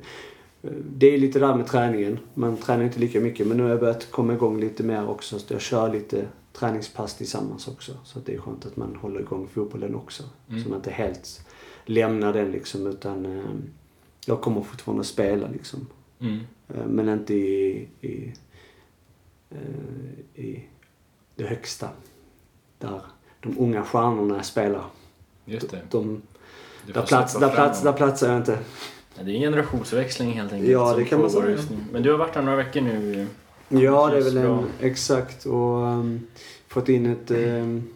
det 0.96 1.14
är 1.14 1.18
lite 1.18 1.38
där 1.38 1.54
med 1.54 1.66
träningen. 1.66 2.18
Man 2.34 2.56
tränar 2.56 2.84
inte 2.84 3.00
lika 3.00 3.20
mycket 3.20 3.46
men 3.46 3.56
nu 3.56 3.62
har 3.62 3.70
jag 3.70 3.80
börjat 3.80 4.10
komma 4.10 4.32
igång 4.32 4.60
lite 4.60 4.82
mer 4.82 5.08
också. 5.08 5.38
Så 5.38 5.54
jag 5.54 5.60
kör 5.60 5.92
lite 5.92 6.26
träningspass 6.52 7.16
tillsammans 7.16 7.68
också. 7.68 7.92
Så 8.04 8.18
det 8.24 8.34
är 8.34 8.38
skönt 8.38 8.66
att 8.66 8.76
man 8.76 8.96
håller 8.96 9.20
igång 9.20 9.48
fotbollen 9.48 9.94
också. 9.94 10.22
Mm. 10.48 10.62
Så 10.62 10.68
man 10.68 10.78
inte 10.78 10.90
helt 10.90 11.46
lämnar 11.84 12.32
den 12.32 12.50
liksom 12.50 12.86
utan 12.86 13.26
eh, 13.26 13.44
jag 14.24 14.40
kommer 14.40 14.62
fortfarande 14.62 15.00
att 15.00 15.06
spela 15.06 15.48
liksom. 15.52 15.86
Mm. 16.20 16.38
Eh, 16.68 16.86
Men 16.86 17.08
inte 17.08 17.34
i, 17.34 17.88
i, 18.00 18.32
eh, 19.50 20.42
i 20.44 20.64
det 21.34 21.44
högsta. 21.44 21.88
Där 22.78 23.00
de 23.40 23.58
unga 23.58 23.84
stjärnorna 23.84 24.42
spelar. 24.42 24.84
Just 25.44 25.70
det. 25.70 25.80
De, 25.90 26.22
där, 26.86 27.02
plats, 27.02 27.38
där, 27.38 27.50
plats, 27.50 27.82
där 27.82 27.92
platsar 27.92 28.28
jag 28.28 28.36
inte. 28.36 28.58
Ja, 29.16 29.22
det 29.24 29.30
är 29.30 29.34
en 29.34 29.40
generationsväxling 29.40 30.32
helt 30.32 30.52
enkelt. 30.52 30.70
Ja, 30.72 30.94
det 30.96 31.04
kan 31.04 31.20
man 31.20 31.30
säga. 31.30 31.58
Men 31.92 32.02
du 32.02 32.10
har 32.10 32.18
varit 32.18 32.34
här 32.34 32.42
några 32.42 32.56
veckor 32.56 32.80
nu. 32.80 33.26
Ja, 33.68 34.10
det 34.10 34.16
är 34.16 34.22
väl 34.22 34.36
en, 34.36 34.66
exakt. 34.80 35.46
Och 35.46 35.82
um, 35.82 36.26
fått 36.68 36.88
in 36.88 37.06
ett 37.06 37.30
um, 37.30 37.88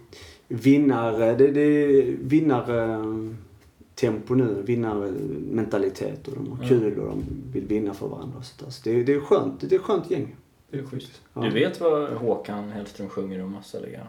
vinnare, 0.49 1.35
det, 1.35 1.51
det 1.51 1.61
är 1.61 2.17
vinnartempo 4.03 4.35
nu, 4.35 4.63
vinnarmentalitet 4.63 6.29
och 6.29 6.35
de 6.35 6.53
har 6.59 6.69
kul 6.69 6.99
och 6.99 7.07
de 7.07 7.23
vill 7.53 7.67
vinna 7.67 7.95
för 7.95 8.09
varandra. 8.09 8.43
Så 8.43 8.65
det, 8.85 8.91
är- 9.01 9.05
det 9.05 9.15
är 9.15 9.21
skönt, 9.21 9.61
det 9.61 9.73
är 9.73 9.79
ett 9.79 9.85
skönt 9.85 10.11
gäng. 10.11 10.37
Det 10.71 10.79
är 10.79 10.83
schysst. 10.87 11.21
Ja. 11.35 11.41
Du 11.41 11.51
vet 11.51 11.81
vad 11.81 12.09
Håkan 12.13 12.69
Hellström 12.71 13.09
sjunger 13.09 13.43
om 13.45 13.57
Azalea? 13.57 14.07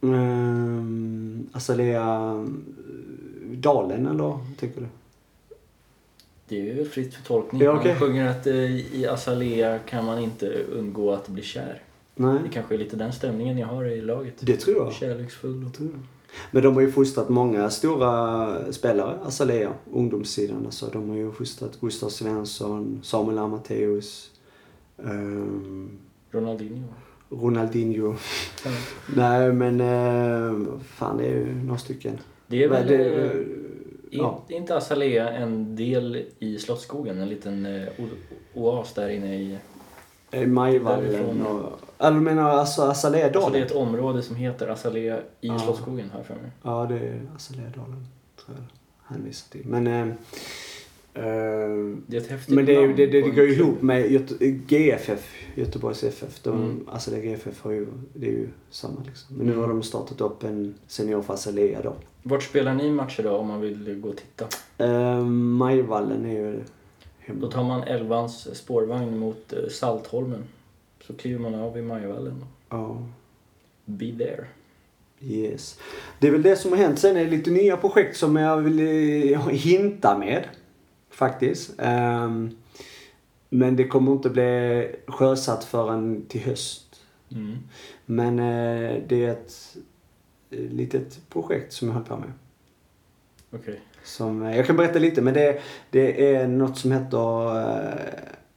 Um, 0.00 1.46
Azalea 1.52 2.34
Dalen 3.52 4.06
eller 4.06 4.38
tänker 4.58 4.80
du? 4.80 4.86
Det 6.48 6.70
är 6.70 6.74
väl 6.74 6.86
fritt 6.88 7.14
för 7.14 7.22
tolkning. 7.24 7.62
Ja, 7.62 7.72
okej. 7.78 7.90
Han 7.92 8.00
sjunger 8.00 8.28
att 8.28 8.46
eh, 8.46 8.94
i 8.96 9.06
Azalea 9.06 9.78
kan 9.78 10.04
man 10.04 10.18
inte 10.18 10.46
undgå 10.72 11.12
att 11.12 11.28
bli 11.28 11.42
kär. 11.42 11.82
Nej, 12.14 12.38
Det 12.44 12.48
kanske 12.48 12.74
är 12.74 12.78
lite 12.78 12.96
den 12.96 13.12
stämningen 13.12 13.58
jag 13.58 13.66
har 13.66 13.84
i 13.84 14.00
laget. 14.00 14.34
det 14.40 14.56
tror 14.56 14.76
jag. 14.76 14.92
Kärleksfull 14.92 15.64
och... 15.66 15.74
tror 15.74 15.88
jag. 15.92 16.00
Men 16.50 16.62
de 16.62 16.74
har 16.74 16.80
ju 16.80 16.90
fostrat 16.92 17.28
många 17.28 17.70
stora 17.70 18.72
spelare, 18.72 19.18
Azalea, 19.24 19.72
ungdomssidan. 19.92 20.66
Alltså, 20.66 20.86
de 20.92 21.08
har 21.08 21.16
ju 21.16 21.32
fostrat 21.32 21.80
Gustav 21.80 22.08
Svensson, 22.08 23.00
Samuel 23.02 23.38
Amateus, 23.38 24.30
um, 24.96 25.90
Ronaldinho. 26.30 26.84
Ronaldinho. 27.30 28.14
Nej 29.16 29.52
men, 29.52 29.80
uh, 29.80 30.78
fan 30.84 31.16
det 31.16 31.24
är 31.24 31.30
ju 31.34 31.54
några 31.64 31.78
stycken. 31.78 32.18
Det 32.46 32.64
är 32.64 32.68
väl... 32.68 32.86
Men 32.88 32.98
det, 32.98 33.44
ja. 34.10 34.44
Är 34.48 34.56
inte 34.56 34.76
Azalea 34.76 35.30
en 35.30 35.76
del 35.76 36.24
i 36.38 36.58
Slottsskogen? 36.58 37.18
En 37.18 37.28
liten 37.28 37.66
o- 37.98 38.08
oas 38.54 38.94
där 38.94 39.08
inne 39.08 39.36
i... 39.36 39.58
eh, 40.32 40.46
Majvallen 40.46 41.12
Därifrån. 41.12 41.46
och... 41.46 41.78
Eller 41.98 42.14
du 42.16 42.20
menar 42.22 42.50
alltså 42.50 42.82
Azalea 42.82 43.26
Alltså 43.26 43.50
det 43.50 43.58
är 43.58 43.64
ett 43.66 43.72
område 43.74 44.22
som 44.22 44.36
heter 44.36 44.68
Azalea 44.68 45.18
i 45.18 45.22
Ja. 45.40 45.58
Slottsskogen 45.58 46.10
jag 46.16 46.26
för 46.26 46.34
mig. 46.34 46.50
Ja, 46.62 46.86
det 46.88 46.98
är 46.98 47.20
Azalea 47.36 47.66
Dalen, 47.76 48.06
tror 48.44 48.56
jag 48.58 49.14
hänvisar 49.14 49.50
till. 49.50 49.66
Men, 49.66 49.86
eh, 49.86 50.00
eh, 51.14 51.96
Det 52.06 52.16
är 52.16 52.20
ett 52.20 52.30
häftigt 52.30 52.54
Men 52.54 52.66
det, 52.66 52.80
namn 52.80 52.96
det, 52.96 53.06
det, 53.06 53.20
det 53.20 53.30
går 53.30 53.44
ju 53.44 53.52
ihop 53.54 53.82
med 53.82 54.10
Göte, 54.12 54.34
GFF, 54.68 55.34
Göteborgs 55.54 56.04
FF. 56.04 56.42
De, 56.42 56.50
Mm. 56.62 56.88
Azalea 56.92 57.20
GFF 57.20 57.62
har 57.62 57.70
ju, 57.70 57.86
det 58.14 58.26
är 58.26 58.30
ju 58.32 58.48
samma 58.70 59.00
liksom. 59.06 59.36
Men 59.36 59.46
nu 59.46 59.56
har 59.56 59.68
de 59.68 59.82
startat 59.82 60.20
upp 60.20 60.44
en 60.44 60.74
senior 60.86 61.22
för 61.22 61.34
Azalea 61.34 61.82
då. 61.82 61.94
Vart 62.22 62.42
spelar 62.42 62.74
ni 62.74 62.90
matcher 62.90 63.22
då 63.22 63.36
om 63.36 63.48
man 63.48 63.60
vill 63.60 64.00
gå 64.00 64.08
och 64.08 64.16
titta? 64.16 64.46
Uh, 64.86 65.24
Majvallen 65.26 66.26
är 66.26 66.32
ju 66.32 66.60
hemma. 67.26 67.40
Då 67.40 67.50
tar 67.50 67.64
man 67.64 67.82
Elvans 67.82 68.56
spårvagn 68.58 69.18
mot 69.18 69.52
eh, 69.52 69.68
Saltholmen. 69.70 70.44
Så 71.06 71.14
kliver 71.14 71.38
man 71.38 71.54
av 71.54 71.78
i 71.78 71.82
Majvallen. 71.82 72.44
Ja, 72.68 73.06
Be 73.84 74.12
there. 74.18 74.44
yes. 75.20 75.78
Det 76.18 76.26
är 76.26 76.30
väl 76.30 76.42
det 76.42 76.56
som 76.56 76.70
har 76.70 76.78
hänt. 76.78 76.98
Sen 76.98 77.16
är 77.16 77.24
det 77.24 77.30
lite 77.30 77.50
nya 77.50 77.76
projekt 77.76 78.16
som 78.16 78.36
jag 78.36 78.56
vill 78.56 78.80
eh, 79.32 79.48
hinta 79.48 80.18
med. 80.18 80.44
Faktiskt. 81.10 81.74
Ehm, 81.78 82.56
men 83.48 83.76
det 83.76 83.88
kommer 83.88 84.12
inte 84.12 84.30
bli 84.30 84.90
sjösatt 85.06 85.64
förrän 85.64 86.26
till 86.26 86.40
höst. 86.40 87.00
Mm. 87.30 87.58
Men 88.06 88.38
eh, 88.38 89.02
det 89.08 89.24
är 89.24 89.32
ett 89.32 89.76
litet 90.50 91.20
projekt 91.28 91.72
som 91.72 91.88
jag 91.88 91.94
håller 91.94 92.06
på 92.06 92.16
med. 92.16 92.32
Okej. 93.50 93.80
Som, 94.04 94.42
eh, 94.42 94.56
jag 94.56 94.66
kan 94.66 94.76
berätta 94.76 94.98
lite 94.98 95.22
men 95.22 95.34
det, 95.34 95.60
det 95.90 96.34
är 96.34 96.46
något 96.48 96.78
som 96.78 96.92
heter, 96.92 97.58
eh, 97.60 97.98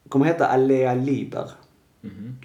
kommer 0.09 0.25
heta 0.25 0.45
Alea 0.47 0.93
Liber. 0.93 1.49
Mhm. 2.01 2.35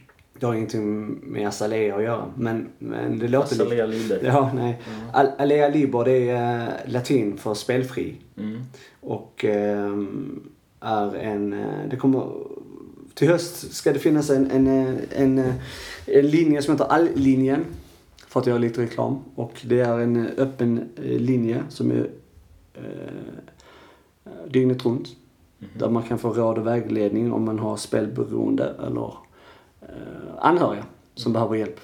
Det 0.40 0.46
har 0.46 0.54
ingenting 0.54 1.06
med 1.22 1.48
Azalea 1.48 1.96
att 1.96 2.02
göra 2.02 2.24
men, 2.36 2.68
men 2.78 3.18
det 3.18 3.28
låter 3.28 3.52
lite... 3.52 3.64
Azalea 3.64 3.86
Liber. 3.86 4.20
Ja, 4.24 4.50
nej. 4.54 4.80
Ja. 4.84 5.20
Al- 5.20 5.32
Alea 5.38 5.68
Liber 5.68 6.04
det 6.04 6.30
är 6.30 6.60
eh, 6.62 6.92
latin 6.92 7.36
för 7.38 7.54
spelfri. 7.54 8.16
Mm. 8.36 8.62
Och 9.00 9.44
ehm, 9.44 10.40
är 10.80 11.14
en, 11.14 11.64
det 11.90 11.96
kommer, 11.96 12.26
till 13.14 13.28
höst 13.28 13.72
ska 13.74 13.92
det 13.92 13.98
finnas 13.98 14.30
en, 14.30 14.50
en, 14.50 14.66
en, 15.16 15.52
en 16.06 16.26
linje 16.26 16.62
som 16.62 16.74
heter 16.74 16.84
All-linjen. 16.84 17.64
För 18.28 18.40
att 18.40 18.46
göra 18.46 18.58
lite 18.58 18.82
reklam. 18.82 19.18
Och 19.34 19.52
det 19.64 19.80
är 19.80 19.98
en 19.98 20.26
öppen 20.36 20.88
linje 20.96 21.62
som 21.68 21.90
är 21.90 22.10
eh, 24.24 24.30
dygnet 24.50 24.84
runt. 24.84 25.08
Mhm. 25.58 25.68
Där 25.78 25.88
man 25.88 26.02
kan 26.02 26.18
få 26.18 26.32
råd 26.32 26.58
och 26.58 26.66
vägledning 26.66 27.32
om 27.32 27.44
man 27.44 27.58
har 27.58 27.76
spelberoende 27.76 28.74
eller 28.86 29.14
eh, 29.82 29.88
anhöriga 30.38 30.84
som 31.14 31.32
behöver 31.32 31.54
hjälp. 31.56 31.80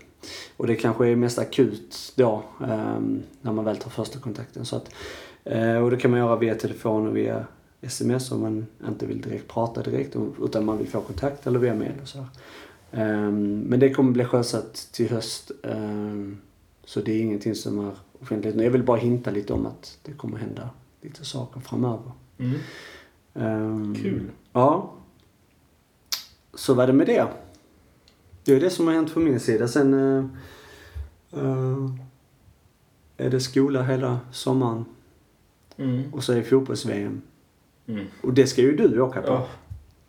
Och 0.56 0.66
det 0.66 0.76
kanske 0.76 1.08
är 1.08 1.16
mest 1.16 1.38
akut 1.38 2.12
då 2.16 2.42
eh, 2.60 3.00
när 3.40 3.52
man 3.52 3.64
väl 3.64 3.76
tar 3.76 3.90
första 3.90 4.18
kontakten. 4.18 4.64
Så 4.64 4.76
att, 4.76 4.90
eh, 5.44 5.76
och 5.76 5.90
det 5.90 5.96
kan 5.96 6.10
man 6.10 6.20
göra 6.20 6.36
via 6.36 6.54
telefon 6.54 7.06
och 7.08 7.16
via 7.16 7.44
sms 7.80 8.32
om 8.32 8.40
man 8.40 8.66
inte 8.88 9.06
vill 9.06 9.20
direkt 9.20 9.48
prata 9.48 9.82
direkt 9.82 10.16
utan 10.42 10.64
man 10.64 10.78
vill 10.78 10.88
få 10.88 11.00
kontakt 11.00 11.46
eller 11.46 11.58
via 11.58 11.74
mail 11.74 11.92
och 12.02 12.08
så. 12.08 12.24
Ehm, 12.92 13.60
Men 13.60 13.80
det 13.80 13.90
kommer 13.94 14.12
bli 14.12 14.24
sjösatt 14.24 14.88
till 14.92 15.10
höst. 15.10 15.50
ehm, 15.62 16.38
Så 16.84 17.00
det 17.00 17.12
är 17.12 17.20
ingenting 17.22 17.54
som 17.54 17.78
är 17.88 17.92
offentligt. 18.20 18.56
Jag 18.56 18.70
vill 18.70 18.82
bara 18.82 18.96
hinta 18.96 19.30
lite 19.30 19.52
om 19.52 19.66
att 19.66 19.98
det 20.02 20.12
kommer 20.12 20.38
hända 20.38 20.70
lite 21.06 21.24
saker 21.24 21.60
framöver. 21.60 22.12
Mm. 22.38 22.58
Ehm, 23.34 23.94
Kul. 23.94 24.30
Ja. 24.52 24.92
Så 26.54 26.74
var 26.74 26.86
det 26.86 26.92
med 26.92 27.06
det. 27.06 27.26
Det 28.44 28.52
är 28.54 28.60
det 28.60 28.70
som 28.70 28.86
har 28.86 28.94
hänt 28.94 29.10
från 29.10 29.24
min 29.24 29.40
sida. 29.40 29.68
Sen 29.68 29.94
eh, 29.94 30.24
eh, 31.40 31.90
är 33.16 33.30
det 33.30 33.40
skola 33.40 33.82
hela 33.82 34.20
sommaren 34.32 34.84
Mm. 35.78 36.14
och 36.14 36.24
så 36.24 36.32
är 36.32 36.36
det 36.36 36.44
fotbolls-VM. 36.44 37.22
Mm. 37.86 38.06
Och 38.22 38.34
det 38.34 38.46
ska 38.46 38.60
ju 38.62 38.76
du 38.76 39.00
åka 39.00 39.22
på. 39.22 39.28
Ja. 39.28 39.48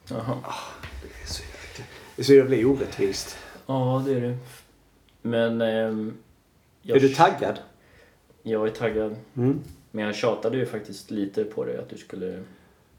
Jaha. 0.09 0.37
Det 1.01 1.23
är 1.23 1.27
så 1.27 1.43
jävla, 1.43 1.85
det 2.15 2.21
är 2.21 2.23
så 2.23 2.33
jävla 2.33 2.67
orättvist. 2.69 3.37
Ja, 3.65 4.03
det 4.05 4.13
är 4.13 4.21
det. 4.21 4.37
Men... 5.21 5.61
ehm, 5.61 6.13
jag, 6.81 6.97
Är 6.97 7.01
du 7.01 7.09
taggad? 7.09 7.59
Jag 8.43 8.67
är 8.67 8.71
taggad. 8.71 9.15
Mm. 9.35 9.59
Men 9.97 10.05
jag 10.05 10.15
tjatade 10.15 10.57
ju 10.57 10.65
faktiskt 10.65 11.11
lite 11.11 11.43
på 11.43 11.65
dig 11.65 11.77
att 11.77 11.89
du 11.89 11.97
skulle 11.97 12.43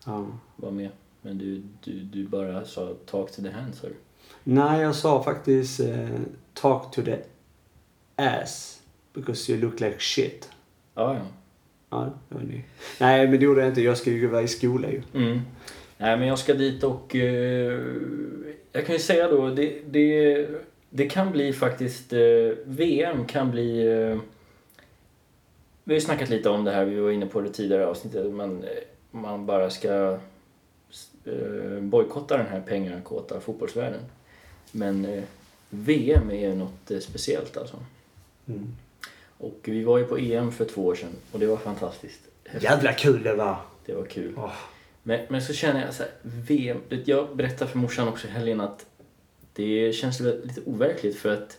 Ja. 0.05 0.26
vara 0.57 0.72
med. 0.72 0.88
Men 1.22 1.38
du, 1.38 1.62
du, 1.84 1.92
du 1.92 2.24
bara 2.26 2.64
sa 2.64 2.94
talk 3.07 3.32
to 3.32 3.42
the 3.42 3.51
hand, 3.51 3.74
sa 3.74 3.86
du. 3.86 3.94
Nej, 4.44 4.80
jag 4.82 4.94
sa 4.94 5.22
faktiskt 5.22 5.80
eh, 5.80 6.09
talk 6.55 6.94
to 6.94 7.03
the 7.03 7.16
ass 8.16 8.82
because 9.14 9.53
you 9.53 9.61
look 9.61 9.80
like 9.80 9.96
shit. 9.99 10.49
Ja, 10.94 11.14
ja. 11.14 11.20
Ja, 11.90 12.12
det 12.28 12.34
var 12.34 12.42
ni. 12.42 12.64
Nej, 13.01 13.28
men 13.28 13.38
det 13.38 13.44
gjorde 13.44 13.61
jag 13.61 13.70
inte. 13.70 13.82
Jag 13.82 13.99
ska 13.99 14.11
ju 14.11 14.26
vara 14.26 14.42
i 14.42 14.49
skola 14.49 14.90
ju. 14.90 15.03
Mm. 15.14 15.40
Nej, 15.99 16.18
men 16.18 16.28
jag 16.28 16.38
ska 16.38 16.55
dit 16.55 16.84
och... 16.84 17.16
Eh, 17.16 17.80
jag 18.72 18.86
kan 18.86 18.94
ju 18.94 18.99
säga 19.01 19.28
då, 19.30 19.49
det, 19.51 19.78
det, 19.90 20.49
det 20.90 21.07
kan 21.07 21.32
bli 21.32 21.53
faktiskt... 21.53 22.12
Eh, 22.12 22.18
VM 22.64 23.24
kan 23.24 23.51
bli... 23.51 23.86
Eh, 23.86 24.18
vi 25.89 25.95
har 25.95 26.01
ju 26.01 26.05
snackat 26.07 26.28
lite 26.28 26.49
om 26.49 26.64
det 26.64 26.70
här, 26.70 26.84
vi 26.84 27.01
var 27.01 27.11
inne 27.11 27.26
på 27.26 27.41
det 27.41 27.51
tidigare 27.51 27.86
avsnittet. 27.86 28.32
Man, 28.32 28.64
eh, 28.64 28.70
man 29.11 29.47
bara 29.47 29.70
ska 29.70 30.18
eh, 31.24 31.80
bojkotta 31.80 32.36
den 32.36 32.47
här 32.47 32.61
pengakåta 32.61 33.41
fotbollsvärlden. 33.41 34.01
Men 34.72 35.05
eh, 35.05 35.22
VM 35.70 36.30
är 36.30 36.49
ju 36.49 36.55
något 36.55 37.03
speciellt 37.03 37.57
alltså. 37.57 37.76
Mm. 38.47 38.76
Och 39.39 39.59
vi 39.64 39.84
var 39.84 39.99
ju 39.99 40.05
på 40.05 40.18
EM 40.18 40.53
för 40.53 40.64
två 40.64 40.86
år 40.86 40.95
sedan 40.95 41.16
och 41.32 41.39
det 41.39 41.47
var 41.47 41.57
fantastiskt. 41.57 42.20
Jävla 42.61 42.93
kul 42.93 43.22
det 43.22 43.34
var. 43.34 43.57
Det 43.86 43.95
var 43.95 44.05
kul. 44.05 44.34
Åh. 44.36 44.53
Men, 45.03 45.20
men 45.28 45.43
så 45.43 45.53
känner 45.53 45.84
jag 45.84 45.95
så 45.95 46.03
här, 46.03 46.12
VM, 46.22 46.80
jag 47.05 47.36
berättade 47.36 47.70
för 47.70 47.78
morsan 47.78 48.09
också 48.09 48.26
i 48.26 48.30
helgen 48.30 48.61
att 48.61 48.86
det 49.53 49.93
känns 49.93 50.20
lite 50.20 50.61
overkligt 50.66 51.18
för 51.18 51.32
att 51.32 51.59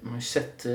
man 0.00 0.10
har 0.10 0.18
ju 0.18 0.22
sett, 0.22 0.66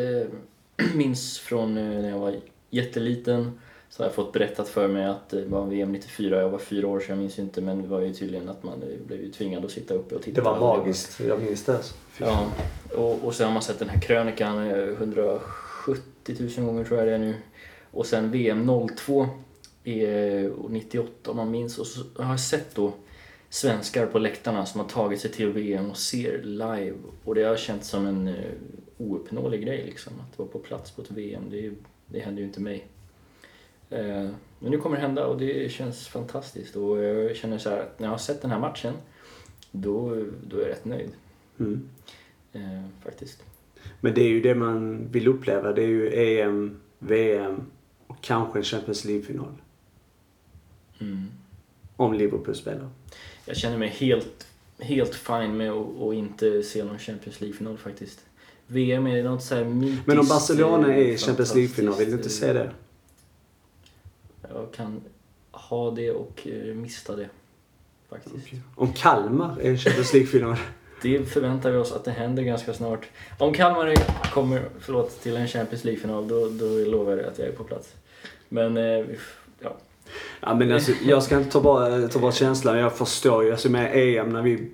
minns 0.95 1.39
från 1.39 1.77
eh, 1.77 1.83
när 2.01 2.09
jag 2.09 2.19
var 2.19 2.35
jätteliten 2.69 3.59
så 3.89 4.03
har 4.03 4.07
jag 4.07 4.15
fått 4.15 4.33
berättat 4.33 4.69
för 4.69 4.87
mig 4.87 5.05
att 5.05 5.29
det 5.29 5.45
var 5.45 5.65
VM 5.65 5.91
94, 5.91 6.41
jag 6.41 6.49
var 6.49 6.59
fyra 6.59 6.87
år 6.87 6.99
så 6.99 7.11
jag 7.11 7.17
minns 7.17 7.39
inte 7.39 7.61
men 7.61 7.81
det 7.81 7.87
var 7.87 8.01
ju 8.01 8.13
tydligen 8.13 8.49
att 8.49 8.63
man 8.63 8.83
eh, 8.83 9.07
blev 9.07 9.21
ju 9.21 9.31
tvingad 9.31 9.65
att 9.65 9.71
sitta 9.71 9.93
uppe 9.93 10.15
och 10.15 10.21
titta. 10.21 10.41
Det 10.41 10.45
var 10.45 10.57
Och 10.57 10.77
magiskt. 10.77 11.19
Jag 11.19 11.41
minns 11.41 11.63
det. 11.63 11.75
alltså. 11.75 11.93
Ja, 12.17 12.51
och, 12.95 13.23
och 13.23 13.35
sen 13.35 13.45
har 13.45 13.53
man 13.53 13.61
sett 13.61 13.79
den 13.79 13.89
här 13.89 14.01
krönikan 14.01 14.67
eh, 14.67 14.77
170 14.77 16.35
000 16.57 16.65
gånger 16.65 16.83
tror 16.83 16.99
jag 16.99 17.07
det 17.07 17.13
är 17.13 17.17
nu. 17.17 17.35
Och 17.91 18.05
sen 18.05 18.31
VM 18.31 18.71
02 18.97 19.27
är 19.83 20.51
98 20.69 21.31
om 21.31 21.37
man 21.37 21.51
minns. 21.51 21.77
Och 21.77 21.87
så 21.87 22.01
har 22.23 22.29
jag 22.29 22.39
sett 22.39 22.75
då 22.75 22.93
svenskar 23.49 24.05
på 24.05 24.19
läktarna 24.19 24.65
som 24.65 24.79
har 24.81 24.87
tagit 24.87 25.21
sig 25.21 25.31
till 25.31 25.49
VM 25.49 25.89
och 25.89 25.97
ser 25.97 26.41
live. 26.43 26.95
Och 27.23 27.35
det 27.35 27.43
har 27.43 27.55
känts 27.55 27.89
som 27.89 28.05
en 28.07 28.35
ouppnåelig 28.99 29.65
grej 29.65 29.85
liksom. 29.85 30.13
Att 30.19 30.39
vara 30.39 30.49
på 30.49 30.59
plats 30.59 30.91
på 30.91 31.01
ett 31.01 31.11
VM, 31.11 31.43
det, 31.49 31.71
det 32.05 32.19
händer 32.19 32.41
ju 32.41 32.47
inte 32.47 32.61
mig. 32.61 32.87
Eh, 33.89 34.29
men 34.59 34.71
nu 34.71 34.77
kommer 34.77 34.95
det 34.95 35.01
hända 35.01 35.25
och 35.25 35.37
det 35.37 35.71
känns 35.71 36.07
fantastiskt. 36.07 36.75
Och 36.75 37.03
jag 37.03 37.35
känner 37.35 37.57
så 37.57 37.69
här 37.69 37.79
att 37.79 37.99
när 37.99 38.07
jag 38.07 38.11
har 38.11 38.17
sett 38.17 38.41
den 38.41 38.51
här 38.51 38.59
matchen, 38.59 38.93
då, 39.71 40.25
då 40.47 40.57
är 40.57 40.61
jag 40.61 40.69
rätt 40.69 40.85
nöjd. 40.85 41.09
Mm. 41.59 41.89
Eh, 42.53 42.83
faktiskt. 43.03 43.43
Men 43.99 44.13
det 44.13 44.21
är 44.21 44.29
ju 44.29 44.41
det 44.41 44.55
man 44.55 45.07
vill 45.11 45.27
uppleva. 45.27 45.73
Det 45.73 45.83
är 45.83 45.87
ju 45.87 46.13
EM, 46.13 46.79
VM 46.99 47.61
och 48.07 48.21
kanske 48.21 48.59
en 48.59 48.63
Champions 48.63 49.05
League-final. 49.05 49.53
Mm. 50.99 51.25
Om 51.95 52.13
Liverpool 52.13 52.55
spelar. 52.55 52.89
Jag 53.45 53.57
känner 53.57 53.77
mig 53.77 53.89
helt, 53.89 54.47
helt 54.79 55.15
fine 55.15 55.57
med 55.57 55.71
att 55.71 56.01
att 56.01 56.13
inte 56.13 56.63
se 56.63 56.83
någon 56.83 56.99
Champions 56.99 57.41
League-final 57.41 57.77
faktiskt. 57.77 58.25
VM 58.71 59.07
är 59.07 59.23
något 59.23 59.43
så 59.43 59.55
här 59.55 59.63
mytiskt. 59.65 60.07
Men 60.07 60.19
om 60.19 60.27
Barcelona 60.27 60.93
är 60.95 61.01
i 61.01 61.11
eh, 61.11 61.17
Champions 61.17 61.55
League-final, 61.55 61.95
vill 61.97 62.09
du 62.11 62.17
inte 62.17 62.29
se 62.29 62.53
det? 62.53 62.63
eh, 64.43 64.49
Jag 64.53 64.71
kan 64.71 65.01
ha 65.51 65.91
det 65.91 66.11
och 66.11 66.47
eh, 66.47 66.75
mista 66.75 67.15
det. 67.15 67.29
Faktiskt. 68.09 68.35
Om 68.75 68.93
Kalmar 68.93 69.57
är 69.61 69.71
i 69.71 69.77
Champions 69.77 70.13
League-final. 70.13 70.55
Det 71.01 71.25
förväntar 71.25 71.71
vi 71.71 71.77
oss 71.77 71.91
att 71.91 72.03
det 72.05 72.11
händer 72.11 72.43
ganska 72.43 72.73
snart. 72.73 73.05
Om 73.37 73.53
Kalmar 73.53 73.95
kommer 74.33 74.69
förlåt, 74.79 75.21
till 75.21 75.35
en 75.35 75.47
Champions 75.47 75.83
League-final 75.83 76.27
då, 76.27 76.49
då 76.49 76.65
lovar 76.65 77.17
jag 77.17 77.25
att 77.25 77.39
jag 77.39 77.47
är 77.47 77.51
på 77.51 77.63
plats. 77.63 77.93
Men 78.49 78.75
ja. 79.59 79.77
Ja, 80.41 80.55
men 80.55 80.71
alltså, 80.71 80.91
jag 81.03 81.23
ska 81.23 81.37
inte 81.37 81.51
ta 81.51 81.61
bort, 81.61 82.11
ta 82.11 82.19
bort 82.19 82.33
känslan. 82.33 82.77
Jag 82.77 82.97
förstår 82.97 83.43
ju. 83.43 83.51
Alltså 83.51 83.69
med 83.69 83.91
EM, 83.95 84.29
när 84.29 84.41
vi 84.41 84.71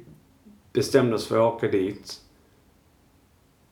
bestämde 0.74 1.16
oss 1.16 1.28
för 1.28 1.48
att 1.48 1.54
åka 1.54 1.68
dit. 1.68 2.22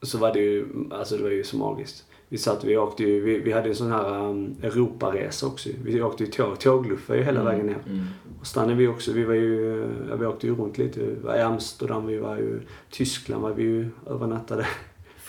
Så 0.04 0.18
var 0.18 0.34
det 0.34 0.40
ju, 0.40 0.66
alltså 0.92 1.18
det 1.18 1.24
var 1.24 1.30
ju 1.30 1.44
så 1.44 1.58
magiskt. 1.58 2.04
Vi 2.30 2.38
satt, 2.38 2.64
vi 2.64 2.78
åkte 2.78 3.04
ju, 3.04 3.22
vi, 3.22 3.40
vi 3.40 3.52
hade 3.52 3.70
en 3.70 3.76
sån 3.76 3.92
här 3.92 4.30
um, 4.30 4.56
Europaresa 4.62 5.48
också. 5.48 5.70
Vi 5.84 6.02
åkte 6.02 6.24
ju 6.24 6.30
tåg, 6.32 6.60
tågluffade 6.60 7.20
ju 7.20 7.26
hela 7.26 7.44
vägen 7.44 7.66
ner. 7.66 7.78
Mm. 7.88 8.04
Och 8.40 8.48
stannade 8.48 8.74
vi 8.76 8.88
också, 8.88 9.12
vi 9.14 9.24
var 9.24 9.34
ju, 9.34 9.86
ja, 10.10 10.16
vi 10.16 10.26
åkte 10.26 10.48
ju 10.48 10.56
runt 10.56 10.78
lite. 10.78 11.00
Vi 11.00 11.16
var 11.24 11.36
i 11.36 11.42
Amsterdam, 11.42 12.08
vi 12.08 12.18
var 12.18 12.38
ju 12.38 12.60
Tyskland 12.90 13.42
var 13.44 13.52
vi 13.54 13.64
ju 13.64 13.90
övernattade. 14.10 14.68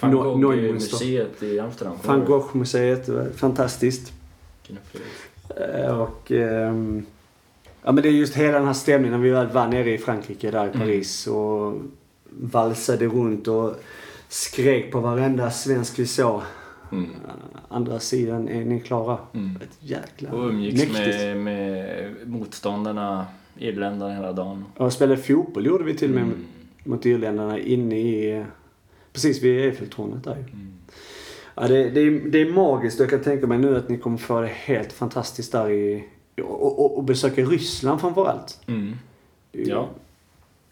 Van 0.00 0.10
No- 0.14 0.22
Gogh 0.42 0.54
Neumünster. 0.56 0.72
museet 0.72 1.42
i 1.42 1.58
Amsterdam. 1.60 1.96
Van 2.04 2.24
Gogh-museet, 2.24 3.10
fantastiskt. 3.36 4.12
Eh, 5.56 6.00
Och... 6.00 6.32
ehm, 6.32 7.06
ja 7.82 7.92
men 7.92 8.02
det 8.02 8.08
är 8.08 8.12
just 8.12 8.34
hela 8.34 8.58
den 8.58 8.66
här 8.66 8.72
stämningen 8.74 9.12
när 9.20 9.24
vi 9.26 9.30
väl 9.30 9.46
var 9.46 9.66
nere 9.68 9.94
i 9.94 9.98
Frankrike 9.98 10.50
där 10.50 10.64
i 10.64 10.68
Mm. 10.68 10.80
Paris 10.80 11.26
och 11.26 11.72
valsade 12.30 13.06
runt 13.06 13.48
och 13.48 13.72
skrek 14.34 14.92
på 14.92 15.00
varenda 15.00 15.50
svensk 15.50 15.98
vi 15.98 16.06
såg. 16.06 16.42
Mm. 16.92 17.04
Eh, 17.04 17.10
Andra 17.68 18.00
sidan, 18.00 18.48
är 18.48 18.64
ni 18.64 18.80
klara? 18.80 19.18
Mm. 19.34 19.56
Ett 19.62 19.76
jäkla 19.80 20.32
Och 20.32 20.48
umgicks 20.48 20.92
mäktigt. 20.92 21.18
med, 21.18 21.36
med 21.36 22.12
motståndarna, 22.26 23.26
irländarna 23.58 24.14
hela 24.14 24.32
dagen. 24.32 24.64
Och 24.76 24.92
spelade 24.92 25.22
fotboll 25.22 25.66
gjorde 25.66 25.84
vi 25.84 25.94
till 25.94 26.08
och 26.10 26.14
med 26.14 26.24
Mm. 26.24 26.44
mot 26.84 27.06
irländarna 27.06 27.58
inne 27.58 27.98
i... 27.98 28.36
eh, 28.36 28.44
Precis 29.12 29.42
vid 29.42 29.64
Eiffeltornet 29.64 30.24
där. 30.24 30.32
Mm. 30.32 30.72
Ja, 31.54 31.68
det, 31.68 31.90
det, 31.90 32.00
är, 32.00 32.10
det 32.30 32.38
är 32.40 32.52
magiskt 32.52 33.00
jag 33.00 33.10
kan 33.10 33.22
tänka 33.22 33.46
mig 33.46 33.58
nu 33.58 33.76
att 33.76 33.88
ni 33.88 33.98
kommer 33.98 34.16
få 34.18 34.40
det 34.40 34.46
helt 34.48 34.92
fantastiskt 34.92 35.52
där 35.52 35.70
i... 35.70 36.04
Och, 36.42 36.78
och, 36.84 36.96
och 36.98 37.04
besöka 37.04 37.42
Ryssland 37.44 38.00
framförallt. 38.00 38.60
Mm. 38.66 38.92
Ju 39.52 39.64
Ja. 39.64 39.88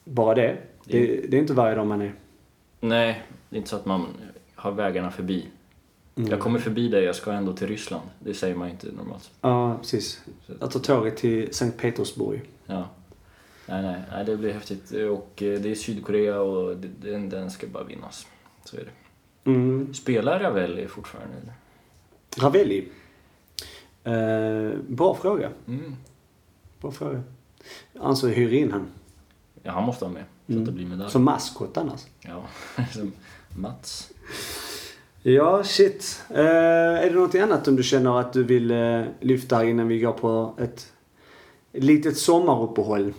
Bara 0.04 0.34
det. 0.34 0.56
Det, 0.84 1.06
det 1.28 1.36
är 1.36 1.40
inte 1.40 1.52
varje 1.52 1.74
dag 1.74 1.86
man 1.86 2.02
är. 2.02 2.14
Nej, 2.80 3.22
det 3.52 3.56
är 3.56 3.58
inte 3.58 3.70
så 3.70 3.76
att 3.76 3.86
man 3.86 4.06
har 4.54 4.72
vägarna 4.72 5.10
förbi. 5.10 5.46
Mm. 6.16 6.30
Jag 6.30 6.40
kommer 6.40 6.58
förbi 6.58 6.88
dig, 6.88 7.04
jag 7.04 7.16
ska 7.16 7.32
ändå 7.32 7.52
till 7.52 7.66
Ryssland. 7.66 8.08
Det 8.18 8.34
säger 8.34 8.54
man 8.54 8.68
inte 8.70 8.86
normalt. 8.92 9.30
Ja, 9.40 9.78
precis. 9.78 10.22
Jag 10.60 10.70
tar 10.70 10.80
tåget 10.80 11.16
till 11.16 11.54
Sankt 11.54 11.78
Petersburg. 11.78 12.42
Ja. 12.66 12.88
Nej, 13.66 13.82
nej, 13.82 14.02
nej, 14.10 14.24
det 14.24 14.36
blir 14.36 14.52
häftigt. 14.52 14.90
Och 14.90 15.42
eh, 15.42 15.60
det 15.60 15.70
är 15.70 15.74
Sydkorea 15.74 16.40
och 16.40 16.76
den, 16.76 17.28
den 17.28 17.50
ska 17.50 17.66
bara 17.66 17.84
vinnas. 17.84 18.26
Så 18.64 18.76
är 18.76 18.80
det. 18.80 19.50
Mm. 19.50 19.94
Spelar 19.94 20.40
Ravelli 20.40 20.88
fortfarande? 20.88 21.34
eller? 21.42 21.52
Ravelli. 22.44 22.88
Eh, 24.04 24.78
bra 24.88 25.14
fråga. 25.14 25.50
Mm. 25.68 25.96
Bra 26.80 26.90
fråga. 26.92 27.22
Alltså 28.00 28.26
hyr 28.28 28.52
in 28.52 28.72
han. 28.72 28.86
Ja, 29.62 29.72
han 29.72 29.84
måste 29.84 30.04
vara 30.04 30.14
med. 30.14 30.24
Så 30.46 30.52
Mm. 30.52 30.62
att 30.62 30.66
det 30.66 30.72
blir 30.72 30.86
medalj. 30.86 31.10
Som 31.10 31.24
maskot 31.24 31.76
annars. 31.76 32.00
Ja, 32.20 32.44
Mats. 33.56 34.12
Ja, 35.22 35.64
shit. 35.64 36.22
Eh, 36.30 36.44
är 36.44 37.10
det 37.10 37.16
något 37.16 37.34
annat 37.34 37.68
om 37.68 37.76
du 37.76 37.82
känner 37.82 38.20
att 38.20 38.32
du 38.32 38.44
vill 38.44 38.70
eh, 38.70 39.04
lyfta 39.20 39.56
här 39.56 39.64
innan 39.64 39.88
vi 39.88 40.00
går 40.00 40.12
på 40.12 40.54
ett 40.58 40.92
litet 41.72 42.18
sommaruppehåll? 42.18 43.14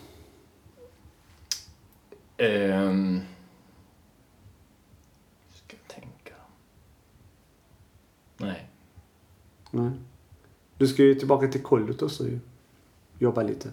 Ehm. 2.38 3.20
Ska 5.54 5.78
jag 5.78 5.96
tänka. 5.96 6.34
Nej. 8.38 8.70
Nej. 9.72 9.92
Du 10.78 10.88
ska 10.88 11.04
ju 11.04 11.16
tillbaka 11.16 11.48
till 11.48 11.62
kollot 11.64 12.02
också 12.02 12.24
ju. 12.24 12.40
Jobba 13.20 13.44
lite. 13.44 13.70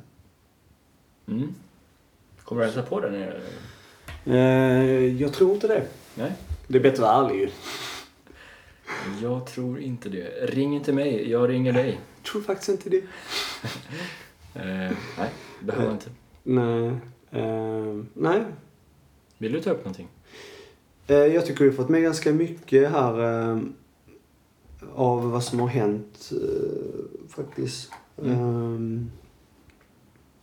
Mm. 1.28 1.54
Kommer 2.44 2.60
du 2.60 2.66
hälsa 2.66 2.82
på 2.82 3.00
där 3.00 3.10
nere? 3.10 3.32
eller? 3.32 3.70
Eh, 4.24 5.22
jag 5.22 5.32
tror 5.32 5.54
inte 5.54 5.68
det. 5.68 5.86
Nej. 6.14 6.32
Det 6.66 6.78
är 6.78 6.82
bättre 6.82 7.08
att 7.08 7.14
vara 7.14 7.30
ärlig. 7.30 7.52
Jag 9.22 9.46
tror 9.46 9.80
inte 9.80 10.08
det. 10.08 10.46
Ring 10.46 10.76
inte 10.76 10.92
mig, 10.92 11.30
jag 11.30 11.50
ringer 11.50 11.72
dig. 11.72 12.00
Jag 12.16 12.32
tror 12.32 12.42
faktiskt 12.42 12.68
inte 12.68 12.90
det. 12.90 13.02
Eh, 14.54 14.92
nej, 15.18 15.30
behöver 15.60 15.92
inte. 15.92 16.10
Nej. 16.42 16.86
Eh, 17.30 18.04
nej. 18.14 18.44
Vill 19.38 19.52
du 19.52 19.60
ta 19.60 19.70
upp 19.70 19.78
någonting? 19.78 20.08
Eh, 21.06 21.16
jag 21.16 21.46
tycker 21.46 21.64
vi 21.64 21.70
har 21.70 21.76
fått 21.76 21.88
med 21.88 22.02
ganska 22.02 22.32
mycket 22.32 22.90
här 22.90 23.20
eh, 23.50 23.58
av 24.94 25.30
vad 25.30 25.44
som 25.44 25.60
har 25.60 25.68
hänt 25.68 26.32
eh, 26.32 27.28
faktiskt. 27.28 27.92
Mm. 28.22 29.10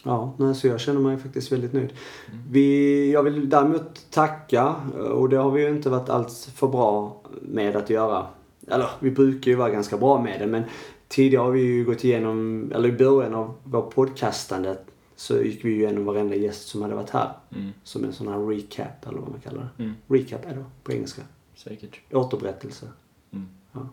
Eh, 0.07 0.13
ja, 0.13 0.33
nej, 0.37 0.55
så 0.55 0.67
jag 0.67 0.79
känner 0.79 0.99
mig 0.99 1.17
faktiskt 1.17 1.51
väldigt 1.51 1.73
nöjd. 1.73 1.93
Mm. 2.27 2.43
Vi, 2.51 3.11
jag 3.11 3.23
vill 3.23 3.49
däremot 3.49 4.11
tacka 4.11 4.75
och 5.11 5.29
det 5.29 5.37
har 5.37 5.51
vi 5.51 5.61
ju 5.61 5.69
inte 5.69 5.89
varit 5.89 6.09
alls 6.09 6.45
för 6.45 6.67
bra 6.67 7.21
med 7.41 7.75
att 7.75 7.89
göra. 7.89 8.27
Eller 8.67 8.89
vi 8.99 9.11
brukar 9.11 9.51
ju 9.51 9.57
vara 9.57 9.69
ganska 9.69 9.97
bra 9.97 10.21
med 10.21 10.39
det 10.39 10.47
men 10.47 10.63
tidigare 11.07 11.43
har 11.43 11.51
vi 11.51 11.61
ju 11.61 11.85
gått 11.85 12.03
igenom, 12.03 12.71
eller 12.75 12.89
i 12.89 12.91
början 12.91 13.35
av 13.35 13.53
vår 13.63 13.81
podcastande 13.81 14.77
så 15.15 15.41
gick 15.41 15.65
vi 15.65 15.69
ju 15.69 15.75
igenom 15.75 16.05
varenda 16.05 16.35
gäst 16.35 16.67
som 16.67 16.81
hade 16.81 16.95
varit 16.95 17.09
här. 17.09 17.29
Mm. 17.55 17.71
Som 17.83 18.03
en 18.03 18.13
sån 18.13 18.27
här 18.27 18.39
recap 18.39 19.07
eller 19.07 19.19
vad 19.19 19.29
man 19.29 19.39
kallar 19.39 19.69
det. 19.77 19.83
Mm. 19.83 19.95
Recap 20.07 20.45
är 20.45 20.55
det 20.55 20.65
på 20.83 20.91
engelska. 20.91 21.21
Säkert. 21.55 21.99
Återberättelse. 22.11 22.85
Mm. 23.31 23.47
Ja. 23.71 23.89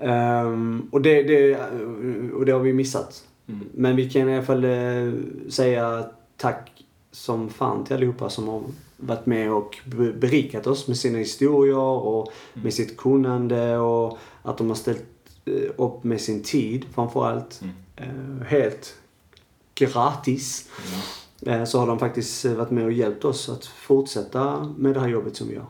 Ehm, 0.00 0.88
och, 0.92 1.02
det, 1.02 1.22
det, 1.22 1.58
och 2.32 2.46
det 2.46 2.52
har 2.52 2.60
vi 2.60 2.72
missat. 2.72 3.24
Mm. 3.46 3.68
Men 3.74 3.96
vi 3.96 4.10
kan 4.10 4.28
i 4.28 4.34
alla 4.36 4.46
fall 4.46 4.64
eh, 4.64 5.12
säga 5.48 6.06
tack 6.36 6.84
som 7.10 7.48
fan 7.50 7.84
till 7.84 7.96
allihopa 7.96 8.30
som 8.30 8.48
har 8.48 8.62
varit 8.96 9.26
med 9.26 9.52
och 9.52 9.78
be- 9.84 10.12
berikat 10.12 10.66
oss 10.66 10.88
med 10.88 10.96
sina 10.96 11.18
historier 11.18 11.76
och 11.78 12.32
Mm. 12.54 12.64
med 12.64 12.74
sitt 12.74 12.96
kunnande 12.96 13.76
och 13.78 14.18
att 14.42 14.58
de 14.58 14.68
har 14.68 14.74
ställt 14.76 15.04
eh, 15.44 15.70
upp 15.76 16.04
med 16.04 16.20
sin 16.20 16.42
tid 16.42 16.84
framförallt. 16.94 17.60
Mm. 17.62 17.74
Eh, 18.40 18.46
helt 18.46 18.94
gratis. 19.74 20.68
eh, 21.46 21.64
så 21.64 21.78
har 21.78 21.86
de 21.86 21.98
faktiskt 21.98 22.44
varit 22.44 22.70
med 22.70 22.84
och 22.84 22.92
hjälpt 22.92 23.24
oss 23.24 23.48
att 23.48 23.66
fortsätta 23.66 24.74
med 24.78 24.94
det 24.94 25.00
här 25.00 25.08
jobbet 25.08 25.36
som 25.36 25.48
vi 25.48 25.54
gör. 25.54 25.66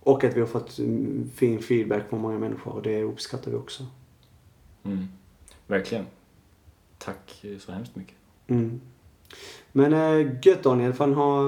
Och 0.00 0.24
att 0.24 0.36
vi 0.36 0.40
har 0.40 0.46
fått 0.46 0.78
mm, 0.78 1.30
fin 1.34 1.62
feedback 1.62 2.02
från 2.08 2.20
många 2.20 2.38
människor 2.38 2.72
och 2.72 2.82
det 2.82 3.02
uppskattar 3.02 3.50
vi 3.50 3.56
också. 3.56 3.86
Mm. 4.84 5.06
Verkligen. 5.66 6.06
Tack 7.04 7.44
så 7.60 7.72
hemskt 7.72 7.96
mycket. 7.96 8.14
Mm. 8.46 8.80
Men 9.72 9.92
äh, 9.92 10.36
gött 10.42 10.62
Daniel, 10.62 10.92
fan 10.92 11.14
ha 11.14 11.42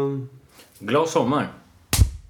Glad 0.78 1.08
sommar! 1.08 1.52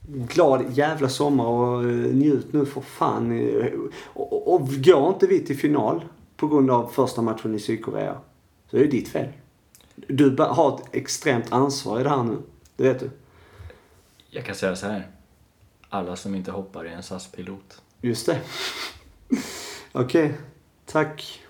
glad 0.09 0.65
jävla 0.73 1.09
sommar 1.09 1.45
och 1.47 1.83
eh, 1.83 1.89
njut 2.15 2.53
nu 2.53 2.67
för 2.67 2.81
fan. 2.81 3.33
Eh, 3.39 3.73
Och, 4.15 4.33
och, 4.33 4.55
och 4.55 4.69
går 4.69 5.09
inte 5.09 5.27
vi 5.27 5.41
till 5.41 5.57
final 5.59 6.05
på 6.37 6.49
grund 6.49 6.71
av 6.71 6.89
första 6.89 7.23
matchen 7.23 7.55
i 7.55 7.59
Sydkorea 7.59 8.21
så 8.71 8.77
är 8.77 8.81
det 8.81 8.87
ditt 8.87 9.09
fel. 9.09 9.29
Du 9.95 10.37
har 10.39 10.77
ett 10.77 10.95
extremt 10.95 11.53
ansvar 11.53 12.01
i 12.01 12.03
det 12.03 12.09
här 12.09 12.23
nu. 12.23 12.39
Det 12.77 12.83
vet 12.83 13.01
du. 13.01 13.11
Jag 14.31 14.45
kan 14.45 14.55
säga 14.55 14.77
så 14.77 14.87
här. 14.87 15.11
Alla 15.89 16.17
som 16.17 16.35
inte 16.35 16.51
hoppar 16.51 16.85
är 16.85 16.91
en 16.91 17.03
SAS-pilot. 17.03 17.83
Just 18.01 18.27
det. 18.27 18.41
Okej. 19.93 20.35
Tack. 20.87 21.43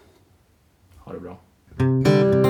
Ha 0.98 1.12
det 1.12 1.20
bra. 1.20 1.38
Música 1.78 2.45